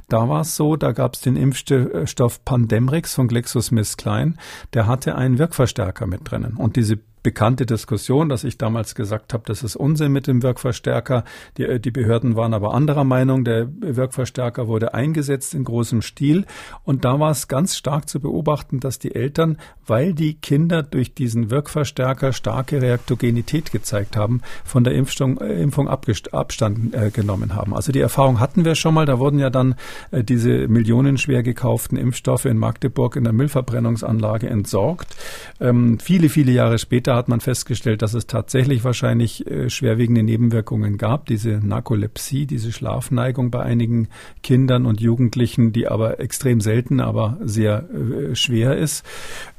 Da 0.08 0.28
war 0.28 0.40
es 0.40 0.56
so, 0.56 0.76
da 0.76 0.92
gab 0.92 1.14
es 1.14 1.20
den 1.20 1.36
Impfstoff 1.36 2.44
Pandemrix 2.46 3.14
von 3.14 3.28
GlaxoSmithKline, 3.28 4.34
der 4.72 4.86
hatte 4.86 5.16
einen 5.16 5.38
Wirkverstärker 5.38 6.06
mit 6.06 6.30
drinnen 6.30 6.56
und 6.56 6.76
diese 6.76 6.98
bekannte 7.22 7.66
Diskussion, 7.66 8.28
dass 8.28 8.44
ich 8.44 8.58
damals 8.58 8.94
gesagt 8.94 9.32
habe, 9.32 9.44
das 9.46 9.62
ist 9.62 9.76
Unsinn 9.76 10.12
mit 10.12 10.26
dem 10.26 10.42
Wirkverstärker. 10.42 11.24
Die, 11.56 11.64
äh, 11.64 11.80
die 11.80 11.90
Behörden 11.90 12.36
waren 12.36 12.54
aber 12.54 12.74
anderer 12.74 13.04
Meinung. 13.04 13.44
Der 13.44 13.68
Wirkverstärker 13.80 14.66
wurde 14.66 14.94
eingesetzt 14.94 15.54
in 15.54 15.64
großem 15.64 16.02
Stil. 16.02 16.46
Und 16.84 17.04
da 17.04 17.20
war 17.20 17.30
es 17.30 17.48
ganz 17.48 17.76
stark 17.76 18.08
zu 18.08 18.20
beobachten, 18.20 18.80
dass 18.80 18.98
die 18.98 19.14
Eltern, 19.14 19.58
weil 19.86 20.14
die 20.14 20.34
Kinder 20.34 20.82
durch 20.82 21.14
diesen 21.14 21.50
Wirkverstärker 21.50 22.32
starke 22.32 22.82
Reaktogenität 22.82 23.70
gezeigt 23.70 24.16
haben, 24.16 24.40
von 24.64 24.82
der 24.84 24.94
Impfung, 24.94 25.38
äh, 25.40 25.62
Impfung 25.62 25.88
Abstand 25.88 26.94
äh, 26.94 27.10
genommen 27.10 27.54
haben. 27.54 27.74
Also 27.74 27.92
die 27.92 28.00
Erfahrung 28.00 28.40
hatten 28.40 28.64
wir 28.64 28.74
schon 28.74 28.94
mal. 28.94 29.06
Da 29.06 29.18
wurden 29.18 29.38
ja 29.38 29.50
dann 29.50 29.76
äh, 30.10 30.24
diese 30.24 30.66
millionenschwer 30.68 31.42
gekauften 31.42 31.96
Impfstoffe 31.96 32.46
in 32.46 32.58
Magdeburg 32.58 33.16
in 33.16 33.24
der 33.24 33.32
Müllverbrennungsanlage 33.32 34.48
entsorgt. 34.48 35.14
Ähm, 35.60 35.98
viele, 36.00 36.28
viele 36.28 36.52
Jahre 36.52 36.78
später 36.78 37.11
später 37.12 37.16
hat 37.16 37.28
man 37.28 37.40
festgestellt, 37.40 38.02
dass 38.02 38.14
es 38.14 38.26
tatsächlich 38.26 38.84
wahrscheinlich 38.84 39.46
äh, 39.46 39.68
schwerwiegende 39.68 40.22
Nebenwirkungen 40.22 40.96
gab, 40.96 41.26
diese 41.26 41.60
Narkolepsie, 41.62 42.46
diese 42.46 42.72
Schlafneigung 42.72 43.50
bei 43.50 43.60
einigen 43.60 44.08
Kindern 44.42 44.86
und 44.86 45.00
Jugendlichen, 45.00 45.72
die 45.72 45.88
aber 45.88 46.20
extrem 46.20 46.60
selten, 46.60 47.00
aber 47.00 47.38
sehr 47.42 47.84
äh, 47.90 48.34
schwer 48.34 48.76
ist. 48.76 49.04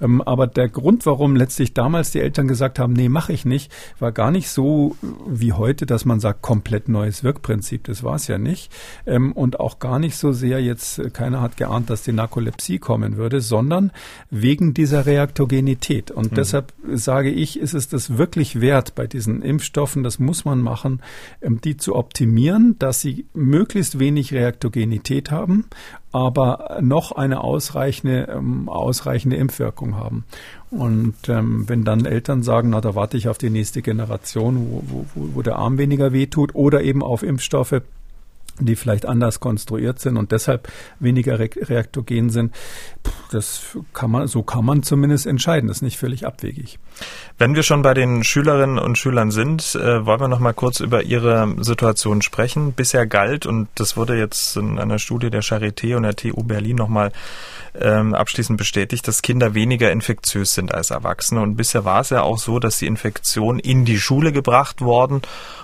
Ähm, 0.01 0.21
aber 0.21 0.47
der 0.47 0.67
Grund, 0.67 1.05
warum 1.05 1.35
letztlich 1.35 1.73
damals 1.73 2.11
die 2.11 2.19
Eltern 2.19 2.47
gesagt 2.47 2.79
haben, 2.79 2.93
nee, 2.93 3.09
mache 3.09 3.33
ich 3.33 3.45
nicht, 3.45 3.71
war 3.99 4.11
gar 4.11 4.31
nicht 4.31 4.49
so 4.49 4.95
wie 5.27 5.53
heute, 5.53 5.85
dass 5.85 6.05
man 6.05 6.19
sagt, 6.19 6.41
komplett 6.41 6.89
neues 6.89 7.23
Wirkprinzip. 7.23 7.83
Das 7.83 8.03
war 8.03 8.15
es 8.15 8.27
ja 8.27 8.37
nicht. 8.37 8.71
Ähm, 9.05 9.31
und 9.31 9.59
auch 9.59 9.79
gar 9.79 9.99
nicht 9.99 10.17
so 10.17 10.31
sehr 10.31 10.59
jetzt, 10.59 10.97
äh, 10.99 11.09
keiner 11.11 11.41
hat 11.41 11.57
geahnt, 11.57 11.89
dass 11.89 12.03
die 12.03 12.13
Narkolepsie 12.13 12.79
kommen 12.79 13.17
würde, 13.17 13.41
sondern 13.41 13.91
wegen 14.31 14.73
dieser 14.73 15.05
Reaktogenität. 15.05 16.09
Und 16.09 16.31
mhm. 16.31 16.35
deshalb 16.35 16.73
sage 16.93 17.29
ich, 17.29 17.42
ich, 17.43 17.59
ist 17.59 17.73
es 17.73 17.89
das 17.89 18.17
wirklich 18.17 18.61
wert 18.61 18.95
bei 18.95 19.05
diesen 19.05 19.41
Impfstoffen, 19.41 20.03
das 20.03 20.17
muss 20.19 20.45
man 20.45 20.61
machen, 20.61 21.01
ähm, 21.41 21.59
die 21.61 21.77
zu 21.77 21.95
optimieren, 21.95 22.77
dass 22.79 23.01
sie 23.01 23.25
möglichst 23.33 23.99
wenig 23.99 24.33
Reaktogenität 24.33 25.29
haben, 25.29 25.65
aber 26.11 26.79
noch 26.81 27.11
eine 27.11 27.41
ausreichende, 27.41 28.29
ähm, 28.33 28.69
ausreichende 28.69 29.35
Impfwirkung 29.35 29.95
haben. 29.95 30.25
Und 30.71 31.15
ähm, 31.27 31.67
wenn 31.67 31.83
dann 31.83 32.05
Eltern 32.05 32.41
sagen, 32.41 32.71
na, 32.71 32.81
da 32.81 32.95
warte 32.95 33.17
ich 33.17 33.27
auf 33.27 33.37
die 33.37 33.49
nächste 33.49 33.81
Generation, 33.81 34.83
wo, 34.87 35.05
wo, 35.13 35.29
wo 35.35 35.41
der 35.41 35.57
Arm 35.57 35.77
weniger 35.77 36.13
wehtut 36.13 36.55
oder 36.55 36.81
eben 36.81 37.03
auf 37.03 37.21
Impfstoffe, 37.21 37.81
die 38.59 38.75
vielleicht 38.75 39.05
anders 39.05 39.39
konstruiert 39.39 39.99
sind 39.99 40.17
und 40.17 40.31
deshalb 40.31 40.67
weniger 40.99 41.39
re 41.39 41.49
reaktogen 41.55 42.29
sind. 42.29 42.53
Das 43.31 43.77
kann 43.93 44.11
man, 44.11 44.27
so 44.27 44.43
kann 44.43 44.63
man 44.63 44.83
zumindest 44.83 45.25
entscheiden. 45.25 45.67
Das 45.67 45.77
ist 45.77 45.81
nicht 45.81 45.97
völlig 45.97 46.25
abwegig. 46.25 46.79
Wenn 47.37 47.55
wir 47.55 47.63
schon 47.63 47.81
bei 47.81 47.93
den 47.93 48.23
Schülerinnen 48.23 48.77
und 48.77 48.97
Schülern 48.97 49.31
sind, 49.31 49.75
äh, 49.75 50.05
wollen 50.05 50.21
wir 50.21 50.27
noch 50.27 50.39
mal 50.39 50.53
kurz 50.53 50.79
über 50.79 51.03
ihre 51.03 51.55
Situation 51.59 52.21
sprechen. 52.21 52.73
Bisher 52.73 53.07
galt, 53.07 53.45
und 53.45 53.69
das 53.75 53.97
wurde 53.97 54.17
jetzt 54.17 54.55
in 54.55 54.79
einer 54.79 54.99
Studie 54.99 55.29
der 55.29 55.41
Charité 55.41 55.95
und 55.95 56.03
der 56.03 56.15
TU 56.15 56.43
Berlin 56.43 56.75
noch 56.75 56.89
mal 56.89 57.11
ähm, 57.79 58.13
abschließend 58.13 58.57
bestätigt, 58.57 59.07
dass 59.07 59.23
Kinder 59.23 59.55
weniger 59.55 59.91
infektiös 59.91 60.53
sind 60.53 60.73
als 60.73 60.91
Erwachsene. 60.91 61.41
Und 61.41 61.55
bisher 61.55 61.85
war 61.85 62.01
es 62.01 62.11
ja 62.11 62.21
auch 62.21 62.37
so, 62.37 62.59
dass 62.59 62.77
die 62.77 62.87
Infektion 62.87 63.57
in 63.57 63.83
die 63.83 63.99
Schule 63.99 64.31
gebracht 64.31 64.81
worden 64.81 65.21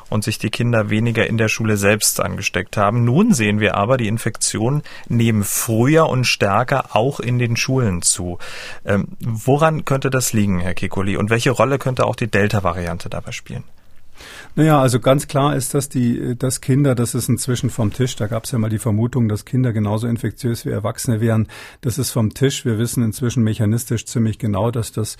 und 0.09 0.23
sich 0.23 0.37
die 0.37 0.49
Kinder 0.49 0.89
weniger 0.89 1.27
in 1.27 1.37
der 1.37 1.49
Schule 1.49 1.77
selbst 1.77 2.19
angesteckt 2.19 2.77
haben. 2.77 3.05
Nun 3.05 3.33
sehen 3.33 3.59
wir 3.59 3.75
aber, 3.75 3.97
die 3.97 4.07
Infektionen 4.07 4.83
nehmen 5.07 5.43
früher 5.43 6.07
und 6.07 6.25
stärker 6.25 6.95
auch 6.95 7.19
in 7.19 7.39
den 7.39 7.55
Schulen 7.55 8.01
zu. 8.01 8.37
Ähm, 8.85 9.09
woran 9.19 9.85
könnte 9.85 10.09
das 10.09 10.33
liegen, 10.33 10.59
Herr 10.59 10.73
Kekuli? 10.73 11.17
Und 11.17 11.29
welche 11.29 11.51
Rolle 11.51 11.79
könnte 11.79 12.05
auch 12.05 12.15
die 12.15 12.29
Delta-Variante 12.29 13.09
dabei 13.09 13.31
spielen? 13.31 13.63
Naja, 14.55 14.81
also 14.81 14.99
ganz 14.99 15.27
klar 15.27 15.55
ist, 15.55 15.73
dass 15.73 15.89
die, 15.89 16.35
dass 16.37 16.61
Kinder, 16.61 16.95
das 16.95 17.15
ist 17.15 17.29
inzwischen 17.29 17.69
vom 17.69 17.93
Tisch. 17.93 18.15
Da 18.15 18.27
gab 18.27 18.43
es 18.43 18.51
ja 18.51 18.59
mal 18.59 18.69
die 18.69 18.79
Vermutung, 18.79 19.29
dass 19.29 19.45
Kinder 19.45 19.71
genauso 19.71 20.07
infektiös 20.07 20.65
wie 20.65 20.69
Erwachsene 20.69 21.21
wären. 21.21 21.47
Das 21.81 21.97
ist 21.97 22.11
vom 22.11 22.33
Tisch. 22.33 22.65
Wir 22.65 22.77
wissen 22.77 23.03
inzwischen 23.03 23.43
mechanistisch 23.43 24.05
ziemlich 24.05 24.39
genau, 24.39 24.71
dass 24.71 24.91
das 24.91 25.17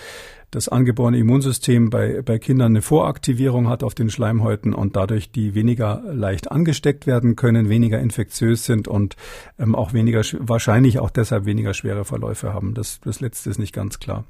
das 0.52 0.68
angeborene 0.68 1.18
Immunsystem 1.20 1.90
bei, 1.90 2.22
bei 2.24 2.40
Kindern 2.40 2.72
eine 2.74 2.82
Voraktivierung 2.82 3.70
hat 3.70 3.84
auf 3.84 3.94
den 3.94 4.10
Schleimhäuten 4.10 4.74
und 4.74 4.96
dadurch 4.96 5.32
die 5.32 5.54
weniger 5.54 6.02
leicht 6.12 6.52
angesteckt 6.52 7.06
werden 7.06 7.36
können, 7.36 7.70
weniger 7.70 8.00
infektiös 8.00 8.66
sind 8.66 8.88
und 8.88 9.16
ähm, 9.60 9.76
auch 9.76 9.94
weniger, 9.94 10.22
wahrscheinlich 10.40 11.00
auch 11.00 11.12
deshalb 11.12 11.46
weniger 11.46 11.74
schwere 11.74 12.04
Verläufe 12.04 12.54
haben. 12.54 12.74
Das, 12.74 13.00
das 13.02 13.20
letzte 13.20 13.50
ist 13.50 13.60
nicht 13.60 13.74
ganz 13.74 14.00
klar. 14.00 14.26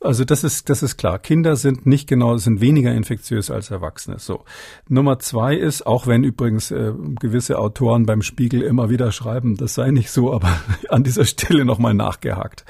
Also 0.00 0.24
das 0.24 0.42
ist, 0.42 0.68
das 0.68 0.82
ist 0.82 0.96
klar. 0.96 1.18
Kinder 1.20 1.54
sind 1.54 1.86
nicht 1.86 2.08
genau, 2.08 2.36
sind 2.36 2.60
weniger 2.60 2.92
infektiös 2.92 3.50
als 3.50 3.70
Erwachsene. 3.70 4.18
So. 4.18 4.44
Nummer 4.88 5.20
zwei 5.20 5.54
ist, 5.54 5.86
auch 5.86 6.08
wenn 6.08 6.24
übrigens 6.24 6.72
äh, 6.72 6.92
gewisse 7.20 7.58
Autoren 7.58 8.04
beim 8.04 8.22
Spiegel 8.22 8.62
immer 8.62 8.90
wieder 8.90 9.12
schreiben, 9.12 9.56
das 9.56 9.74
sei 9.74 9.92
nicht 9.92 10.10
so, 10.10 10.32
aber 10.32 10.48
an 10.88 11.04
dieser 11.04 11.24
Stelle 11.24 11.64
nochmal 11.64 11.94
nachgehakt. 11.94 12.64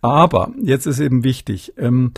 Aber 0.00 0.52
jetzt 0.62 0.86
ist 0.86 1.00
eben 1.00 1.24
wichtig, 1.24 1.74
ähm, 1.76 2.12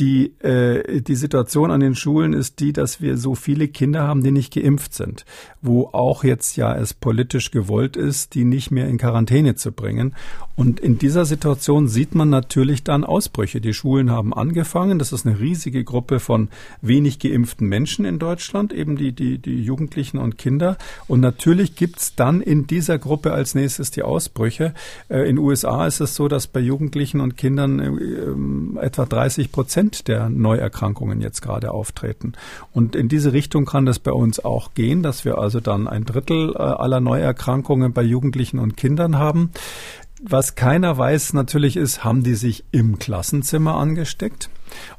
die, 0.00 0.32
äh, 0.40 1.02
die 1.02 1.14
Situation 1.14 1.70
an 1.70 1.80
den 1.80 1.94
Schulen 1.94 2.32
ist 2.32 2.58
die, 2.60 2.72
dass 2.72 3.02
wir 3.02 3.18
so 3.18 3.34
viele 3.34 3.68
Kinder 3.68 4.02
haben, 4.02 4.24
die 4.24 4.30
nicht 4.30 4.54
geimpft 4.54 4.94
sind, 4.94 5.26
wo 5.60 5.90
auch 5.92 6.24
jetzt 6.24 6.56
ja 6.56 6.74
es 6.74 6.94
politisch 6.94 7.50
gewollt 7.50 7.96
ist, 7.96 8.34
die 8.34 8.44
nicht 8.44 8.70
mehr 8.70 8.88
in 8.88 8.96
Quarantäne 8.96 9.54
zu 9.54 9.72
bringen. 9.72 10.14
Und 10.56 10.80
in 10.80 10.98
dieser 10.98 11.24
Situation 11.24 11.88
sieht 11.88 12.14
man 12.14 12.28
natürlich 12.28 12.82
dann 12.82 13.04
Ausbrüche. 13.04 13.60
Die 13.60 13.72
Schulen 13.72 14.10
haben 14.10 14.34
angefangen. 14.34 14.98
Das 14.98 15.12
ist 15.12 15.26
eine 15.26 15.38
riesige 15.38 15.84
Gruppe 15.84 16.20
von 16.20 16.48
wenig 16.82 17.18
geimpften 17.18 17.66
Menschen 17.66 18.04
in 18.04 18.18
Deutschland, 18.18 18.72
eben 18.72 18.96
die, 18.96 19.12
die, 19.12 19.38
die 19.38 19.62
Jugendlichen 19.62 20.18
und 20.18 20.38
Kinder. 20.38 20.76
Und 21.08 21.20
natürlich 21.20 21.76
gibt's 21.76 22.14
dann 22.14 22.40
in 22.40 22.66
dieser 22.66 22.98
Gruppe 22.98 23.32
als 23.32 23.54
nächstes 23.54 23.90
die 23.90 24.02
Ausbrüche. 24.02 24.74
Äh, 25.08 25.28
in 25.28 25.38
USA 25.38 25.86
ist 25.86 26.00
es 26.00 26.14
so, 26.14 26.28
dass 26.28 26.46
bei 26.46 26.60
Jugendlichen 26.60 27.20
und 27.20 27.36
Kindern 27.36 27.80
äh, 27.80 28.84
etwa 28.84 29.06
30 29.06 29.52
Prozent 29.52 29.89
Prozent 29.90 30.08
der 30.08 30.28
Neuerkrankungen 30.28 31.20
jetzt 31.20 31.42
gerade 31.42 31.72
auftreten. 31.72 32.32
Und 32.72 32.94
in 32.94 33.08
diese 33.08 33.32
Richtung 33.32 33.64
kann 33.64 33.86
das 33.86 33.98
bei 33.98 34.12
uns 34.12 34.44
auch 34.44 34.74
gehen, 34.74 35.02
dass 35.02 35.24
wir 35.24 35.38
also 35.38 35.60
dann 35.60 35.88
ein 35.88 36.04
Drittel 36.04 36.54
äh, 36.54 36.58
aller 36.58 37.00
Neuerkrankungen 37.00 37.92
bei 37.92 38.02
Jugendlichen 38.02 38.58
und 38.58 38.76
Kindern 38.76 39.18
haben. 39.18 39.50
Was 40.22 40.54
keiner 40.54 40.96
weiß 40.96 41.32
natürlich 41.32 41.76
ist, 41.76 42.04
haben 42.04 42.22
die 42.22 42.34
sich 42.34 42.64
im 42.72 42.98
Klassenzimmer 42.98 43.74
angesteckt? 43.76 44.50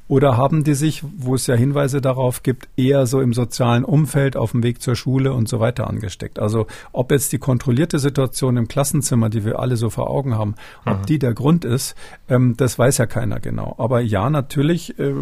Oder 0.08 0.36
haben 0.36 0.66
die 0.66 0.74
sich, 0.74 1.04
wo 1.18 1.36
es 1.36 1.48
ja 1.48 1.56
Hinweise 1.56 2.02
darauf 2.02 2.44
gibt, 2.44 2.68
eher 2.76 3.06
so 3.06 3.22
im 3.22 3.32
sozialen 3.32 3.86
Umfeld, 3.86 4.36
auf 4.36 4.52
dem 4.52 4.62
Weg 4.62 4.82
zur 4.82 4.96
Schule 4.98 5.32
und 5.32 5.48
so 5.48 5.62
weiter 5.62 5.88
angesteckt? 5.88 6.38
Also 6.38 6.68
ob 6.92 7.12
jetzt 7.12 7.32
die 7.32 7.38
kontrollierte 7.38 7.98
Situation 7.98 8.58
im 8.58 8.68
Klassenzimmer, 8.68 9.30
die 9.30 9.46
wir 9.46 9.60
alle 9.60 9.78
so 9.78 9.90
vor 9.90 10.10
Augen 10.10 10.36
haben, 10.38 10.56
ob 10.86 11.00
mhm. 11.00 11.06
die 11.06 11.18
der 11.18 11.34
Grund 11.34 11.64
ist, 11.64 11.96
ähm, 12.28 12.56
das 12.58 12.78
weiß 12.78 12.98
ja 12.98 13.06
keiner 13.06 13.40
genau. 13.40 13.76
Aber 13.78 14.02
ja, 14.02 14.30
natürlich, 14.30 15.00
äh, 15.00 15.14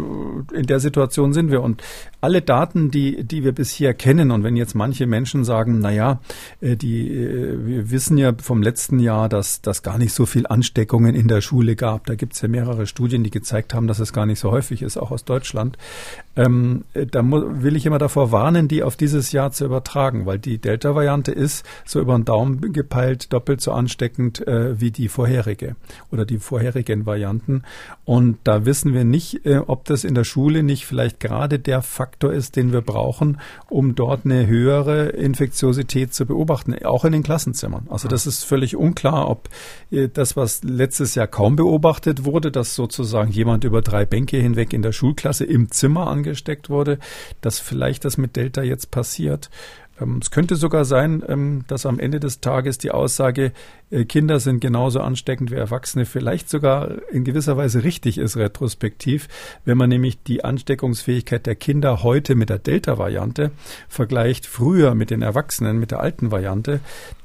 in 0.52 0.66
der 0.66 0.80
Situation 0.80 1.32
sind 1.32 1.52
wir. 1.52 1.62
Und 1.62 1.84
alle 2.20 2.42
Daten, 2.42 2.90
die, 2.90 3.22
die 3.22 3.44
wir 3.44 3.52
bisher 3.52 3.94
kennen, 3.94 4.32
und 4.32 4.42
wenn 4.42 4.56
jetzt 4.56 4.74
manche 4.74 5.06
Menschen 5.06 5.44
sagen, 5.44 5.78
na 5.80 5.92
ja, 5.92 6.20
äh, 6.60 6.74
die, 6.74 7.08
äh, 7.08 7.64
wir 7.64 7.90
wissen 7.92 8.18
ja 8.18 8.32
vom 8.42 8.60
letzten 8.60 8.98
Jahr, 8.98 9.28
dass 9.28 9.62
das 9.62 9.84
gar 9.84 9.98
nicht 9.98 10.12
so 10.12 10.26
viel 10.26 10.48
Ansteckungen 10.48 11.14
in 11.14 11.28
der 11.28 11.42
Schule 11.42 11.76
gab. 11.76 12.06
Da 12.06 12.16
gibt 12.16 12.34
es 12.34 12.40
ja 12.40 12.48
mehrere 12.48 12.88
Studien, 12.88 13.22
die 13.22 13.30
gezeigt 13.30 13.72
haben, 13.72 13.86
dass 13.86 14.00
es 14.00 14.12
gar 14.12 14.26
nicht 14.26 14.39
so 14.40 14.50
häufig 14.50 14.82
ist, 14.82 14.96
auch 14.96 15.10
aus 15.10 15.24
Deutschland. 15.24 15.78
Ähm, 16.36 16.84
da 16.94 17.22
will 17.24 17.76
ich 17.76 17.86
immer 17.86 17.98
davor 17.98 18.30
warnen, 18.30 18.68
die 18.68 18.82
auf 18.82 18.96
dieses 18.96 19.32
Jahr 19.32 19.50
zu 19.50 19.64
übertragen, 19.64 20.26
weil 20.26 20.38
die 20.38 20.58
Delta-Variante 20.58 21.32
ist 21.32 21.66
so 21.84 22.00
über 22.00 22.16
den 22.16 22.24
Daumen 22.24 22.72
gepeilt 22.72 23.32
doppelt 23.32 23.60
so 23.60 23.72
ansteckend 23.72 24.46
äh, 24.46 24.80
wie 24.80 24.90
die 24.90 25.08
vorherige 25.08 25.76
oder 26.10 26.24
die 26.24 26.38
vorherigen 26.38 27.04
Varianten. 27.04 27.62
Und 28.04 28.38
da 28.44 28.64
wissen 28.64 28.94
wir 28.94 29.04
nicht, 29.04 29.44
äh, 29.44 29.58
ob 29.58 29.84
das 29.86 30.04
in 30.04 30.14
der 30.14 30.24
Schule 30.24 30.62
nicht 30.62 30.86
vielleicht 30.86 31.20
gerade 31.20 31.58
der 31.58 31.82
Faktor 31.82 32.32
ist, 32.32 32.56
den 32.56 32.72
wir 32.72 32.80
brauchen, 32.80 33.40
um 33.68 33.94
dort 33.94 34.24
eine 34.24 34.46
höhere 34.46 35.08
Infektiosität 35.08 36.14
zu 36.14 36.26
beobachten, 36.26 36.74
auch 36.84 37.04
in 37.04 37.12
den 37.12 37.22
Klassenzimmern. 37.22 37.86
Also 37.90 38.08
das 38.08 38.26
ist 38.26 38.44
völlig 38.44 38.76
unklar, 38.76 39.28
ob 39.28 39.48
äh, 39.90 40.08
das, 40.08 40.36
was 40.36 40.62
letztes 40.62 41.14
Jahr 41.16 41.26
kaum 41.26 41.56
beobachtet 41.56 42.24
wurde, 42.24 42.52
dass 42.52 42.74
sozusagen 42.74 43.32
jemand 43.32 43.64
über 43.64 43.82
drei 43.82 44.04
Bänke 44.04 44.36
hinweg 44.36 44.72
in 44.72 44.82
der 44.82 44.92
Schulklasse 44.92 45.44
im 45.44 45.70
Zimmer 45.70 46.06
angesteckt 46.30 46.70
wurde, 46.70 46.98
dass 47.40 47.58
vielleicht 47.58 48.04
das 48.04 48.16
mit 48.16 48.36
Delta 48.36 48.62
jetzt 48.62 48.90
passiert. 48.90 49.50
Ähm, 50.00 50.20
es 50.22 50.30
könnte 50.30 50.54
sogar 50.54 50.84
sein, 50.84 51.24
ähm, 51.26 51.64
dass 51.66 51.86
am 51.86 51.98
Ende 51.98 52.20
des 52.20 52.40
Tages 52.40 52.78
die 52.78 52.92
Aussage, 52.92 53.52
äh, 53.90 54.04
Kinder 54.04 54.38
sind 54.38 54.60
genauso 54.60 55.00
ansteckend 55.00 55.50
wie 55.50 55.56
Erwachsene, 55.56 56.06
vielleicht 56.06 56.48
sogar 56.48 56.92
in 57.10 57.24
gewisser 57.24 57.56
Weise 57.56 57.82
richtig 57.82 58.16
ist 58.16 58.36
retrospektiv, 58.36 59.28
wenn 59.64 59.76
man 59.76 59.88
nämlich 59.88 60.22
die 60.22 60.44
Ansteckungsfähigkeit 60.44 61.46
der 61.46 61.56
Kinder 61.56 62.04
heute 62.04 62.36
mit 62.36 62.48
der 62.48 62.58
Delta-Variante 62.58 63.50
vergleicht 63.88 64.46
früher 64.46 64.94
mit 64.94 65.10
den 65.10 65.22
Erwachsenen, 65.22 65.78
mit 65.78 65.90
der 65.90 66.00
alten 66.00 66.30
Variante, 66.30 66.80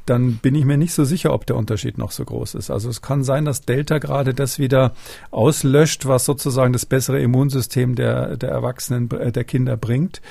dann 0.06 0.36
bin 0.38 0.56
ich 0.56 0.66
mir 0.66 0.78
nicht 0.78 0.94
so 0.94 1.04
sicher, 1.04 1.34
ob 1.34 1.46
der 1.46 1.56
Unterschied 1.56 1.98
noch 1.98 2.12
so 2.12 2.24
groß 2.24 2.56
ist. 2.56 2.70
Also 2.70 2.90
es 2.90 3.02
kann 3.02 3.24
sein, 3.24 3.46
dass 3.46 3.62
Delta 3.62 3.98
gerade 3.98 4.34
das 4.34 4.60
wieder 4.60 4.94
auslöscht, 5.32 6.06
was 6.06 6.26
sozusagen 6.26 6.74
das 6.74 6.86
bessere 6.86 7.20
Immunsystem 7.20 7.96
der, 7.96 8.38
der 8.38 8.50
Erwachsenen, 8.50 9.10
äh, 9.12 9.32
der 9.32 9.44
Kinder 9.44 9.78
bringt. 9.78 10.22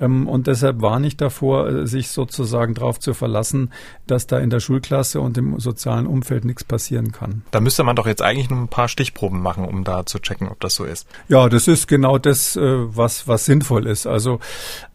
Ähm, 0.00 0.28
und 0.28 0.46
deshalb 0.46 0.82
warne 0.82 1.06
ich 1.06 1.16
davor, 1.16 1.68
äh, 1.68 1.86
sich 1.86 2.08
sozusagen 2.08 2.74
darauf 2.74 3.00
zu 3.00 3.14
verlassen, 3.14 3.70
dass 4.06 4.26
da 4.26 4.38
in 4.38 4.50
der 4.50 4.60
Schulklasse 4.60 5.20
und 5.20 5.36
im 5.36 5.58
sozialen 5.58 6.06
Umfeld 6.06 6.44
nichts 6.44 6.64
passieren 6.64 7.12
kann. 7.12 7.42
Da 7.50 7.60
müsste 7.60 7.82
man 7.84 7.96
doch 7.96 8.06
jetzt 8.06 8.22
eigentlich 8.22 8.50
nur 8.50 8.60
ein 8.60 8.68
paar 8.68 8.88
Stichproben 8.88 9.42
machen, 9.42 9.64
um 9.64 9.84
da 9.84 10.06
zu 10.06 10.20
checken, 10.20 10.48
ob 10.48 10.60
das 10.60 10.74
so 10.76 10.84
ist. 10.84 11.08
Ja, 11.28 11.48
das 11.48 11.66
ist 11.66 11.88
genau 11.88 12.18
das, 12.18 12.56
äh, 12.56 12.60
was, 12.62 13.26
was 13.26 13.46
sinnvoll 13.46 13.86
ist. 13.86 14.06
Also 14.06 14.38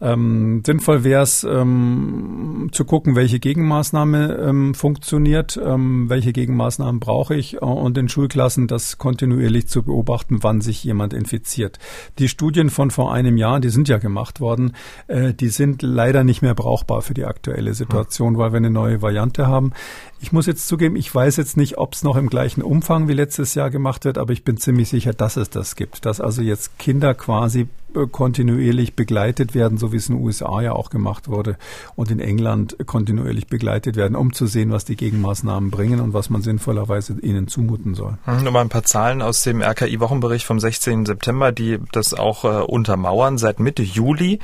ähm, 0.00 0.62
sinnvoll 0.64 1.04
wäre 1.04 1.22
es 1.22 1.44
ähm, 1.44 2.70
zu 2.72 2.84
gucken, 2.84 3.16
welche 3.16 3.38
Gegenmaßnahme 3.38 4.29
ähm, 4.38 4.74
funktioniert, 4.74 5.60
ähm, 5.62 6.08
welche 6.08 6.32
Gegenmaßnahmen 6.32 7.00
brauche 7.00 7.34
ich 7.34 7.54
äh, 7.54 7.58
und 7.58 7.96
in 7.98 8.08
Schulklassen 8.08 8.66
das 8.66 8.98
kontinuierlich 8.98 9.68
zu 9.68 9.82
beobachten, 9.82 10.42
wann 10.42 10.60
sich 10.60 10.82
jemand 10.84 11.12
infiziert. 11.12 11.78
Die 12.18 12.28
Studien 12.28 12.70
von 12.70 12.90
vor 12.90 13.12
einem 13.12 13.36
Jahr, 13.36 13.60
die 13.60 13.70
sind 13.70 13.88
ja 13.88 13.98
gemacht 13.98 14.40
worden, 14.40 14.72
äh, 15.06 15.34
die 15.34 15.48
sind 15.48 15.82
leider 15.82 16.24
nicht 16.24 16.42
mehr 16.42 16.54
brauchbar 16.54 17.02
für 17.02 17.14
die 17.14 17.24
aktuelle 17.24 17.74
Situation, 17.74 18.38
weil 18.38 18.52
wir 18.52 18.58
eine 18.58 18.70
neue 18.70 19.02
Variante 19.02 19.46
haben. 19.46 19.72
Ich 20.20 20.32
muss 20.32 20.46
jetzt 20.46 20.68
zugeben, 20.68 20.96
ich 20.96 21.14
weiß 21.14 21.36
jetzt 21.36 21.56
nicht, 21.56 21.78
ob 21.78 21.94
es 21.94 22.02
noch 22.02 22.16
im 22.16 22.28
gleichen 22.28 22.62
Umfang 22.62 23.08
wie 23.08 23.14
letztes 23.14 23.54
Jahr 23.54 23.70
gemacht 23.70 24.04
wird, 24.04 24.18
aber 24.18 24.32
ich 24.32 24.44
bin 24.44 24.56
ziemlich 24.56 24.88
sicher, 24.88 25.12
dass 25.12 25.36
es 25.36 25.50
das 25.50 25.76
gibt, 25.76 26.04
dass 26.04 26.20
also 26.20 26.42
jetzt 26.42 26.78
Kinder 26.78 27.14
quasi 27.14 27.68
kontinuierlich 28.10 28.94
begleitet 28.94 29.54
werden, 29.54 29.78
so 29.78 29.92
wie 29.92 29.96
es 29.96 30.08
in 30.08 30.16
den 30.16 30.24
USA 30.24 30.60
ja 30.60 30.72
auch 30.72 30.90
gemacht 30.90 31.28
wurde 31.28 31.56
und 31.96 32.10
in 32.10 32.20
England 32.20 32.76
kontinuierlich 32.86 33.46
begleitet 33.46 33.96
werden, 33.96 34.16
um 34.16 34.32
zu 34.32 34.46
sehen, 34.46 34.70
was 34.70 34.84
die 34.84 34.96
Gegenmaßnahmen 34.96 35.70
bringen 35.70 36.00
und 36.00 36.14
was 36.14 36.30
man 36.30 36.42
sinnvollerweise 36.42 37.16
ihnen 37.20 37.48
zumuten 37.48 37.94
soll. 37.94 38.18
Hm, 38.24 38.42
nur 38.42 38.52
mal 38.52 38.60
ein 38.60 38.68
paar 38.68 38.84
Zahlen 38.84 39.22
aus 39.22 39.42
dem 39.42 39.62
RKI-Wochenbericht 39.62 40.46
vom 40.46 40.60
16. 40.60 41.06
September, 41.06 41.52
die 41.52 41.78
das 41.92 42.14
auch 42.14 42.44
äh, 42.44 42.62
untermauern. 42.62 43.38
Seit 43.38 43.60
Mitte 43.60 43.82
Juli 43.82 44.38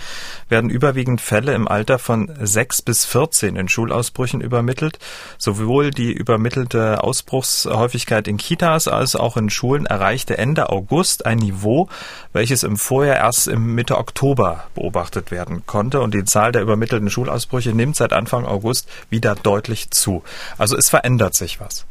werden 0.48 0.70
überwiegend 0.70 1.20
Fälle 1.20 1.54
im 1.54 1.68
Alter 1.68 1.98
von 1.98 2.30
6 2.40 2.82
bis 2.82 3.04
14 3.04 3.56
in 3.56 3.68
Schulausbrüchen 3.68 4.40
übermittelt, 4.40 4.98
sowohl 5.38 5.90
die 5.90 6.12
übermittelte 6.12 7.02
Ausbruchshäufigkeit 7.04 8.28
in 8.28 8.36
Kitas 8.36 8.88
als 8.88 9.16
auch 9.16 9.36
in 9.36 9.50
Schulen 9.50 9.86
erreichte 9.86 10.38
Ende 10.38 10.70
August 10.70 11.26
ein 11.26 11.38
Niveau, 11.38 11.88
welches 12.32 12.62
im 12.62 12.76
Vorjahr 12.76 13.16
erst 13.16 13.35
im 13.46 13.74
Mitte 13.74 13.98
Oktober 13.98 14.64
beobachtet 14.74 15.30
werden 15.30 15.64
konnte. 15.66 16.00
Und 16.00 16.14
die 16.14 16.24
Zahl 16.24 16.52
der 16.52 16.62
übermittelten 16.62 17.10
Schulausbrüche 17.10 17.74
nimmt 17.74 17.96
seit 17.96 18.12
Anfang 18.12 18.46
August 18.46 18.88
wieder 19.10 19.34
deutlich 19.34 19.90
zu. 19.90 20.22
Also 20.56 20.76
es 20.76 20.88
verändert 20.88 21.34
sich 21.34 21.60
was. 21.60 21.84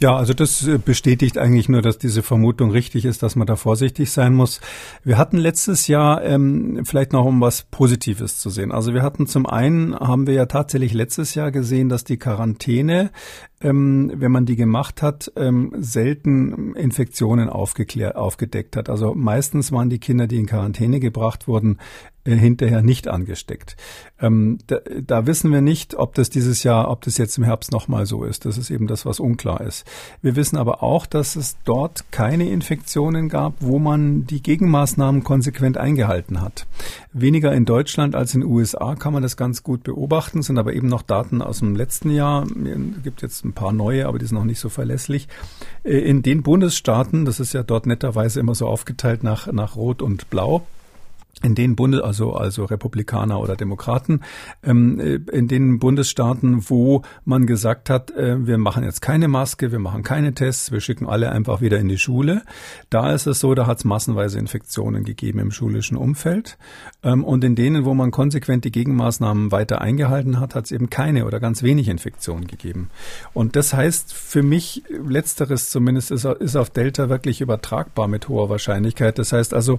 Ja, 0.00 0.14
also 0.14 0.32
das 0.32 0.64
äh, 0.66 0.78
bestätigt 0.78 1.38
eigentlich 1.38 1.68
nur, 1.68 1.82
dass 1.82 1.98
diese 1.98 2.22
Vermutung 2.22 2.70
richtig 2.70 3.04
ist, 3.04 3.24
dass 3.24 3.34
man 3.34 3.48
da 3.48 3.56
vorsichtig 3.56 4.12
sein 4.12 4.32
muss. 4.32 4.60
Wir 5.02 5.18
hatten 5.18 5.36
letztes 5.36 5.88
Jahr 5.88 6.22
ähm, 6.22 6.82
vielleicht 6.84 7.12
noch 7.12 7.24
um 7.24 7.40
was 7.40 7.62
Positives 7.62 8.38
zu 8.38 8.48
sehen. 8.48 8.70
Also 8.70 8.94
wir 8.94 9.02
hatten 9.02 9.26
zum 9.26 9.46
einen 9.46 9.98
haben 9.98 10.28
wir 10.28 10.34
ja 10.34 10.46
tatsächlich 10.46 10.94
letztes 10.94 11.34
Jahr 11.34 11.50
gesehen, 11.50 11.88
dass 11.88 12.04
die 12.04 12.16
Quarantäne 12.16 13.10
ähm, 13.60 14.12
wenn 14.14 14.30
man 14.30 14.46
die 14.46 14.56
gemacht 14.56 15.02
hat, 15.02 15.32
ähm, 15.36 15.72
selten 15.78 16.74
Infektionen 16.74 17.48
aufgeklärt, 17.48 18.16
aufgedeckt 18.16 18.76
hat. 18.76 18.88
Also 18.88 19.14
meistens 19.14 19.72
waren 19.72 19.90
die 19.90 19.98
Kinder, 19.98 20.26
die 20.26 20.38
in 20.38 20.46
Quarantäne 20.46 21.00
gebracht 21.00 21.48
wurden, 21.48 21.78
hinterher 22.36 22.82
nicht 22.82 23.08
angesteckt. 23.08 23.76
Ähm, 24.20 24.58
da, 24.66 24.78
da, 25.06 25.26
wissen 25.26 25.52
wir 25.52 25.60
nicht, 25.60 25.94
ob 25.94 26.14
das 26.14 26.28
dieses 26.28 26.64
Jahr, 26.64 26.90
ob 26.90 27.02
das 27.02 27.18
jetzt 27.18 27.38
im 27.38 27.44
Herbst 27.44 27.70
nochmal 27.70 28.04
so 28.04 28.24
ist. 28.24 28.44
Das 28.44 28.58
ist 28.58 28.70
eben 28.70 28.88
das, 28.88 29.06
was 29.06 29.20
unklar 29.20 29.60
ist. 29.60 29.86
Wir 30.22 30.34
wissen 30.34 30.56
aber 30.56 30.82
auch, 30.82 31.06
dass 31.06 31.36
es 31.36 31.56
dort 31.64 32.10
keine 32.10 32.48
Infektionen 32.48 33.28
gab, 33.28 33.54
wo 33.60 33.78
man 33.78 34.26
die 34.26 34.42
Gegenmaßnahmen 34.42 35.22
konsequent 35.22 35.78
eingehalten 35.78 36.40
hat. 36.40 36.66
Weniger 37.12 37.52
in 37.52 37.64
Deutschland 37.64 38.16
als 38.16 38.34
in 38.34 38.40
den 38.40 38.50
USA 38.50 38.96
kann 38.96 39.12
man 39.12 39.22
das 39.22 39.36
ganz 39.36 39.62
gut 39.62 39.84
beobachten, 39.84 40.42
sind 40.42 40.58
aber 40.58 40.72
eben 40.72 40.88
noch 40.88 41.02
Daten 41.02 41.40
aus 41.40 41.60
dem 41.60 41.76
letzten 41.76 42.10
Jahr. 42.10 42.44
Es 42.44 43.02
gibt 43.04 43.22
jetzt 43.22 43.44
ein 43.44 43.52
paar 43.52 43.72
neue, 43.72 44.06
aber 44.06 44.18
die 44.18 44.26
sind 44.26 44.36
noch 44.36 44.44
nicht 44.44 44.60
so 44.60 44.68
verlässlich. 44.68 45.28
Äh, 45.84 45.98
in 45.98 46.22
den 46.22 46.42
Bundesstaaten, 46.42 47.24
das 47.24 47.38
ist 47.38 47.52
ja 47.52 47.62
dort 47.62 47.86
netterweise 47.86 48.40
immer 48.40 48.54
so 48.54 48.66
aufgeteilt 48.66 49.22
nach, 49.22 49.50
nach 49.52 49.76
Rot 49.76 50.02
und 50.02 50.28
Blau, 50.30 50.66
in 51.42 51.54
den 51.54 51.76
Bundes, 51.76 52.00
also, 52.00 52.32
also 52.34 52.64
Republikaner 52.64 53.38
oder 53.38 53.56
Demokraten, 53.56 54.20
ähm, 54.62 54.98
äh, 54.98 55.14
in 55.30 55.48
den 55.48 55.78
Bundesstaaten, 55.78 56.68
wo 56.68 57.02
man 57.24 57.46
gesagt 57.46 57.90
hat, 57.90 58.10
äh, 58.10 58.46
wir 58.46 58.58
machen 58.58 58.84
jetzt 58.84 59.00
keine 59.00 59.28
Maske, 59.28 59.70
wir 59.70 59.78
machen 59.78 60.02
keine 60.02 60.34
Tests, 60.34 60.72
wir 60.72 60.80
schicken 60.80 61.06
alle 61.06 61.30
einfach 61.30 61.60
wieder 61.60 61.78
in 61.78 61.88
die 61.88 61.98
Schule. 61.98 62.42
Da 62.90 63.12
ist 63.12 63.26
es 63.26 63.40
so, 63.40 63.54
da 63.54 63.66
hat 63.66 63.78
es 63.78 63.84
massenweise 63.84 64.38
Infektionen 64.38 65.04
gegeben 65.04 65.38
im 65.38 65.50
schulischen 65.50 65.96
Umfeld. 65.96 66.58
Ähm, 67.02 67.24
und 67.24 67.44
in 67.44 67.54
denen, 67.54 67.84
wo 67.84 67.94
man 67.94 68.10
konsequent 68.10 68.64
die 68.64 68.72
Gegenmaßnahmen 68.72 69.52
weiter 69.52 69.80
eingehalten 69.80 70.40
hat, 70.40 70.54
hat 70.54 70.64
es 70.66 70.72
eben 70.72 70.90
keine 70.90 71.24
oder 71.24 71.38
ganz 71.38 71.62
wenig 71.62 71.88
Infektionen 71.88 72.46
gegeben. 72.46 72.90
Und 73.32 73.54
das 73.54 73.72
heißt 73.72 74.12
für 74.12 74.42
mich, 74.42 74.82
letzteres 74.88 75.70
zumindest 75.70 76.10
ist, 76.10 76.24
ist 76.24 76.56
auf 76.56 76.70
Delta 76.70 77.08
wirklich 77.08 77.40
übertragbar 77.40 78.08
mit 78.08 78.28
hoher 78.28 78.50
Wahrscheinlichkeit. 78.50 79.18
Das 79.18 79.32
heißt 79.32 79.54
also, 79.54 79.74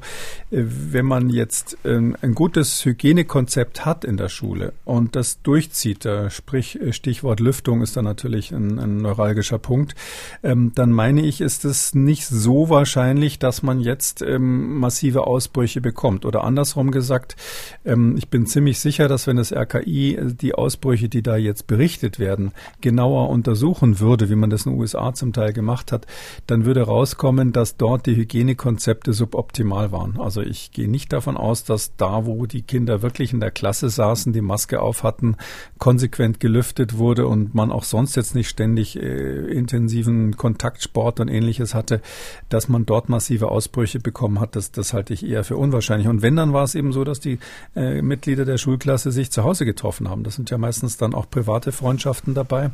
äh, 0.52 0.64
wenn 0.64 1.06
man 1.06 1.30
jetzt 1.30 1.49
jetzt 1.50 1.80
ähm, 1.84 2.16
ein 2.22 2.36
gutes 2.36 2.86
Hygienekonzept 2.86 3.84
hat 3.84 4.06
in 4.06 4.18
der 4.18 4.30
Schule 4.30 4.74
und 4.86 5.16
das 5.16 5.42
durchzieht, 5.42 6.06
äh, 6.06 6.30
sprich 6.30 6.78
Stichwort 6.92 7.40
Lüftung 7.40 7.82
ist 7.82 7.98
da 7.98 8.04
natürlich 8.04 8.52
ein, 8.52 8.78
ein 8.78 8.98
neuralgischer 8.98 9.58
Punkt, 9.58 9.96
ähm, 10.44 10.74
dann 10.76 10.92
meine 10.92 11.26
ich, 11.26 11.42
ist 11.42 11.66
es 11.66 11.96
nicht 11.96 12.28
so 12.28 12.70
wahrscheinlich, 12.70 13.40
dass 13.40 13.64
man 13.64 13.80
jetzt 13.80 14.22
ähm, 14.22 14.78
massive 14.78 15.26
Ausbrüche 15.26 15.82
bekommt. 15.82 16.24
Oder 16.24 16.44
andersrum 16.44 16.92
gesagt, 16.92 17.36
ich 17.84 18.30
bin 18.30 18.46
ziemlich 18.46 18.80
sicher, 18.80 19.08
dass 19.08 19.26
wenn 19.26 19.38
das 19.38 19.52
RKI 19.52 20.16
äh, 20.16 20.34
die 20.34 20.54
Ausbrüche, 20.54 21.10
die 21.10 21.24
da 21.24 21.36
jetzt 21.36 21.66
berichtet 21.66 22.20
werden, 22.20 22.52
genauer 22.82 23.30
untersuchen 23.30 24.00
würde, 24.00 24.30
wie 24.30 24.36
man 24.36 24.52
das 24.52 24.68
in 24.68 24.74
den 24.74 24.80
USA 24.80 25.16
zum 25.16 25.34
Teil 25.34 25.52
gemacht 25.52 25.92
hat, 25.92 26.06
dann 26.46 26.66
würde 26.66 26.84
rauskommen, 26.84 27.54
dass 27.54 27.78
dort 27.78 28.06
die 28.06 28.16
Hygienekonzepte 28.16 29.14
suboptimal 29.14 29.92
waren. 29.92 30.20
Also 30.20 30.42
ich 30.42 30.72
gehe 30.72 30.88
nicht 30.88 31.12
davon 31.12 31.39
aus, 31.40 31.64
dass 31.64 31.96
da, 31.96 32.26
wo 32.26 32.46
die 32.46 32.62
Kinder 32.62 33.02
wirklich 33.02 33.34
in 33.34 33.40
der 33.40 33.52
Klasse 33.52 33.90
saßen, 33.90 34.34
die 34.34 34.42
Maske 34.42 34.82
auf 34.82 35.04
hatten, 35.04 35.36
konsequent 35.78 36.40
gelüftet 36.40 36.98
wurde 36.98 37.28
und 37.28 37.56
man 37.56 37.72
auch 37.72 37.84
sonst 37.84 38.16
jetzt 38.16 38.36
nicht 38.36 38.50
ständig 38.50 38.96
äh, 38.98 39.52
intensiven 39.52 40.38
Kontaktsport 40.38 41.20
und 41.20 41.28
ähnliches 41.28 41.74
hatte, 41.74 42.02
dass 42.50 42.70
man 42.70 42.86
dort 42.86 43.10
massive 43.10 43.50
Ausbrüche 43.50 44.00
bekommen 44.00 44.40
hat, 44.40 44.56
das, 44.56 44.72
das 44.72 44.94
halte 44.94 45.14
ich 45.14 45.26
eher 45.26 45.44
für 45.44 45.58
unwahrscheinlich. 45.58 46.08
Und 46.08 46.22
wenn, 46.22 46.36
dann 46.36 46.54
war 46.54 46.64
es 46.64 46.76
eben 46.76 46.92
so, 46.92 47.04
dass 47.04 47.20
die 47.20 47.40
äh, 47.76 48.02
Mitglieder 48.02 48.46
der 48.46 48.58
Schulklasse 48.58 49.12
sich 49.12 49.32
zu 49.32 49.44
Hause 49.44 49.66
getroffen 49.66 50.10
haben. 50.10 50.24
Das 50.24 50.36
sind 50.36 50.50
ja 50.50 50.58
meistens 50.58 50.98
dann 50.98 51.14
auch 51.14 51.30
private 51.30 51.72
Freundschaften 51.72 52.34
dabei 52.34 52.72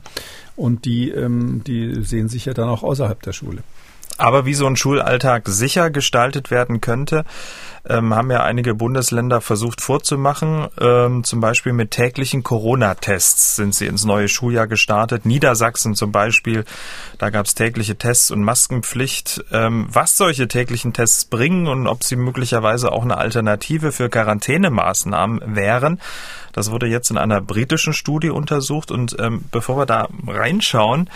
und 0.55 0.85
die, 0.85 1.09
ähm, 1.11 1.63
die 1.65 2.03
sehen 2.03 2.27
sich 2.27 2.45
ja 2.45 2.53
dann 2.53 2.69
auch 2.69 2.83
außerhalb 2.83 3.21
der 3.21 3.33
Schule. 3.33 3.63
Aber 4.17 4.45
wie 4.45 4.53
so 4.53 4.65
ein 4.65 4.77
Schulalltag 4.77 5.47
sicher 5.47 5.89
gestaltet 5.89 6.49
werden 6.49 6.79
könnte, 6.79 7.25
ähm, 7.87 8.13
haben 8.13 8.31
ja 8.31 8.43
einige 8.43 8.75
Bundesländer 8.75 9.41
versucht 9.41 9.81
vorzumachen. 9.81 10.67
Ähm, 10.79 11.23
zum 11.23 11.39
Beispiel 11.41 11.73
mit 11.73 11.91
täglichen 11.91 12.43
Corona-Tests 12.43 13.55
sind 13.55 13.75
sie 13.75 13.87
ins 13.87 14.05
neue 14.05 14.27
Schuljahr 14.27 14.67
gestartet. 14.67 15.25
Niedersachsen 15.25 15.95
zum 15.95 16.11
Beispiel, 16.11 16.65
da 17.17 17.29
gab 17.29 17.45
es 17.45 17.55
tägliche 17.55 17.95
Tests 17.95 18.31
und 18.31 18.43
Maskenpflicht. 18.43 19.43
Ähm, 19.51 19.87
was 19.91 20.17
solche 20.17 20.47
täglichen 20.47 20.93
Tests 20.93 21.25
bringen 21.25 21.67
und 21.67 21.87
ob 21.87 22.03
sie 22.03 22.15
möglicherweise 22.15 22.91
auch 22.91 23.03
eine 23.03 23.17
Alternative 23.17 23.91
für 23.91 24.09
Quarantänemaßnahmen 24.09 25.55
wären, 25.55 25.99
das 26.55 26.71
wurde 26.71 26.87
jetzt 26.87 27.11
in 27.11 27.17
einer 27.17 27.41
britischen 27.41 27.91
Studie 27.91 28.29
untersucht. 28.29 28.89
Und 28.89 29.17
ähm, 29.19 29.43
bevor 29.51 29.77
wir 29.77 29.85
da 29.85 30.07
reinschauen, 30.25 31.09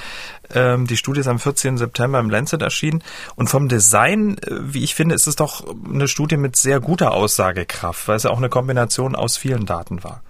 ähm, 0.53 0.85
die 0.85 0.97
Studie 0.97 1.21
ist 1.21 1.27
am 1.27 1.39
14. 1.39 1.77
September 1.77 2.19
im 2.19 2.29
Lancet 2.29 2.61
erschienen. 2.61 3.03
Und 3.37 3.49
vom 3.49 3.69
Design, 3.69 4.37
äh, 4.39 4.47
wie 4.49 4.83
ich 4.83 4.95
finde, 4.95 5.15
ist 5.15 5.27
es 5.27 5.37
doch 5.37 5.63
eine 5.89 6.09
Studie 6.09 6.35
mit 6.35 6.57
sehr 6.61 6.79
guter 6.79 7.13
Aussagekraft, 7.13 8.07
weil 8.07 8.17
es 8.17 8.23
ja 8.23 8.31
auch 8.31 8.37
eine 8.37 8.49
Kombination 8.49 9.15
aus 9.15 9.37
vielen 9.37 9.65
Daten 9.65 10.03
war. 10.03 10.21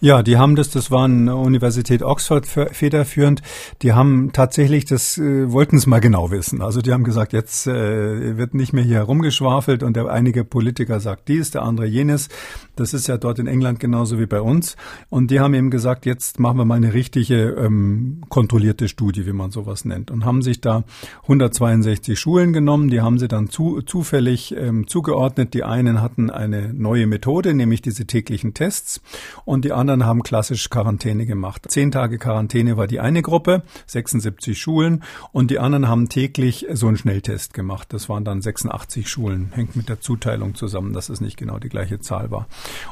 Ja, 0.00 0.22
die 0.22 0.36
haben 0.36 0.56
das, 0.56 0.68
das 0.68 0.90
war 0.90 1.06
eine 1.06 1.36
Universität 1.36 2.02
Oxford 2.02 2.46
federführend. 2.46 3.40
Die 3.80 3.94
haben 3.94 4.30
tatsächlich, 4.32 4.84
das 4.84 5.16
äh, 5.16 5.50
wollten 5.50 5.76
es 5.76 5.86
mal 5.86 6.00
genau 6.00 6.30
wissen. 6.30 6.60
Also 6.60 6.82
die 6.82 6.92
haben 6.92 7.04
gesagt, 7.04 7.32
jetzt 7.32 7.66
äh, 7.66 8.36
wird 8.36 8.52
nicht 8.52 8.74
mehr 8.74 8.84
hier 8.84 8.96
herumgeschwafelt 8.96 9.82
und 9.82 9.96
der 9.96 10.10
einige 10.10 10.44
Politiker 10.44 11.00
sagt 11.00 11.28
dies, 11.28 11.50
der 11.50 11.62
andere 11.62 11.86
jenes. 11.86 12.28
Das 12.76 12.94
ist 12.94 13.06
ja 13.06 13.16
dort 13.16 13.38
in 13.38 13.46
England 13.46 13.80
genauso 13.80 14.18
wie 14.18 14.26
bei 14.26 14.40
uns. 14.40 14.76
Und 15.08 15.30
die 15.30 15.40
haben 15.40 15.54
eben 15.54 15.70
gesagt, 15.70 16.06
jetzt 16.06 16.38
machen 16.38 16.58
wir 16.58 16.64
mal 16.64 16.74
eine 16.74 16.92
richtige 16.92 17.50
ähm, 17.58 18.22
kontrollierte 18.28 18.88
Studie, 18.88 19.26
wie 19.26 19.32
man 19.32 19.50
sowas 19.50 19.84
nennt. 19.84 20.10
Und 20.10 20.24
haben 20.24 20.42
sich 20.42 20.60
da 20.60 20.84
162 21.22 22.18
Schulen 22.18 22.52
genommen, 22.52 22.90
die 22.90 23.00
haben 23.00 23.18
sie 23.18 23.28
dann 23.28 23.48
zu, 23.48 23.82
zufällig 23.82 24.54
ähm, 24.56 24.86
zugeordnet. 24.86 25.54
Die 25.54 25.64
einen 25.64 26.02
hatten 26.02 26.30
eine 26.30 26.72
neue 26.74 27.06
Methode, 27.06 27.54
nämlich 27.54 27.82
diese 27.82 28.06
täglichen 28.06 28.54
Tests. 28.54 29.00
Und 29.44 29.64
die 29.64 29.72
anderen 29.72 30.04
haben 30.04 30.22
klassisch 30.22 30.68
Quarantäne 30.70 31.26
gemacht. 31.26 31.62
Zehn 31.68 31.90
Tage 31.90 32.18
Quarantäne 32.18 32.76
war 32.76 32.86
die 32.86 33.00
eine 33.00 33.22
Gruppe, 33.22 33.62
76 33.86 34.58
Schulen. 34.58 35.02
Und 35.32 35.50
die 35.50 35.58
anderen 35.58 35.88
haben 35.88 36.08
täglich 36.08 36.66
so 36.72 36.88
einen 36.88 36.96
Schnelltest 36.96 37.54
gemacht. 37.54 37.92
Das 37.92 38.08
waren 38.08 38.24
dann 38.24 38.42
86 38.42 39.08
Schulen. 39.08 39.50
Hängt 39.52 39.76
mit 39.76 39.88
der 39.88 40.00
Zuteilung 40.00 40.54
zusammen, 40.54 40.92
dass 40.92 41.08
es 41.08 41.20
nicht 41.20 41.36
genau 41.36 41.58
die 41.58 41.68
gleiche 41.68 42.00
Zahl 42.00 42.30
war. 42.30 42.46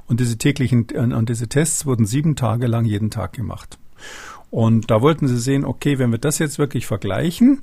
Und 0.06 0.20
diese 0.20 0.38
täglichen, 0.38 0.84
und 0.84 1.28
diese 1.28 1.48
Tests 1.48 1.86
wurden 1.86 2.06
sieben 2.06 2.36
Tage 2.36 2.66
lang 2.66 2.84
jeden 2.84 3.10
Tag 3.10 3.32
gemacht. 3.32 3.78
Und 4.50 4.90
da 4.90 5.02
wollten 5.02 5.26
sie 5.26 5.38
sehen, 5.38 5.64
okay, 5.64 5.98
wenn 5.98 6.12
wir 6.12 6.18
das 6.18 6.38
jetzt 6.38 6.58
wirklich 6.58 6.86
vergleichen 6.86 7.62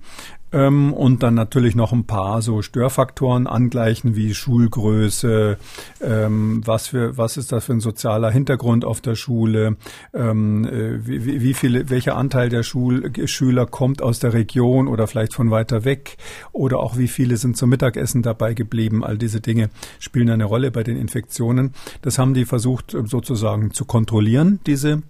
ähm, 0.53 0.93
und 0.93 1.23
dann 1.23 1.33
natürlich 1.33 1.75
noch 1.75 1.91
ein 1.93 2.05
paar 2.05 2.41
so 2.41 2.61
Störfaktoren 2.61 3.47
angleichen 3.47 4.15
wie 4.15 4.33
Schulgröße, 4.33 5.57
ähm, 6.01 6.61
was 6.65 6.87
für 6.87 7.17
was 7.17 7.37
ist 7.37 7.51
das 7.51 7.65
für 7.65 7.73
ein 7.73 7.79
sozialer 7.79 8.31
Hintergrund 8.31 8.85
auf 8.85 9.01
der 9.01 9.15
Schule, 9.15 9.77
ähm, 10.13 10.65
äh, 10.65 11.05
wie, 11.05 11.41
wie 11.41 11.53
viele, 11.53 11.89
welcher 11.89 12.17
Anteil 12.17 12.49
der 12.49 12.63
Schul 12.63 13.11
Schüler 13.25 13.65
kommt 13.65 14.01
aus 14.01 14.19
der 14.19 14.33
Region 14.33 14.87
oder 14.87 15.07
vielleicht 15.07 15.33
von 15.33 15.51
weiter 15.51 15.85
weg 15.85 16.17
oder 16.51 16.79
auch 16.79 16.97
wie 16.97 17.07
viele 17.07 17.37
sind 17.37 17.57
zum 17.57 17.69
Mittagessen 17.69 18.21
dabei 18.21 18.53
geblieben. 18.53 19.03
All 19.03 19.17
diese 19.17 19.41
Dinge 19.41 19.69
spielen 19.99 20.29
eine 20.29 20.45
Rolle 20.45 20.71
bei 20.71 20.83
den 20.83 20.97
Infektionen. 20.97 21.73
Das 22.01 22.17
haben 22.17 22.33
die 22.33 22.45
versucht 22.45 22.95
sozusagen 23.05 23.71
zu 23.73 23.85
kontrollieren, 23.85 24.59
diese 24.65 25.01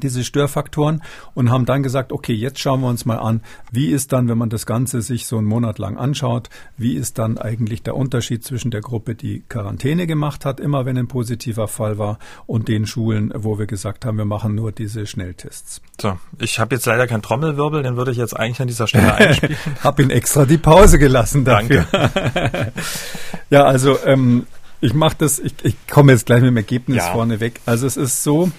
diese 0.00 0.24
Störfaktoren 0.24 1.02
und 1.34 1.50
haben 1.50 1.66
dann 1.66 1.82
gesagt, 1.82 2.12
okay, 2.12 2.32
jetzt 2.32 2.58
schauen 2.58 2.80
wir 2.80 2.88
uns 2.88 3.04
mal 3.04 3.18
an, 3.18 3.42
wie 3.70 3.88
ist 3.88 4.12
dann, 4.12 4.28
wenn 4.28 4.38
man 4.38 4.50
das 4.50 4.66
Ganze 4.66 5.02
sich 5.02 5.26
so 5.26 5.38
einen 5.38 5.46
Monat 5.46 5.78
lang 5.78 5.96
anschaut, 5.96 6.48
wie 6.76 6.94
ist 6.94 7.18
dann 7.18 7.38
eigentlich 7.38 7.82
der 7.82 7.96
Unterschied 7.96 8.44
zwischen 8.44 8.70
der 8.70 8.80
Gruppe, 8.80 9.14
die 9.14 9.42
Quarantäne 9.48 10.06
gemacht 10.06 10.44
hat, 10.44 10.60
immer 10.60 10.86
wenn 10.86 10.98
ein 10.98 11.08
positiver 11.08 11.68
Fall 11.68 11.98
war, 11.98 12.18
und 12.46 12.68
den 12.68 12.86
Schulen, 12.86 13.32
wo 13.34 13.58
wir 13.58 13.66
gesagt 13.66 14.04
haben, 14.04 14.18
wir 14.18 14.24
machen 14.24 14.54
nur 14.54 14.72
diese 14.72 15.06
Schnelltests. 15.06 15.80
So, 16.00 16.18
ich 16.38 16.58
habe 16.58 16.74
jetzt 16.74 16.86
leider 16.86 17.06
keinen 17.06 17.22
Trommelwirbel, 17.22 17.82
den 17.82 17.96
würde 17.96 18.10
ich 18.10 18.16
jetzt 18.16 18.36
eigentlich 18.36 18.60
an 18.60 18.68
dieser 18.68 18.86
Stelle 18.86 19.14
einspielen. 19.14 19.56
hab 19.82 20.00
ihn 20.00 20.10
extra 20.10 20.46
die 20.46 20.58
Pause 20.58 20.98
gelassen 20.98 21.44
dafür. 21.44 21.86
Danke. 21.90 22.72
ja, 23.50 23.64
also 23.64 23.98
ähm, 24.04 24.46
ich 24.80 24.94
mache 24.94 25.16
das, 25.18 25.38
ich, 25.38 25.54
ich 25.62 25.76
komme 25.88 26.12
jetzt 26.12 26.26
gleich 26.26 26.40
mit 26.40 26.48
dem 26.48 26.56
Ergebnis 26.56 26.98
ja. 26.98 27.12
vorne 27.12 27.40
weg. 27.40 27.60
Also 27.66 27.86
es 27.86 27.96
ist 27.96 28.22
so, 28.22 28.50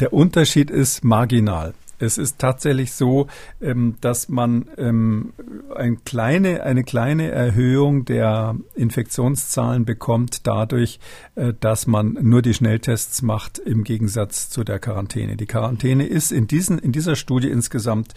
der 0.00 0.12
Unterschied 0.12 0.70
ist 0.70 1.04
marginal. 1.04 1.74
Es 1.98 2.18
ist 2.18 2.38
tatsächlich 2.38 2.92
so, 2.92 3.26
ähm, 3.60 3.96
dass 4.00 4.28
man 4.28 4.66
ähm, 4.76 5.32
eine 5.74 5.96
kleine, 5.96 6.62
eine 6.62 6.84
kleine 6.84 7.30
Erhöhung 7.30 8.04
der 8.04 8.56
Infektionszahlen 8.74 9.86
bekommt 9.86 10.46
dadurch, 10.46 11.00
äh, 11.36 11.54
dass 11.58 11.86
man 11.86 12.18
nur 12.20 12.42
die 12.42 12.52
Schnelltests 12.52 13.22
macht 13.22 13.58
im 13.58 13.82
Gegensatz 13.82 14.50
zu 14.50 14.62
der 14.62 14.78
Quarantäne. 14.78 15.36
Die 15.36 15.46
Quarantäne 15.46 16.06
ist 16.06 16.32
in 16.32 16.46
diesen, 16.46 16.78
in 16.78 16.92
dieser 16.92 17.16
Studie 17.16 17.48
insgesamt 17.48 18.12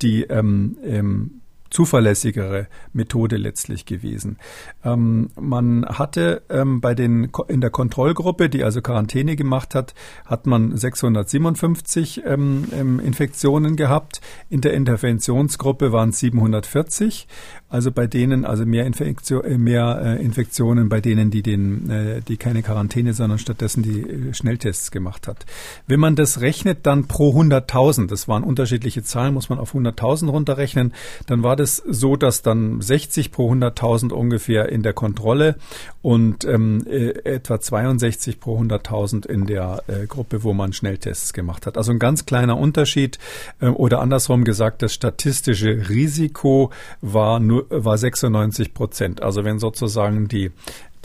die 0.00 0.22
ähm, 0.22 1.40
zuverlässigere 1.74 2.68
Methode 2.92 3.36
letztlich 3.36 3.84
gewesen. 3.84 4.38
Ähm, 4.84 5.30
man 5.38 5.84
hatte 5.84 6.42
ähm, 6.48 6.80
bei 6.80 6.94
den 6.94 7.30
in 7.48 7.60
der 7.60 7.70
Kontrollgruppe, 7.70 8.48
die 8.48 8.62
also 8.62 8.80
Quarantäne 8.80 9.34
gemacht 9.34 9.74
hat, 9.74 9.92
hat 10.24 10.46
man 10.46 10.76
657 10.76 12.22
ähm, 12.24 12.66
ähm, 12.72 13.00
Infektionen 13.00 13.74
gehabt. 13.74 14.20
In 14.48 14.60
der 14.60 14.74
Interventionsgruppe 14.74 15.90
waren 15.90 16.10
es 16.10 16.20
740. 16.20 17.26
Also 17.68 17.90
bei 17.90 18.06
denen, 18.06 18.44
also 18.44 18.64
mehr, 18.64 18.86
Infektion, 18.86 19.44
äh, 19.44 19.58
mehr 19.58 20.00
äh, 20.00 20.24
Infektionen 20.24 20.88
bei 20.88 21.00
denen, 21.00 21.32
die 21.32 21.42
den, 21.42 21.90
äh, 21.90 22.20
die 22.22 22.36
keine 22.36 22.62
Quarantäne, 22.62 23.14
sondern 23.14 23.40
stattdessen 23.40 23.82
die 23.82 24.00
äh, 24.00 24.32
Schnelltests 24.32 24.92
gemacht 24.92 25.26
hat. 25.26 25.44
Wenn 25.88 25.98
man 25.98 26.14
das 26.14 26.40
rechnet, 26.40 26.86
dann 26.86 27.08
pro 27.08 27.36
100.000, 27.36 28.06
das 28.06 28.28
waren 28.28 28.44
unterschiedliche 28.44 29.02
Zahlen, 29.02 29.34
muss 29.34 29.48
man 29.48 29.58
auf 29.58 29.74
100.000 29.74 30.30
runterrechnen, 30.30 30.92
dann 31.26 31.42
war 31.42 31.56
das 31.56 31.63
so, 31.66 32.16
dass 32.16 32.42
dann 32.42 32.80
60 32.80 33.30
pro 33.30 33.52
100.000 33.52 34.12
ungefähr 34.12 34.68
in 34.68 34.82
der 34.82 34.92
Kontrolle 34.92 35.56
und 36.02 36.44
ähm, 36.44 36.86
äh, 36.86 37.10
etwa 37.24 37.60
62 37.60 38.40
pro 38.40 38.58
100.000 38.60 39.26
in 39.26 39.46
der 39.46 39.82
äh, 39.86 40.06
Gruppe, 40.06 40.42
wo 40.42 40.52
man 40.52 40.72
Schnelltests 40.72 41.32
gemacht 41.32 41.66
hat. 41.66 41.76
Also 41.76 41.92
ein 41.92 41.98
ganz 41.98 42.26
kleiner 42.26 42.58
Unterschied 42.58 43.18
äh, 43.60 43.66
oder 43.66 44.00
andersrum 44.00 44.44
gesagt, 44.44 44.82
das 44.82 44.94
statistische 44.94 45.88
Risiko 45.88 46.70
war 47.00 47.40
nur 47.40 47.66
war 47.70 47.98
96 47.98 48.74
Prozent. 48.74 49.22
Also 49.22 49.44
wenn 49.44 49.58
sozusagen 49.58 50.28
die 50.28 50.52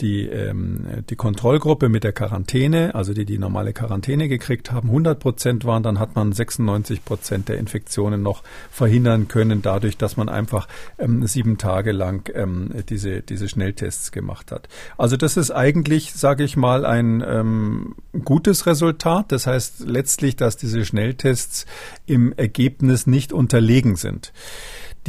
die, 0.00 0.26
ähm, 0.26 0.86
die 1.08 1.16
Kontrollgruppe 1.16 1.88
mit 1.88 2.04
der 2.04 2.12
Quarantäne, 2.12 2.94
also 2.94 3.12
die 3.14 3.24
die 3.24 3.38
normale 3.38 3.72
Quarantäne 3.72 4.28
gekriegt 4.28 4.72
haben, 4.72 4.88
100 4.88 5.18
Prozent 5.18 5.64
waren, 5.64 5.82
dann 5.82 5.98
hat 5.98 6.16
man 6.16 6.32
96 6.32 7.04
Prozent 7.04 7.48
der 7.48 7.58
Infektionen 7.58 8.22
noch 8.22 8.42
verhindern 8.70 9.28
können, 9.28 9.62
dadurch, 9.62 9.96
dass 9.96 10.16
man 10.16 10.28
einfach 10.28 10.68
ähm, 10.98 11.26
sieben 11.26 11.58
Tage 11.58 11.92
lang 11.92 12.30
ähm, 12.34 12.70
diese, 12.88 13.22
diese 13.22 13.48
Schnelltests 13.48 14.12
gemacht 14.12 14.52
hat. 14.52 14.68
Also 14.96 15.16
das 15.16 15.36
ist 15.36 15.50
eigentlich, 15.50 16.12
sage 16.12 16.44
ich 16.44 16.56
mal, 16.56 16.84
ein 16.86 17.22
ähm, 17.26 17.94
gutes 18.24 18.66
Resultat. 18.66 19.32
Das 19.32 19.46
heißt 19.46 19.80
letztlich, 19.86 20.36
dass 20.36 20.56
diese 20.56 20.84
Schnelltests 20.84 21.66
im 22.06 22.32
Ergebnis 22.32 23.06
nicht 23.06 23.32
unterlegen 23.32 23.96
sind. 23.96 24.32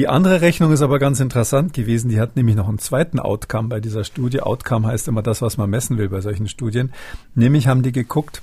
Die 0.02 0.08
andere 0.08 0.42
Rechnung 0.42 0.72
ist 0.72 0.82
aber 0.82 0.98
ganz 0.98 1.20
interessant 1.20 1.74
gewesen. 1.74 2.10
Die 2.10 2.20
hat 2.20 2.36
nämlich 2.36 2.56
noch 2.56 2.68
einen 2.68 2.80
zweiten 2.80 3.20
Outcome 3.20 3.70
bei 3.70 3.80
dieser 3.80 4.04
Studie. 4.04 4.42
Outcome 4.42 4.88
heißt 4.88 5.08
immer 5.08 5.22
das, 5.22 5.44
was 5.44 5.58
man 5.58 5.70
messen 5.70 6.00
will 6.00 6.10
bei 6.10 6.22
solchen 6.22 6.48
Studien. 6.48 6.92
Nämlich 7.36 7.68
haben 7.68 7.84
die 7.84 7.92
geguckt, 7.92 8.42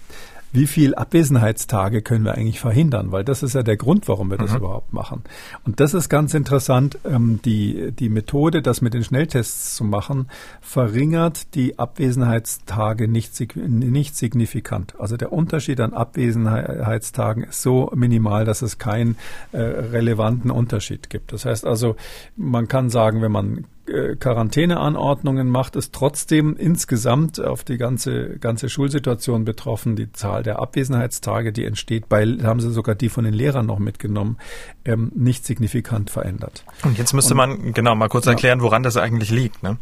wie 0.53 0.66
viel 0.66 0.94
Abwesenheitstage 0.94 2.03
können 2.03 2.24
wir 2.24 2.34
eigentlich 2.34 2.61
verhindern? 2.61 3.12
Weil 3.12 3.24
das 3.24 3.42
ist 3.42 3.55
ja 3.55 3.62
der 3.62 3.76
Grund, 3.76 4.09
warum 4.09 4.30
wir 4.30 4.38
das 4.38 4.53
mhm. 4.53 4.59
überhaupt 4.59 4.92
machen. 4.92 5.22
Und 5.64 5.80
das 5.80 5.94
ist 5.94 6.09
ganz 6.09 6.34
interessant. 6.34 6.99
Ähm, 7.05 7.40
die, 7.44 7.92
die 7.92 8.09
Methode, 8.09 8.62
das 8.62 8.80
mit 8.80 8.94
den 8.94 9.05
Schnelltests 9.05 9.76
zu 9.76 9.84
machen, 9.84 10.28
verringert 10.61 11.55
die 11.55 11.78
Abwesenheitstage 11.78 13.09
nicht, 13.09 13.57
nicht 13.57 14.16
signifikant. 14.16 14.99
Also 14.99 15.16
der 15.16 15.32
Unterschied 15.32 15.80
an 15.80 15.92
Abwesenheitstagen 15.92 17.44
ist 17.44 17.62
so 17.62 17.90
minimal, 17.94 18.44
dass 18.44 18.62
es 18.62 18.78
keinen 18.78 19.16
äh, 19.53 19.59
relevanten 19.59 20.51
Unterschied 20.51 21.11
gibt. 21.11 21.32
Das 21.32 21.44
heißt 21.44 21.66
also, 21.66 21.96
man 22.36 22.68
kann 22.68 22.90
sagen, 22.90 23.22
wenn 23.22 23.32
man 23.32 23.64
Quarantäneanordnungen 24.18 25.49
macht, 25.49 25.76
ist 25.76 25.95
trotzdem 25.95 26.57
insgesamt 26.57 27.41
auf 27.41 27.64
die 27.64 27.78
ganze, 27.78 28.39
ganze 28.39 28.68
Schulsituation 28.68 29.45
betroffen. 29.45 29.97
Die 29.97 30.12
Zahl 30.12 30.43
der 30.43 30.59
Abwesenheitstage, 30.59 31.53
die 31.53 31.64
entsteht, 31.64 32.09
bei, 32.09 32.24
haben 32.43 32.61
sie 32.61 32.70
sogar 32.70 32.95
die 32.95 33.09
von 33.09 33.24
den 33.24 33.34
Lehrern 33.34 33.66
noch 33.66 33.78
mitgenommen, 33.78 34.39
ähm, 34.84 35.12
nicht 35.14 35.45
signifikant 35.45 36.11
verändert. 36.11 36.64
Und 36.84 36.99
jetzt 36.99 37.12
müsste 37.12 37.34
Und, 37.34 37.39
man 37.39 37.72
genau 37.72 37.95
mal 37.95 38.09
kurz 38.09 38.26
erklären, 38.26 38.61
woran 38.61 38.82
das 38.82 38.97
eigentlich 38.97 39.30
liegt. 39.30 39.62
Ne? 39.62 39.78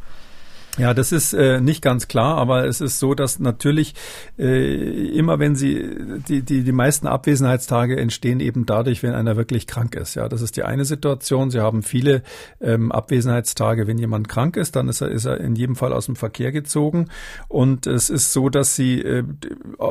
Ja, 0.78 0.92
das 0.92 1.10
ist 1.10 1.32
äh, 1.32 1.60
nicht 1.60 1.80
ganz 1.80 2.06
klar, 2.06 2.36
aber 2.36 2.66
es 2.66 2.82
ist 2.82 2.98
so, 2.98 3.14
dass 3.14 3.38
natürlich 3.38 3.94
äh, 4.38 5.08
immer 5.16 5.38
wenn 5.38 5.56
sie 5.56 5.88
die, 6.28 6.42
die 6.42 6.64
die 6.64 6.72
meisten 6.72 7.06
Abwesenheitstage 7.06 7.96
entstehen 7.96 8.40
eben 8.40 8.66
dadurch, 8.66 9.02
wenn 9.02 9.14
einer 9.14 9.36
wirklich 9.36 9.66
krank 9.66 9.94
ist. 9.94 10.16
Ja, 10.16 10.28
das 10.28 10.42
ist 10.42 10.56
die 10.56 10.64
eine 10.64 10.84
Situation. 10.84 11.50
Sie 11.50 11.60
haben 11.60 11.82
viele 11.82 12.22
ähm, 12.60 12.92
Abwesenheitstage, 12.92 13.86
wenn 13.86 13.96
jemand 13.96 14.28
krank 14.28 14.58
ist, 14.58 14.76
dann 14.76 14.88
ist 14.88 15.00
er 15.00 15.08
ist 15.08 15.24
er 15.24 15.40
in 15.40 15.56
jedem 15.56 15.76
Fall 15.76 15.94
aus 15.94 16.06
dem 16.06 16.16
Verkehr 16.16 16.52
gezogen 16.52 17.08
und 17.48 17.86
es 17.86 18.10
ist 18.10 18.34
so, 18.34 18.50
dass 18.50 18.76
sie 18.76 19.00
äh, 19.00 19.24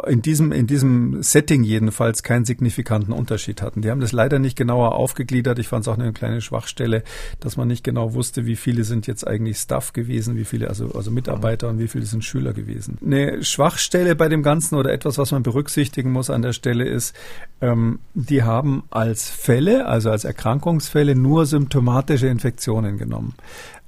in 0.08 0.22
diesem 0.22 0.52
in 0.52 0.68
diesem 0.68 1.24
Setting 1.24 1.64
jedenfalls 1.64 2.22
keinen 2.22 2.46
signifikanten 2.46 3.12
Unterschied 3.12 3.64
hatten. 3.64 3.82
Die 3.82 3.90
haben 3.90 4.02
das 4.02 4.12
leider 4.12 4.38
nicht 4.38 4.56
genauer 4.56 4.94
aufgegliedert. 4.94 5.58
Ich 5.58 5.68
fand 5.68 5.82
es 5.82 5.88
auch 5.88 5.98
eine 5.98 6.14
kleine 6.14 6.42
Schwachstelle, 6.42 7.04
dass 7.40 7.58
man 7.58 7.68
nicht 7.68 7.84
genau 7.84 8.14
wusste, 8.14 8.46
wie 8.46 8.56
viele 8.56 8.84
sind 8.84 9.08
jetzt 9.08 9.26
eigentlich 9.26 9.58
Staff 9.58 9.92
gewesen, 9.92 10.36
wie 10.38 10.46
viele 10.46 10.75
also, 10.82 10.98
also 10.98 11.12
Mitarbeiter 11.12 11.70
und 11.70 11.80
wie 11.80 11.88
viele 11.88 12.06
sind 12.06 12.24
Schüler 12.24 12.54
gewesen. 12.54 12.98
Eine 13.04 13.44
Schwachstelle 13.44 14.16
bei 14.16 14.30
dem 14.30 14.44
Ganzen 14.44 14.76
oder 14.76 14.92
etwas, 14.92 15.18
was 15.18 15.32
man 15.32 15.44
berücksichtigen 15.44 16.12
muss 16.12 16.30
an 16.30 16.42
der 16.42 16.54
Stelle 16.54 16.86
ist, 16.86 17.16
ähm, 17.62 18.00
die 18.14 18.44
haben 18.44 18.84
als 18.90 19.30
Fälle, 19.30 19.86
also 19.88 20.12
als 20.12 20.24
Erkrankungsfälle 20.24 21.16
nur 21.16 21.46
symptomatische 21.46 22.28
Infektionen 22.28 22.98
genommen 22.98 23.36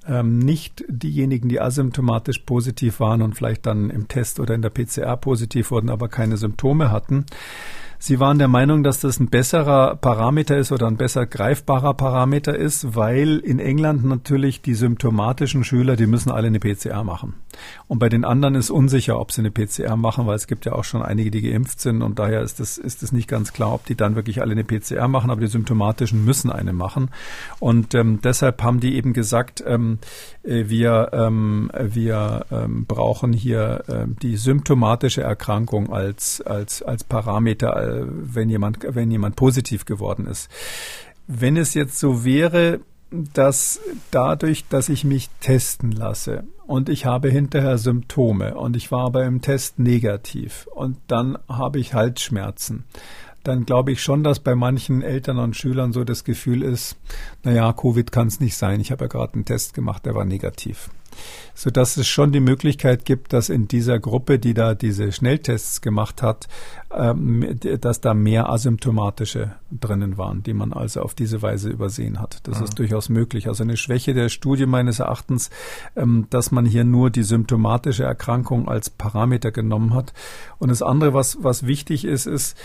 ähm, 0.07 0.39
nicht 0.39 0.85
diejenigen, 0.87 1.49
die 1.49 1.59
asymptomatisch 1.59 2.39
positiv 2.39 2.99
waren 2.99 3.21
und 3.21 3.35
vielleicht 3.35 3.65
dann 3.65 3.89
im 3.89 4.07
Test 4.07 4.39
oder 4.39 4.55
in 4.55 4.61
der 4.61 4.69
PCR 4.69 5.17
positiv 5.17 5.71
wurden, 5.71 5.89
aber 5.89 6.07
keine 6.07 6.37
Symptome 6.37 6.91
hatten. 6.91 7.25
Sie 7.99 8.19
waren 8.19 8.37
der 8.37 8.47
Meinung, 8.47 8.83
dass 8.83 8.99
das 8.99 9.19
ein 9.19 9.27
besserer 9.27 9.95
Parameter 9.95 10.57
ist 10.57 10.71
oder 10.71 10.87
ein 10.87 10.97
besser 10.97 11.25
greifbarer 11.25 11.93
Parameter 11.93 12.55
ist, 12.55 12.95
weil 12.95 13.37
in 13.37 13.59
England 13.59 14.05
natürlich 14.05 14.61
die 14.61 14.75
symptomatischen 14.75 15.63
Schüler, 15.63 15.95
die 15.95 16.07
müssen 16.07 16.31
alle 16.31 16.47
eine 16.47 16.59
PCR 16.59 17.03
machen. 17.03 17.33
Und 17.87 17.99
bei 17.99 18.09
den 18.09 18.23
anderen 18.23 18.55
ist 18.55 18.69
unsicher, 18.69 19.19
ob 19.19 19.31
sie 19.31 19.41
eine 19.41 19.51
PCR 19.51 19.95
machen, 19.95 20.27
weil 20.27 20.35
es 20.35 20.47
gibt 20.47 20.65
ja 20.65 20.73
auch 20.73 20.83
schon 20.83 21.01
einige, 21.01 21.31
die 21.31 21.41
geimpft 21.41 21.79
sind 21.81 22.01
und 22.01 22.19
daher 22.19 22.41
ist 22.41 22.59
es 22.59 22.77
ist 22.77 23.03
es 23.03 23.11
nicht 23.11 23.27
ganz 23.27 23.53
klar, 23.53 23.73
ob 23.73 23.85
die 23.85 23.95
dann 23.95 24.15
wirklich 24.15 24.41
alle 24.41 24.51
eine 24.51 24.63
PCR 24.63 25.07
machen, 25.07 25.31
aber 25.31 25.41
die 25.41 25.47
symptomatischen 25.47 26.23
müssen 26.23 26.51
eine 26.51 26.73
machen. 26.73 27.09
Und 27.59 27.95
ähm, 27.95 28.19
deshalb 28.23 28.61
haben 28.61 28.79
die 28.79 28.95
eben 28.95 29.13
gesagt, 29.13 29.63
ähm, 29.65 29.99
äh, 30.43 30.69
wir, 30.69 31.09
ähm, 31.13 31.71
wir 31.77 32.45
ähm, 32.51 32.85
brauchen 32.85 33.33
hier 33.33 33.83
ähm, 33.87 34.15
die 34.21 34.37
symptomatische 34.37 35.21
Erkrankung 35.21 35.91
als, 35.91 36.41
als, 36.41 36.81
als 36.81 37.03
Parameter, 37.03 37.75
äh, 37.87 38.05
wenn 38.05 38.49
jemand, 38.49 38.79
wenn 38.87 39.11
jemand 39.11 39.35
positiv 39.35 39.85
geworden 39.85 40.27
ist. 40.27 40.49
Wenn 41.27 41.57
es 41.57 41.73
jetzt 41.73 41.99
so 41.99 42.23
wäre, 42.23 42.79
dass 43.11 43.79
dadurch, 44.11 44.65
dass 44.67 44.89
ich 44.89 45.03
mich 45.03 45.29
testen 45.39 45.91
lasse 45.91 46.43
und 46.65 46.89
ich 46.89 47.05
habe 47.05 47.29
hinterher 47.29 47.77
Symptome 47.77 48.55
und 48.55 48.75
ich 48.75 48.91
war 48.91 49.05
aber 49.05 49.25
im 49.25 49.41
Test 49.41 49.79
negativ 49.79 50.67
und 50.73 50.97
dann 51.07 51.37
habe 51.47 51.79
ich 51.79 51.93
Halsschmerzen, 51.93 52.83
dann 53.43 53.65
glaube 53.65 53.93
ich 53.93 54.03
schon, 54.03 54.23
dass 54.23 54.41
bei 54.41 54.55
manchen 54.55 55.01
Eltern 55.01 55.39
und 55.39 55.55
Schülern 55.55 55.93
so 55.93 56.03
das 56.03 56.25
Gefühl 56.25 56.63
ist, 56.63 56.97
naja, 57.43 57.71
Covid 57.71 58.11
kann 58.11 58.27
es 58.27 58.41
nicht 58.41 58.57
sein. 58.57 58.81
Ich 58.81 58.91
habe 58.91 59.05
ja 59.05 59.07
gerade 59.07 59.35
einen 59.35 59.45
Test 59.45 59.73
gemacht, 59.73 60.05
der 60.05 60.15
war 60.15 60.25
negativ 60.25 60.89
so 61.53 61.69
dass 61.69 61.97
es 61.97 62.07
schon 62.07 62.31
die 62.31 62.39
Möglichkeit 62.39 63.05
gibt, 63.05 63.33
dass 63.33 63.49
in 63.49 63.67
dieser 63.67 63.99
Gruppe, 63.99 64.39
die 64.39 64.53
da 64.53 64.75
diese 64.75 65.11
Schnelltests 65.11 65.81
gemacht 65.81 66.21
hat, 66.21 66.47
ähm, 66.95 67.57
dass 67.81 67.99
da 68.01 68.13
mehr 68.13 68.49
asymptomatische 68.49 69.51
drinnen 69.71 70.17
waren, 70.17 70.43
die 70.43 70.53
man 70.53 70.71
also 70.71 71.01
auf 71.01 71.13
diese 71.13 71.41
Weise 71.41 71.69
übersehen 71.69 72.19
hat. 72.19 72.39
Das 72.43 72.59
mhm. 72.59 72.65
ist 72.65 72.79
durchaus 72.79 73.09
möglich. 73.09 73.47
Also 73.47 73.63
eine 73.63 73.77
Schwäche 73.77 74.13
der 74.13 74.29
Studie 74.29 74.65
meines 74.65 74.99
Erachtens, 74.99 75.49
ähm, 75.95 76.27
dass 76.29 76.51
man 76.51 76.65
hier 76.65 76.83
nur 76.83 77.09
die 77.09 77.23
symptomatische 77.23 78.03
Erkrankung 78.03 78.67
als 78.67 78.89
Parameter 78.89 79.51
genommen 79.51 79.93
hat. 79.93 80.13
Und 80.59 80.69
das 80.69 80.81
andere, 80.81 81.13
was, 81.13 81.37
was 81.41 81.65
wichtig 81.65 82.05
ist, 82.05 82.25
ist, 82.25 82.57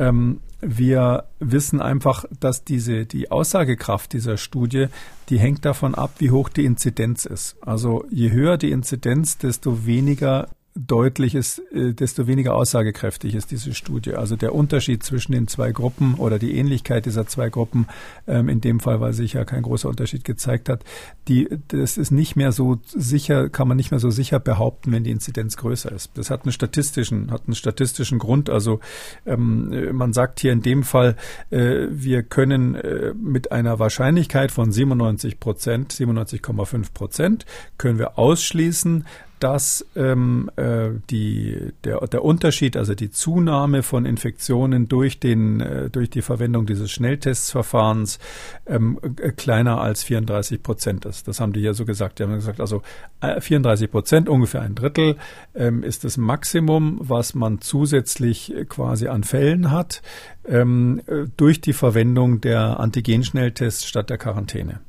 ähm, 0.00 0.40
wir 0.60 1.24
wissen 1.38 1.80
einfach, 1.80 2.24
dass 2.40 2.64
diese, 2.64 3.06
die 3.06 3.30
Aussagekraft 3.30 4.12
dieser 4.12 4.36
Studie, 4.36 4.86
die 5.28 5.38
hängt 5.38 5.64
davon 5.64 5.94
ab, 5.94 6.14
wie 6.18 6.30
hoch 6.30 6.48
die 6.48 6.64
Inzidenz 6.64 7.24
ist. 7.24 7.56
Also 7.60 8.04
je 8.10 8.30
höher 8.30 8.58
die 8.58 8.70
Inzidenz, 8.70 9.38
desto 9.38 9.86
weniger 9.86 10.48
deutlich 10.74 11.34
ist, 11.34 11.60
äh, 11.72 11.92
desto 11.92 12.26
weniger 12.26 12.54
aussagekräftig 12.54 13.34
ist 13.34 13.50
diese 13.50 13.74
Studie. 13.74 14.14
Also 14.14 14.36
der 14.36 14.54
Unterschied 14.54 15.02
zwischen 15.02 15.32
den 15.32 15.48
zwei 15.48 15.72
Gruppen 15.72 16.14
oder 16.14 16.38
die 16.38 16.56
Ähnlichkeit 16.56 17.06
dieser 17.06 17.26
zwei 17.26 17.48
Gruppen, 17.48 17.86
ähm, 18.28 18.48
in 18.48 18.60
dem 18.60 18.78
Fall, 18.78 19.00
weil 19.00 19.12
sich 19.12 19.32
ja 19.32 19.44
kein 19.44 19.62
großer 19.62 19.88
Unterschied 19.88 20.24
gezeigt 20.24 20.68
hat, 20.68 20.84
die, 21.26 21.48
das 21.68 21.98
ist 21.98 22.12
nicht 22.12 22.36
mehr 22.36 22.52
so 22.52 22.78
sicher, 22.86 23.48
kann 23.48 23.66
man 23.66 23.76
nicht 23.76 23.90
mehr 23.90 23.98
so 23.98 24.10
sicher 24.10 24.38
behaupten, 24.38 24.92
wenn 24.92 25.02
die 25.02 25.10
Inzidenz 25.10 25.56
größer 25.56 25.90
ist. 25.90 26.12
Das 26.14 26.30
hat 26.30 26.44
einen 26.44 26.52
statistischen, 26.52 27.32
hat 27.32 27.42
einen 27.46 27.56
statistischen 27.56 28.18
Grund. 28.18 28.48
Also 28.48 28.78
ähm, 29.26 29.96
man 29.96 30.12
sagt 30.12 30.38
hier 30.38 30.52
in 30.52 30.62
dem 30.62 30.84
Fall, 30.84 31.16
äh, 31.50 31.88
wir 31.90 32.22
können 32.22 32.76
äh, 32.76 33.12
mit 33.14 33.50
einer 33.50 33.80
Wahrscheinlichkeit 33.80 34.52
von 34.52 34.70
97 34.70 35.40
Prozent, 35.40 35.92
97,5 35.92 36.92
Prozent, 36.92 37.46
können 37.76 37.98
wir 37.98 38.18
ausschließen, 38.18 39.04
dass 39.40 39.86
ähm, 39.96 40.50
äh, 40.56 40.90
die, 41.10 41.72
der, 41.84 41.98
der 42.06 42.24
Unterschied, 42.24 42.76
also 42.76 42.94
die 42.94 43.10
Zunahme 43.10 43.82
von 43.82 44.06
Infektionen 44.06 44.88
durch, 44.88 45.18
den, 45.18 45.60
äh, 45.60 45.90
durch 45.90 46.10
die 46.10 46.22
Verwendung 46.22 46.66
dieses 46.66 46.90
Schnelltestsverfahrens 46.90 48.18
ähm, 48.66 48.98
äh, 49.02 49.32
kleiner 49.32 49.80
als 49.80 50.02
34 50.02 50.62
Prozent 50.62 51.04
ist. 51.06 51.26
Das 51.26 51.40
haben 51.40 51.52
die 51.52 51.60
ja 51.60 51.72
so 51.72 51.84
gesagt. 51.84 52.18
Die 52.18 52.24
haben 52.24 52.34
gesagt, 52.34 52.60
also 52.60 52.82
34 53.20 53.84
äh, 53.84 53.90
Prozent, 53.90 54.28
ungefähr 54.28 54.62
ein 54.62 54.74
Drittel, 54.74 55.16
ähm, 55.54 55.82
ist 55.82 56.04
das 56.04 56.16
Maximum, 56.16 56.98
was 57.00 57.34
man 57.34 57.60
zusätzlich 57.60 58.54
quasi 58.68 59.08
an 59.08 59.24
Fällen 59.24 59.70
hat 59.70 60.02
ähm, 60.46 61.00
äh, 61.06 61.26
durch 61.36 61.60
die 61.60 61.72
Verwendung 61.72 62.40
der 62.40 62.80
Antigenschnelltests 62.80 63.86
statt 63.86 64.10
der 64.10 64.18
Quarantäne. 64.18 64.80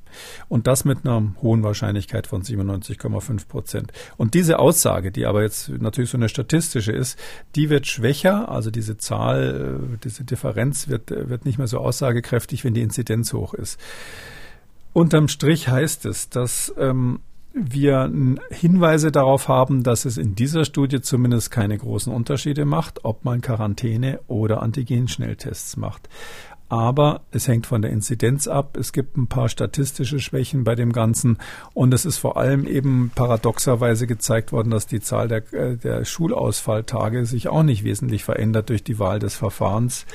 Und 0.49 0.67
das 0.67 0.85
mit 0.85 1.05
einer 1.05 1.33
hohen 1.41 1.63
Wahrscheinlichkeit 1.63 2.27
von 2.27 2.43
97,5 2.43 3.47
Prozent. 3.47 3.91
Und 4.17 4.33
diese 4.33 4.59
Aussage, 4.59 5.11
die 5.11 5.25
aber 5.25 5.41
jetzt 5.41 5.69
natürlich 5.69 6.09
so 6.09 6.17
eine 6.17 6.29
statistische 6.29 6.91
ist, 6.91 7.17
die 7.55 7.69
wird 7.69 7.87
schwächer. 7.87 8.49
Also 8.49 8.71
diese 8.71 8.97
Zahl, 8.97 9.79
äh, 9.93 9.97
diese 10.03 10.23
Differenz 10.23 10.87
wird, 10.87 11.11
wird 11.11 11.45
nicht 11.45 11.57
mehr 11.57 11.67
so 11.67 11.79
aussagekräftig, 11.79 12.63
wenn 12.63 12.73
die 12.73 12.81
Inzidenz 12.81 13.33
hoch 13.33 13.53
ist. 13.53 13.79
Unterm 14.93 15.27
Strich 15.29 15.69
heißt 15.69 16.05
es, 16.05 16.29
dass 16.29 16.73
ähm, 16.77 17.19
wir 17.53 18.11
Hinweise 18.49 19.11
darauf 19.11 19.47
haben, 19.47 19.83
dass 19.83 20.05
es 20.05 20.17
in 20.17 20.35
dieser 20.35 20.63
Studie 20.63 21.01
zumindest 21.01 21.51
keine 21.51 21.77
großen 21.77 22.13
Unterschiede 22.13 22.65
macht, 22.65 23.03
ob 23.03 23.25
man 23.25 23.41
Quarantäne 23.41 24.19
oder 24.27 24.61
Antigen-Schnelltests 24.61 25.75
macht 25.75 26.07
aber 26.71 27.19
es 27.31 27.49
hängt 27.49 27.67
von 27.67 27.81
der 27.81 27.91
Inzidenz 27.91 28.47
ab. 28.47 28.77
Es 28.77 28.93
gibt 28.93 29.17
ein 29.17 29.27
paar 29.27 29.49
statistische 29.49 30.21
Schwächen 30.21 30.63
bei 30.63 30.73
dem 30.73 30.93
Ganzen 30.93 31.37
und 31.73 31.93
es 31.93 32.05
ist 32.05 32.17
vor 32.17 32.37
allem 32.37 32.65
eben 32.65 33.11
paradoxerweise 33.13 34.07
gezeigt 34.07 34.53
worden, 34.53 34.69
dass 34.69 34.87
die 34.87 35.01
Zahl 35.01 35.27
der, 35.27 35.51
äh, 35.51 35.75
der 35.75 36.05
Schulausfalltage 36.05 37.25
sich 37.25 37.49
auch 37.49 37.63
nicht 37.63 37.83
wesentlich 37.83 38.23
verändert 38.23 38.69
durch 38.69 38.85
die 38.85 38.99
Wahl 38.99 39.19
des 39.19 39.35
Verfahrens, 39.35 40.05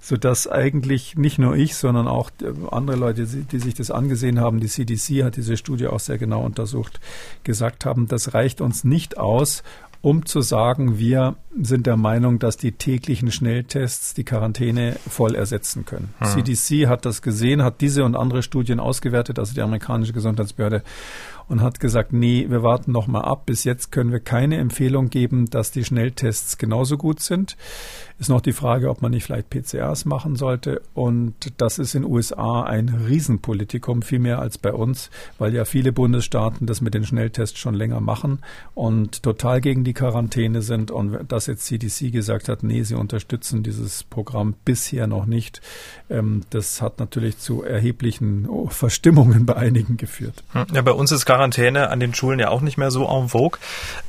sodass 0.00 0.48
eigentlich 0.48 1.16
nicht 1.16 1.38
nur 1.38 1.54
ich, 1.54 1.74
sondern 1.74 2.08
auch 2.08 2.30
andere 2.70 2.96
Leute, 2.96 3.26
die 3.26 3.58
sich 3.58 3.74
das 3.74 3.90
angesehen 3.90 4.40
haben, 4.40 4.60
die 4.60 4.68
CDC 4.68 5.22
hat 5.22 5.36
diese 5.36 5.58
Studie 5.58 5.86
auch 5.86 6.00
sehr 6.00 6.16
genau 6.16 6.42
untersucht, 6.42 6.98
gesagt 7.44 7.84
haben, 7.84 8.08
das 8.08 8.32
reicht 8.32 8.62
uns 8.62 8.84
nicht 8.84 9.18
aus, 9.18 9.62
um 10.02 10.26
zu 10.26 10.40
sagen, 10.40 10.98
wir 10.98 11.36
sind 11.60 11.86
der 11.86 11.96
Meinung, 11.96 12.38
dass 12.38 12.56
die 12.56 12.72
täglichen 12.72 13.32
Schnelltests 13.32 14.14
die 14.14 14.24
Quarantäne 14.24 14.96
voll 15.08 15.34
ersetzen 15.34 15.84
können. 15.84 16.14
Hm. 16.18 16.44
CDC 16.44 16.88
hat 16.88 17.04
das 17.04 17.22
gesehen, 17.22 17.62
hat 17.62 17.80
diese 17.80 18.04
und 18.04 18.14
andere 18.16 18.42
Studien 18.42 18.80
ausgewertet, 18.80 19.38
also 19.38 19.54
die 19.54 19.62
amerikanische 19.62 20.12
Gesundheitsbehörde, 20.12 20.82
und 21.48 21.62
hat 21.62 21.80
gesagt, 21.80 22.12
nee, 22.12 22.46
wir 22.48 22.62
warten 22.62 22.92
noch 22.92 23.06
mal 23.06 23.20
ab. 23.20 23.46
Bis 23.46 23.64
jetzt 23.64 23.92
können 23.92 24.12
wir 24.12 24.20
keine 24.20 24.56
Empfehlung 24.56 25.10
geben, 25.10 25.48
dass 25.48 25.70
die 25.70 25.84
Schnelltests 25.84 26.58
genauso 26.58 26.96
gut 26.96 27.20
sind. 27.20 27.56
Ist 28.18 28.30
noch 28.30 28.40
die 28.40 28.54
Frage, 28.54 28.88
ob 28.88 29.02
man 29.02 29.10
nicht 29.10 29.24
vielleicht 29.24 29.50
PCRs 29.50 30.06
machen 30.06 30.36
sollte. 30.36 30.80
Und 30.94 31.34
das 31.58 31.78
ist 31.78 31.94
in 31.94 32.02
den 32.02 32.10
USA 32.10 32.62
ein 32.62 32.88
Riesenpolitikum, 32.88 34.00
viel 34.02 34.18
mehr 34.18 34.38
als 34.38 34.56
bei 34.56 34.72
uns, 34.72 35.10
weil 35.38 35.54
ja 35.54 35.66
viele 35.66 35.92
Bundesstaaten 35.92 36.66
das 36.66 36.80
mit 36.80 36.94
den 36.94 37.04
Schnelltests 37.04 37.58
schon 37.58 37.74
länger 37.74 38.00
machen 38.00 38.38
und 38.74 39.22
total 39.22 39.60
gegen 39.60 39.84
die 39.84 39.92
Quarantäne 39.92 40.62
sind. 40.62 40.90
Und 40.90 41.30
dass 41.30 41.46
jetzt 41.46 41.66
CDC 41.66 42.10
gesagt 42.10 42.48
hat, 42.48 42.62
nee, 42.62 42.82
sie 42.82 42.94
unterstützen 42.94 43.62
dieses 43.62 44.02
Programm 44.02 44.54
bisher 44.64 45.06
noch 45.06 45.26
nicht, 45.26 45.60
ähm, 46.08 46.42
das 46.50 46.80
hat 46.80 46.98
natürlich 46.98 47.38
zu 47.38 47.62
erheblichen 47.62 48.48
Verstimmungen 48.68 49.44
bei 49.44 49.56
einigen 49.56 49.96
geführt. 49.96 50.42
Ja, 50.72 50.82
bei 50.82 50.92
uns 50.92 51.12
ist 51.12 51.26
Quarantäne 51.36 51.90
an 51.90 52.00
den 52.00 52.14
Schulen 52.14 52.38
ja 52.38 52.48
auch 52.48 52.62
nicht 52.62 52.78
mehr 52.78 52.90
so 52.90 53.04
en 53.04 53.28
vogue. 53.28 53.58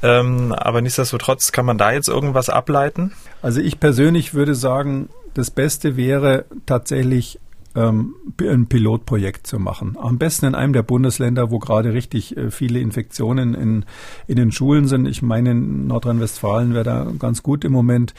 Ähm, 0.01 0.53
aber 0.53 0.81
nichtsdestotrotz 0.81 1.51
kann 1.51 1.65
man 1.65 1.77
da 1.77 1.91
jetzt 1.91 2.07
irgendwas 2.07 2.49
ableiten? 2.49 3.11
Also 3.41 3.59
ich 3.59 3.79
persönlich 3.79 4.33
würde 4.33 4.55
sagen, 4.55 5.09
das 5.33 5.51
Beste 5.51 5.97
wäre 5.97 6.45
tatsächlich 6.65 7.39
ähm, 7.75 8.15
ein 8.39 8.67
Pilotprojekt 8.67 9.45
zu 9.45 9.59
machen. 9.59 9.97
Am 9.99 10.17
besten 10.17 10.45
in 10.45 10.55
einem 10.55 10.71
der 10.71 10.83
Bundesländer, 10.83 11.51
wo 11.51 11.59
gerade 11.59 11.93
richtig 11.93 12.37
äh, 12.37 12.49
viele 12.49 12.79
Infektionen 12.79 13.53
in, 13.53 13.85
in 14.25 14.37
den 14.37 14.53
Schulen 14.53 14.87
sind. 14.87 15.05
Ich 15.05 15.21
meine, 15.21 15.51
in 15.51 15.87
Nordrhein-Westfalen 15.87 16.73
wäre 16.73 16.85
da 16.85 17.11
ganz 17.19 17.43
gut 17.43 17.65
im 17.65 17.73
Moment. 17.73 18.13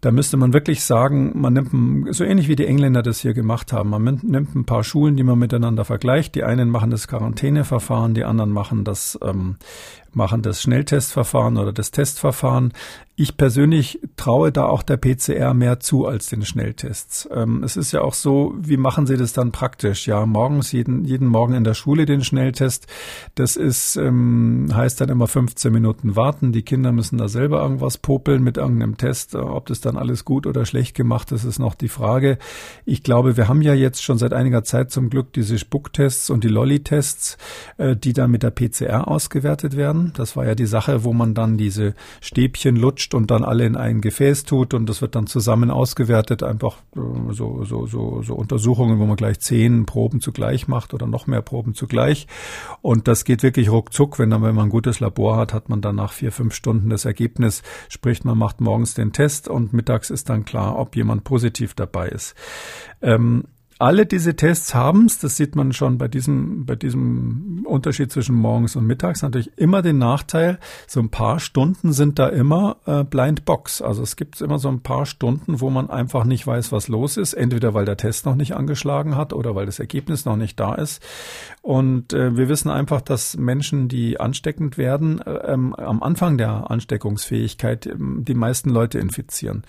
Da 0.00 0.10
müsste 0.10 0.38
man 0.38 0.54
wirklich 0.54 0.82
sagen, 0.82 1.38
man 1.38 1.52
nimmt, 1.52 2.14
so 2.14 2.24
ähnlich 2.24 2.48
wie 2.48 2.56
die 2.56 2.66
Engländer 2.66 3.02
das 3.02 3.20
hier 3.20 3.34
gemacht 3.34 3.72
haben, 3.72 3.90
man 3.90 4.20
nimmt 4.22 4.54
ein 4.54 4.64
paar 4.64 4.82
Schulen, 4.82 5.16
die 5.16 5.24
man 5.24 5.38
miteinander 5.38 5.84
vergleicht. 5.84 6.34
Die 6.34 6.42
einen 6.42 6.70
machen 6.70 6.90
das 6.90 7.06
Quarantäneverfahren, 7.06 8.14
die 8.14 8.24
anderen 8.24 8.50
machen 8.50 8.84
das 8.84 9.18
ähm, 9.22 9.56
machen 10.16 10.42
das 10.42 10.62
Schnelltestverfahren 10.62 11.56
oder 11.56 11.72
das 11.72 11.90
Testverfahren. 11.90 12.72
Ich 13.16 13.36
persönlich 13.36 14.00
traue 14.16 14.50
da 14.50 14.64
auch 14.64 14.82
der 14.82 14.96
PCR 14.96 15.52
mehr 15.52 15.78
zu 15.78 16.06
als 16.06 16.30
den 16.30 16.42
Schnelltests. 16.42 17.28
Ähm, 17.30 17.62
es 17.62 17.76
ist 17.76 17.92
ja 17.92 18.00
auch 18.00 18.14
so, 18.14 18.54
wie 18.58 18.78
machen 18.78 19.06
Sie 19.06 19.18
das 19.18 19.34
dann 19.34 19.52
praktisch? 19.52 20.06
Ja, 20.06 20.24
morgens, 20.24 20.72
jeden, 20.72 21.04
jeden 21.04 21.28
Morgen 21.28 21.52
in 21.52 21.64
der 21.64 21.74
Schule 21.74 22.06
den 22.06 22.24
Schnelltest. 22.24 22.86
Das 23.34 23.56
ist, 23.56 23.96
ähm, 23.96 24.70
heißt 24.72 25.02
dann 25.02 25.10
immer 25.10 25.26
15 25.26 25.70
Minuten 25.70 26.16
warten. 26.16 26.52
Die 26.52 26.62
Kinder 26.62 26.92
müssen 26.92 27.18
da 27.18 27.28
selber 27.28 27.60
irgendwas 27.60 27.98
popeln 27.98 28.42
mit 28.42 28.56
irgendeinem 28.56 28.96
Test. 28.96 29.34
Ob 29.34 29.66
das 29.66 29.82
dann 29.82 29.98
alles 29.98 30.24
gut 30.24 30.46
oder 30.46 30.64
schlecht 30.64 30.96
gemacht 30.96 31.30
ist, 31.30 31.44
ist 31.44 31.58
noch 31.58 31.74
die 31.74 31.88
Frage. 31.88 32.38
Ich 32.86 33.02
glaube, 33.02 33.36
wir 33.36 33.48
haben 33.48 33.60
ja 33.60 33.74
jetzt 33.74 34.02
schon 34.02 34.16
seit 34.16 34.32
einiger 34.32 34.64
Zeit 34.64 34.92
zum 34.92 35.10
Glück 35.10 35.34
diese 35.34 35.58
Spucktests 35.58 36.30
und 36.30 36.42
die 36.42 36.48
Lolli-Tests, 36.48 37.36
äh, 37.76 37.96
die 37.96 38.14
dann 38.14 38.30
mit 38.30 38.42
der 38.42 38.50
PCR 38.50 39.08
ausgewertet 39.08 39.76
werden 39.76 39.99
haben. 40.00 40.12
Das 40.14 40.36
war 40.36 40.46
ja 40.46 40.54
die 40.54 40.66
Sache, 40.66 41.04
wo 41.04 41.12
man 41.12 41.34
dann 41.34 41.56
diese 41.56 41.94
Stäbchen 42.20 42.76
lutscht 42.76 43.14
und 43.14 43.30
dann 43.30 43.44
alle 43.44 43.66
in 43.66 43.76
ein 43.76 44.00
Gefäß 44.00 44.44
tut 44.44 44.74
und 44.74 44.88
das 44.88 45.02
wird 45.02 45.14
dann 45.14 45.26
zusammen 45.26 45.70
ausgewertet. 45.70 46.42
Einfach 46.42 46.78
äh, 46.96 47.32
so, 47.32 47.64
so, 47.64 47.86
so, 47.86 48.22
so 48.22 48.34
Untersuchungen, 48.34 48.98
wo 48.98 49.06
man 49.06 49.16
gleich 49.16 49.40
zehn 49.40 49.86
Proben 49.86 50.20
zugleich 50.20 50.68
macht 50.68 50.94
oder 50.94 51.06
noch 51.06 51.26
mehr 51.26 51.42
Proben 51.42 51.74
zugleich. 51.74 52.26
Und 52.82 53.08
das 53.08 53.24
geht 53.24 53.42
wirklich 53.42 53.70
ruckzuck. 53.70 54.18
Wenn, 54.18 54.30
dann, 54.30 54.42
wenn 54.42 54.54
man 54.54 54.66
ein 54.66 54.70
gutes 54.70 55.00
Labor 55.00 55.36
hat, 55.36 55.52
hat 55.52 55.68
man 55.68 55.80
dann 55.80 55.96
nach 55.96 56.12
vier, 56.12 56.32
fünf 56.32 56.54
Stunden 56.54 56.90
das 56.90 57.04
Ergebnis. 57.04 57.62
Sprich, 57.88 58.24
man 58.24 58.38
macht 58.38 58.60
morgens 58.60 58.94
den 58.94 59.12
Test 59.12 59.48
und 59.48 59.72
mittags 59.72 60.10
ist 60.10 60.28
dann 60.28 60.44
klar, 60.44 60.78
ob 60.78 60.96
jemand 60.96 61.24
positiv 61.24 61.74
dabei 61.74 62.08
ist. 62.08 62.34
Ähm, 63.02 63.44
alle 63.80 64.04
diese 64.04 64.36
Tests 64.36 64.74
haben 64.74 65.06
es, 65.06 65.18
das 65.18 65.36
sieht 65.36 65.56
man 65.56 65.72
schon 65.72 65.96
bei 65.96 66.06
diesem, 66.06 66.66
bei 66.66 66.76
diesem 66.76 67.64
Unterschied 67.66 68.12
zwischen 68.12 68.34
morgens 68.34 68.76
und 68.76 68.86
mittags, 68.86 69.22
natürlich 69.22 69.56
immer 69.56 69.80
den 69.80 69.96
Nachteil, 69.96 70.58
so 70.86 71.00
ein 71.00 71.08
paar 71.08 71.40
Stunden 71.40 71.94
sind 71.94 72.18
da 72.18 72.28
immer 72.28 72.76
äh, 72.84 73.04
Blind 73.04 73.46
Box. 73.46 73.80
Also 73.80 74.02
es 74.02 74.16
gibt 74.16 74.40
immer 74.42 74.58
so 74.58 74.68
ein 74.68 74.80
paar 74.80 75.06
Stunden, 75.06 75.60
wo 75.60 75.70
man 75.70 75.88
einfach 75.88 76.24
nicht 76.24 76.46
weiß, 76.46 76.72
was 76.72 76.88
los 76.88 77.16
ist, 77.16 77.32
entweder 77.32 77.72
weil 77.72 77.86
der 77.86 77.96
Test 77.96 78.26
noch 78.26 78.34
nicht 78.34 78.54
angeschlagen 78.54 79.16
hat 79.16 79.32
oder 79.32 79.54
weil 79.54 79.64
das 79.64 79.78
Ergebnis 79.78 80.26
noch 80.26 80.36
nicht 80.36 80.60
da 80.60 80.74
ist. 80.74 81.02
Und 81.62 82.14
äh, 82.14 82.36
wir 82.36 82.48
wissen 82.48 82.70
einfach, 82.70 83.02
dass 83.02 83.36
Menschen, 83.36 83.88
die 83.88 84.18
ansteckend 84.18 84.78
werden, 84.78 85.20
äh, 85.20 85.52
ähm, 85.52 85.74
am 85.74 86.02
Anfang 86.02 86.38
der 86.38 86.70
Ansteckungsfähigkeit 86.70 87.86
äh, 87.86 87.94
die 87.98 88.34
meisten 88.34 88.70
Leute 88.70 88.98
infizieren. 88.98 89.64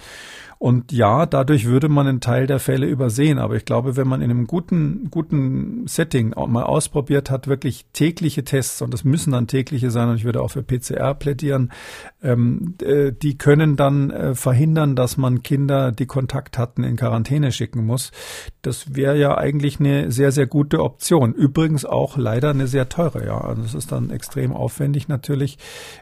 Und 0.62 0.92
ja, 0.92 1.26
dadurch 1.26 1.66
würde 1.66 1.90
man 1.90 2.06
einen 2.06 2.22
Teil 2.22 2.46
der 2.46 2.60
Fälle 2.60 2.86
übersehen. 2.86 3.40
Aber 3.40 3.56
ich 3.56 3.66
glaube, 3.66 3.98
wenn 3.98 4.08
man 4.08 4.22
in 4.22 4.30
einem 4.30 4.46
guten, 4.46 5.08
guten 5.10 5.88
Setting 5.88 6.36
auch 6.36 6.46
mal 6.46 6.62
ausprobiert 6.62 7.32
hat, 7.32 7.48
wirklich 7.48 7.88
tägliche 7.94 8.44
Tests, 8.44 8.84
und 8.84 8.94
das 8.94 9.04
müssen 9.04 9.32
dann 9.32 9.48
tägliche 9.48 9.90
sein, 9.90 10.10
und 10.10 10.18
ich 10.18 10.24
würde 10.24 10.40
auch 10.40 10.52
für 10.52 10.62
PCR 10.62 11.16
plädieren, 11.16 11.72
ähm, 12.22 12.76
äh, 12.84 13.12
die 13.12 13.40
können 13.40 13.76
dann 13.76 14.12
äh, 14.12 14.36
verhindern, 14.36 14.96
dass 14.96 15.18
man 15.18 15.42
Kinder, 15.42 15.92
die 15.92 16.06
Kontakt 16.06 16.60
hatten, 16.60 16.84
in 16.84 16.96
Quarantäne 16.96 17.52
schicken 17.52 17.84
muss. 17.84 18.12
Das 18.62 18.94
wäre 18.94 19.18
ja 19.18 19.36
eigentlich 19.36 19.80
eine 19.80 20.12
sehr, 20.12 20.32
sehr 20.32 20.46
gute 20.46 20.84
Option. 20.84 21.34
Übrigens 21.34 21.81
auch 21.86 22.18
leider 22.18 22.50
eine 22.50 22.68
sehr 22.68 22.90
teure, 22.90 23.26
ja. 23.26 23.40
Also 23.40 23.64
es 23.64 23.74
ist 23.74 23.92
dann 23.92 24.10
extrem 24.10 24.54
aufwendig 24.54 25.08
natürlich, 25.08 25.58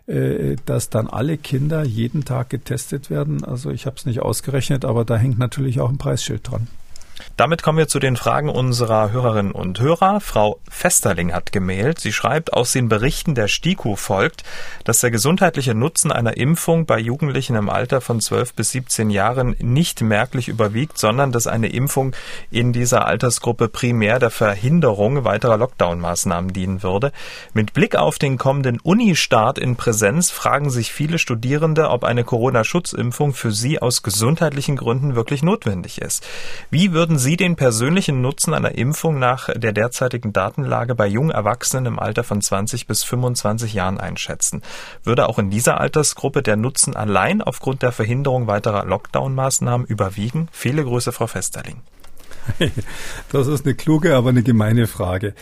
äh, 0.08 0.56
dass 0.66 0.90
dann 0.90 1.08
alle 1.08 1.38
Kinder 1.38 1.84
jeden 1.84 2.26
Tag 2.26 2.50
getestet 2.50 3.10
werden. 3.10 3.44
Also 3.44 3.72
ich 3.72 3.86
habe 3.86 3.98
es 3.98 4.06
nicht 4.06 4.22
ausgerechnet, 4.22 4.86
aber 4.86 5.06
da 5.06 5.18
hängt 5.18 5.40
natürlich 5.40 5.80
auch 5.80 5.90
ein 5.90 5.98
Preisschild 5.98 6.50
dran. 6.50 6.68
Damit 7.38 7.64
kommen 7.64 7.78
wir 7.78 7.88
zu 7.88 8.00
den 8.00 8.18
Fragen 8.18 8.50
unserer 8.50 9.12
Hörerinnen 9.12 9.52
und 9.52 9.80
Hörer. 9.80 10.20
Frau 10.20 10.60
Festerling 10.70 11.34
hat 11.34 11.52
gemailt. 11.52 12.00
Sie 12.00 12.12
schreibt, 12.12 12.54
aus 12.54 12.74
den 12.74 12.90
Berichten 12.90 13.36
der 13.36 13.48
STIKO 13.48 13.96
folgt, 13.96 14.44
dass 14.84 15.00
der 15.00 15.12
gesundheitliche 15.12 15.74
Nutzen 15.74 16.12
einer 16.12 16.38
Impfung 16.38 16.86
bei 16.86 17.00
Jugendlichen 17.00 17.56
im 17.56 17.70
Alter 17.70 18.02
von 18.02 18.20
12 18.20 18.54
bis 18.54 18.72
17 18.72 19.10
Jahren 19.10 19.56
nicht 19.60 20.02
merklich 20.02 20.48
überwiegt, 20.50 20.98
sondern 20.98 21.32
dass 21.32 21.48
eine 21.48 21.70
Impfung 21.70 22.14
in 22.52 22.74
dieser 22.74 23.06
Altersgruppe 23.06 23.70
primär 23.70 24.20
der 24.20 24.32
Verhinderung 24.32 25.24
weiterer 25.24 25.58
Lockdown-Maßnahmen 25.58 26.52
dienen 26.52 26.84
würde. 26.84 27.12
Mit 27.54 27.74
Blick 27.74 27.96
auf 27.96 28.20
den 28.20 28.38
kommenden 28.38 28.80
Uni-Start 28.80 29.58
in 29.60 29.76
Präsenz 29.76 30.30
fragen 30.30 30.70
sich 30.70 30.92
viele 30.92 31.20
Studierende, 31.20 31.90
ob 31.90 32.04
eine 32.04 32.24
Corona-Schutzimpfung 32.24 33.34
für 33.34 33.52
sie 33.52 33.82
aus 33.82 34.04
gesundheitlichen 34.04 34.76
Gründen 34.76 35.16
wirklich 35.16 35.44
notwendig 35.44 36.02
ist. 36.02 36.26
Wie 36.70 36.92
würden 36.92 37.09
Sie 37.18 37.38
den 37.38 37.56
persönlichen 37.56 38.22
Nutzen 38.22 38.54
einer 38.54 38.76
Impfung 38.76 39.18
nach 39.20 39.50
der 39.56 39.72
derzeitigen 39.72 40.34
Datenlage 40.34 40.96
bei 40.96 41.08
jungen 41.08 41.32
Erwachsenen 41.32 41.86
im 41.86 42.00
Alter 42.00 42.24
von 42.24 42.42
20 42.42 42.88
bis 42.88 43.04
25 43.04 43.74
Jahren 43.74 44.00
einschätzen? 44.00 44.62
Würde 45.04 45.28
auch 45.28 45.40
in 45.40 45.50
dieser 45.50 45.80
Altersgruppe 45.80 46.44
der 46.44 46.58
Nutzen 46.58 46.96
allein 46.96 47.42
aufgrund 47.42 47.82
der 47.82 47.92
Verhinderung 47.92 48.48
weiterer 48.48 48.86
Lockdown-Maßnahmen 48.86 49.88
überwiegen? 49.88 50.50
Viele 50.52 50.84
Grüße, 50.84 51.12
Frau 51.12 51.28
Festerling. 51.28 51.82
Das 53.32 53.48
ist 53.48 53.66
eine 53.66 53.76
kluge, 53.76 54.16
aber 54.16 54.30
eine 54.30 54.44
gemeine 54.44 54.88
Frage. 54.88 55.34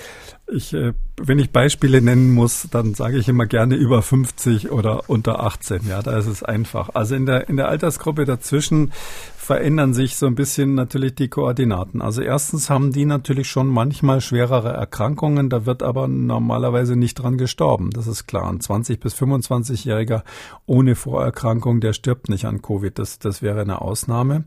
Ich, 0.50 0.74
äh, 0.74 0.94
wenn 1.22 1.40
ich 1.40 1.52
Beispiele 1.52 2.02
nennen 2.02 2.32
muss, 2.32 2.68
dann 2.72 2.94
sage 2.94 3.18
ich 3.18 3.28
immer 3.28 3.46
gerne 3.46 3.76
über 3.76 4.02
50 4.02 4.72
oder 4.72 5.10
unter 5.10 5.44
18. 5.44 5.88
Ja, 5.88 6.02
da 6.02 6.18
ist 6.18 6.28
es 6.28 6.42
einfach. 6.42 6.90
Also 6.94 7.16
in 7.16 7.26
der, 7.26 7.50
in 7.50 7.58
der 7.58 7.68
Altersgruppe 7.68 8.24
dazwischen 8.24 8.92
verändern 9.36 9.94
sich 9.94 10.16
so 10.16 10.26
ein 10.26 10.36
bisschen 10.36 10.76
natürlich 10.76 11.16
die 11.16 11.30
Koordinaten. 11.30 12.02
Also 12.02 12.22
erstens 12.22 12.70
haben 12.70 12.92
die 12.92 13.06
natürlich 13.06 13.50
schon 13.50 13.68
manchmal 13.68 14.22
schwerere 14.22 14.74
Erkrankungen, 14.74 15.50
da 15.50 15.66
wird 15.66 15.84
aber 15.84 16.08
normalerweise 16.08 16.96
nicht 16.96 17.16
dran 17.16 17.38
gestorben. 17.38 17.92
Das 17.92 18.08
ist 18.08 18.28
klar. 18.28 18.50
Ein 18.50 18.60
20 18.60 19.00
bis 19.00 19.16
25-Jähriger 19.16 20.24
ohne 20.66 20.96
Vorerkrankung, 20.96 21.82
der 21.82 21.94
stirbt 21.94 22.30
nicht 22.30 22.46
an 22.46 22.62
Covid. 22.62 23.00
Das, 23.00 23.20
das 23.20 23.42
wäre 23.42 23.62
eine 23.62 23.82
Ausnahme. 23.82 24.46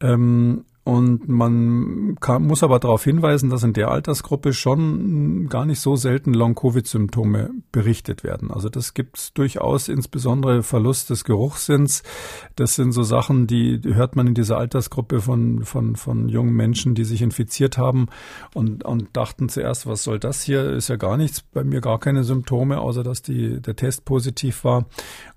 Ähm, 0.00 0.64
und 0.82 1.28
man 1.28 2.16
kann, 2.20 2.46
muss 2.46 2.62
aber 2.62 2.78
darauf 2.78 3.04
hinweisen, 3.04 3.50
dass 3.50 3.62
in 3.62 3.74
der 3.74 3.90
Altersgruppe 3.90 4.54
schon 4.54 5.48
gar 5.48 5.66
nicht 5.66 5.78
so 5.78 5.94
selten 5.94 6.32
Long-Covid-Symptome 6.32 7.50
berichtet 7.70 8.24
werden. 8.24 8.50
Also 8.50 8.70
das 8.70 8.94
gibt 8.94 9.18
es 9.18 9.34
durchaus, 9.34 9.88
insbesondere 9.88 10.62
Verlust 10.62 11.10
des 11.10 11.24
Geruchssinns. 11.24 12.02
Das 12.56 12.76
sind 12.76 12.92
so 12.92 13.02
Sachen, 13.02 13.46
die, 13.46 13.78
die 13.78 13.94
hört 13.94 14.16
man 14.16 14.28
in 14.28 14.34
dieser 14.34 14.56
Altersgruppe 14.56 15.20
von, 15.20 15.64
von, 15.64 15.96
von 15.96 16.30
jungen 16.30 16.54
Menschen, 16.54 16.94
die 16.94 17.04
sich 17.04 17.20
infiziert 17.20 17.76
haben 17.76 18.06
und, 18.54 18.82
und 18.84 19.08
dachten 19.12 19.50
zuerst, 19.50 19.86
was 19.86 20.02
soll 20.02 20.18
das 20.18 20.42
hier? 20.42 20.70
Ist 20.70 20.88
ja 20.88 20.96
gar 20.96 21.18
nichts, 21.18 21.42
bei 21.42 21.62
mir 21.62 21.82
gar 21.82 21.98
keine 21.98 22.24
Symptome, 22.24 22.80
außer 22.80 23.02
dass 23.02 23.20
die, 23.20 23.60
der 23.60 23.76
Test 23.76 24.06
positiv 24.06 24.64
war. 24.64 24.86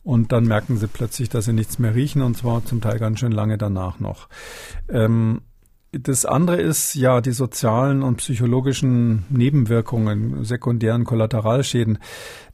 Und 0.04 0.32
dann 0.32 0.44
merken 0.46 0.78
sie 0.78 0.88
plötzlich, 0.88 1.30
dass 1.30 1.46
sie 1.46 1.54
nichts 1.54 1.80
mehr 1.80 1.96
riechen 1.96 2.22
und 2.22 2.36
zwar 2.36 2.66
zum 2.66 2.82
Teil 2.82 3.00
ganz 3.00 3.20
schön 3.20 3.32
lange 3.32 3.58
danach 3.58 4.00
noch. 4.00 4.28
Ähm, 4.90 5.42
das 5.94 6.26
andere 6.26 6.60
ist 6.60 6.96
ja 6.96 7.22
die 7.22 7.32
sozialen 7.32 8.02
und 8.02 8.18
psychologischen 8.18 9.26
Nebenwirkungen, 9.30 10.44
sekundären 10.44 11.06
Kollateralschäden. 11.06 12.00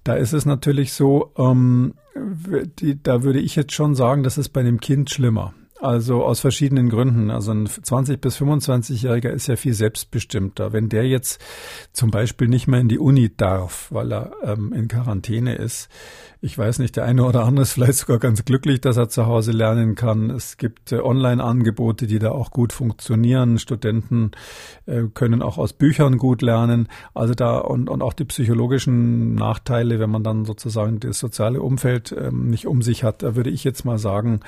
Da 0.03 0.15
ist 0.15 0.33
es 0.33 0.45
natürlich 0.45 0.91
so, 0.91 1.31
ähm, 1.37 1.93
die, 2.79 3.01
da 3.01 3.23
würde 3.23 3.39
ich 3.39 3.55
jetzt 3.55 3.73
schon 3.73 3.95
sagen, 3.95 4.23
das 4.23 4.37
ist 4.37 4.49
bei 4.49 4.59
einem 4.59 4.81
Kind 4.81 5.09
schlimmer. 5.09 5.53
Also 5.81 6.25
aus 6.25 6.41
verschiedenen 6.41 6.89
Gründen. 6.89 7.31
Also 7.31 7.51
ein 7.51 7.65
20 7.65 8.19
bis 8.19 8.37
25-Jähriger 8.37 9.29
ist 9.29 9.47
ja 9.47 9.55
viel 9.55 9.73
selbstbestimmter. 9.73 10.73
Wenn 10.73 10.89
der 10.89 11.07
jetzt 11.07 11.41
zum 11.93 12.11
Beispiel 12.11 12.49
nicht 12.49 12.67
mehr 12.67 12.81
in 12.81 12.89
die 12.89 12.99
Uni 12.99 13.31
darf, 13.35 13.87
weil 13.89 14.11
er 14.11 14.31
ähm, 14.43 14.73
in 14.73 14.89
Quarantäne 14.89 15.55
ist, 15.55 15.89
ich 16.41 16.57
weiß 16.57 16.79
nicht, 16.79 16.95
der 16.95 17.03
eine 17.03 17.25
oder 17.25 17.43
andere 17.43 17.63
ist 17.63 17.73
vielleicht 17.73 17.95
sogar 17.95 18.17
ganz 18.17 18.45
glücklich, 18.45 18.79
dass 18.79 18.95
er 18.95 19.09
zu 19.09 19.25
Hause 19.25 19.51
lernen 19.51 19.95
kann. 19.95 20.29
Es 20.29 20.57
gibt 20.57 20.91
äh, 20.91 20.99
Online-Angebote, 20.99 22.07
die 22.07 22.19
da 22.19 22.31
auch 22.31 22.51
gut 22.51 22.71
funktionieren. 22.71 23.59
Studenten 23.59 24.31
äh, 24.85 25.03
können 25.13 25.41
auch 25.41 25.57
aus 25.57 25.73
Büchern 25.73 26.17
gut 26.17 26.41
lernen. 26.41 26.87
Also 27.13 27.33
da 27.33 27.57
und, 27.57 27.89
und 27.89 28.01
auch 28.01 28.13
die 28.13 28.25
psychologischen 28.25 29.35
Nachteile, 29.35 29.99
wenn 29.99 30.09
man 30.09 30.23
dann 30.23 30.45
sozusagen 30.45 30.99
das 30.99 31.19
soziale 31.19 31.61
Umfeld 31.61 32.15
ähm, 32.17 32.49
nicht 32.49 32.67
um 32.67 32.81
sich 32.81 33.03
hat, 33.03 33.23
da 33.23 33.35
würde 33.35 33.49
ich 33.49 33.65
jetzt 33.65 33.83
mal 33.83 33.97
sagen, 33.97 34.39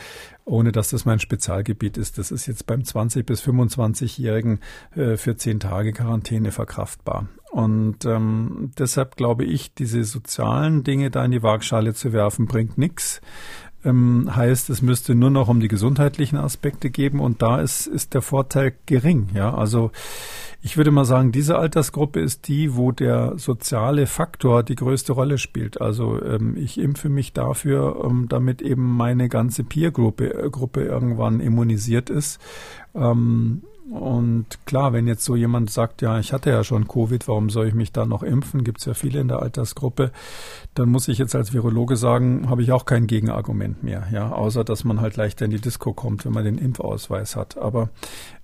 ohne 0.46 0.72
dass 0.72 0.90
das 0.90 1.06
mein 1.06 1.20
Spezialgebiet 1.20 1.98
ist, 1.98 2.18
das 2.18 2.32
ist 2.32 2.48
jetzt 2.48 2.66
beim 2.66 2.84
20 2.84 3.26
bis 3.26 3.42
25-Jährigen 3.42 4.60
äh, 4.96 5.18
für 5.18 5.36
zehn 5.36 5.60
Tage 5.60 5.94
Quarantäne 5.94 6.52
verkraftbar. 6.52 7.28
Und 7.52 8.06
ähm, 8.06 8.72
deshalb 8.78 9.18
glaube 9.18 9.44
ich, 9.44 9.74
diese 9.74 10.04
sozialen 10.04 10.84
Dinge 10.84 11.12
da 11.12 11.26
in 11.26 11.32
die 11.32 11.44
Waagschale 11.44 11.94
zu 11.94 12.14
werfen, 12.14 12.46
bringt 12.48 12.78
nichts. 12.78 13.22
Ähm, 13.84 14.30
heißt, 14.36 14.70
es 14.70 14.82
müsste 14.82 15.16
nur 15.16 15.30
noch 15.30 15.48
um 15.48 15.60
die 15.60 15.68
gesundheitlichen 15.68 16.38
Aspekte 16.38 16.90
geben 16.90 17.20
und 17.20 17.42
da 17.42 17.60
ist, 17.60 17.88
ist 17.88 18.14
der 18.14 18.22
Vorteil 18.22 18.74
gering. 18.86 19.30
Ja, 19.34 19.54
also 19.54 19.92
ich 20.64 20.78
würde 20.78 20.92
mal 20.92 21.06
sagen, 21.06 21.32
diese 21.32 21.58
Altersgruppe 21.58 22.20
ist 22.20 22.48
die, 22.48 22.76
wo 22.76 22.92
der 22.92 23.34
soziale 23.38 24.06
Faktor 24.06 24.62
die 24.62 24.76
größte 24.76 25.14
Rolle 25.14 25.40
spielt. 25.40 25.82
Also 25.82 26.22
ähm, 26.24 26.56
ich 26.56 26.78
impfe 26.78 27.10
mich 27.10 27.34
dafür, 27.34 28.04
ähm, 28.06 28.28
damit 28.30 28.62
eben 28.62 28.96
meine 28.96 29.28
ganze 29.28 29.64
Peer-Gruppe 29.64 30.34
äh, 30.34 30.50
Gruppe 30.52 30.84
irgendwann 30.84 31.40
immunisiert 31.40 32.12
ist. 32.12 32.40
Ähm, 32.94 33.64
und 33.92 34.46
klar, 34.66 34.94
wenn 34.94 35.06
jetzt 35.06 35.26
so 35.26 35.36
jemand 35.36 35.70
sagt, 35.70 36.02
ja, 36.02 36.18
ich 36.18 36.32
hatte 36.32 36.50
ja 36.50 36.64
schon 36.64 36.88
Covid, 36.88 37.28
warum 37.28 37.50
soll 37.50 37.68
ich 37.68 37.74
mich 37.74 37.92
da 37.92 38.06
noch 38.06 38.24
impfen? 38.24 38.64
Gibt 38.64 38.80
es 38.80 38.86
ja 38.86 38.94
viele 38.94 39.20
in 39.20 39.28
der 39.28 39.42
Altersgruppe. 39.42 40.12
Dann 40.76 40.88
muss 40.88 41.10
ich 41.10 41.18
jetzt 41.18 41.36
als 41.36 41.52
Virologe 41.52 41.98
sagen, 41.98 42.50
habe 42.50 42.64
ich 42.64 42.72
auch 42.72 42.86
kein 42.86 43.06
Gegenargument 43.06 43.84
mehr, 43.84 44.08
ja, 44.14 44.32
außer 44.32 44.64
dass 44.64 44.86
man 44.86 45.02
halt 45.02 45.18
leichter 45.18 45.44
in 45.44 45.52
die 45.52 45.60
Disco 45.60 45.92
kommt, 45.92 46.24
wenn 46.24 46.32
man 46.32 46.46
den 46.46 46.58
Impfausweis 46.58 47.36
hat. 47.36 47.58
Aber 47.58 47.90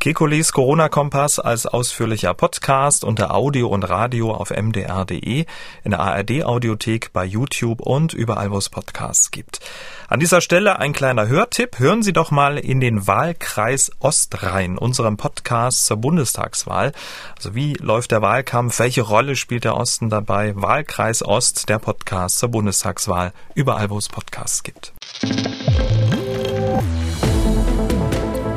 Kekulis 0.00 0.52
Corona-Kompass 0.52 1.38
als 1.38 1.66
ausführlicher 1.66 2.32
Podcast 2.32 3.04
unter 3.04 3.34
Audio 3.34 3.68
und 3.68 3.82
Radio 3.82 4.32
auf 4.32 4.48
mdr.de, 4.48 5.44
in 5.84 5.90
der 5.90 6.00
ARD-Audiothek, 6.00 7.12
bei 7.12 7.26
YouTube 7.26 7.82
und 7.82 8.14
überall, 8.14 8.52
wo 8.52 8.56
es 8.56 8.70
Podcasts 8.70 9.30
gibt. 9.30 9.60
An 10.08 10.20
dieser 10.20 10.40
Stelle 10.40 10.78
ein 10.78 10.92
kleiner 10.92 11.28
Hörtipp. 11.28 11.78
Hören 11.78 12.02
Sie 12.02 12.12
doch 12.12 12.30
mal 12.30 12.58
in 12.58 12.80
den 12.80 13.06
Wahlkreis 13.06 13.90
Ost 14.00 14.42
rein, 14.42 14.78
unserem 14.78 15.16
Podcast 15.16 15.86
zur 15.86 15.96
Bundestagswahl. 15.96 16.92
Also 17.36 17.54
wie 17.54 17.74
läuft 17.74 18.10
der 18.10 18.22
Wahlkampf? 18.22 18.78
Welche 18.78 19.02
Rolle 19.02 19.36
spielt 19.36 19.64
der 19.64 19.76
Osten 19.76 20.08
dabei? 20.08 20.54
Wahlkreis 20.56 21.22
Ost, 21.22 21.68
der 21.68 21.78
Podcast 21.78 22.38
zur 22.38 22.50
Bundestagswahl. 22.50 23.32
Überall, 23.54 23.90
wo 23.90 23.98
es 23.98 24.08
Podcasts 24.08 24.62
gibt. 24.62 24.92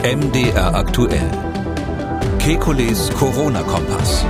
MDR 0.04 0.76
aktuell. 0.76 1.30
Kekules 2.40 3.10
Corona-Kompass. 3.12 4.26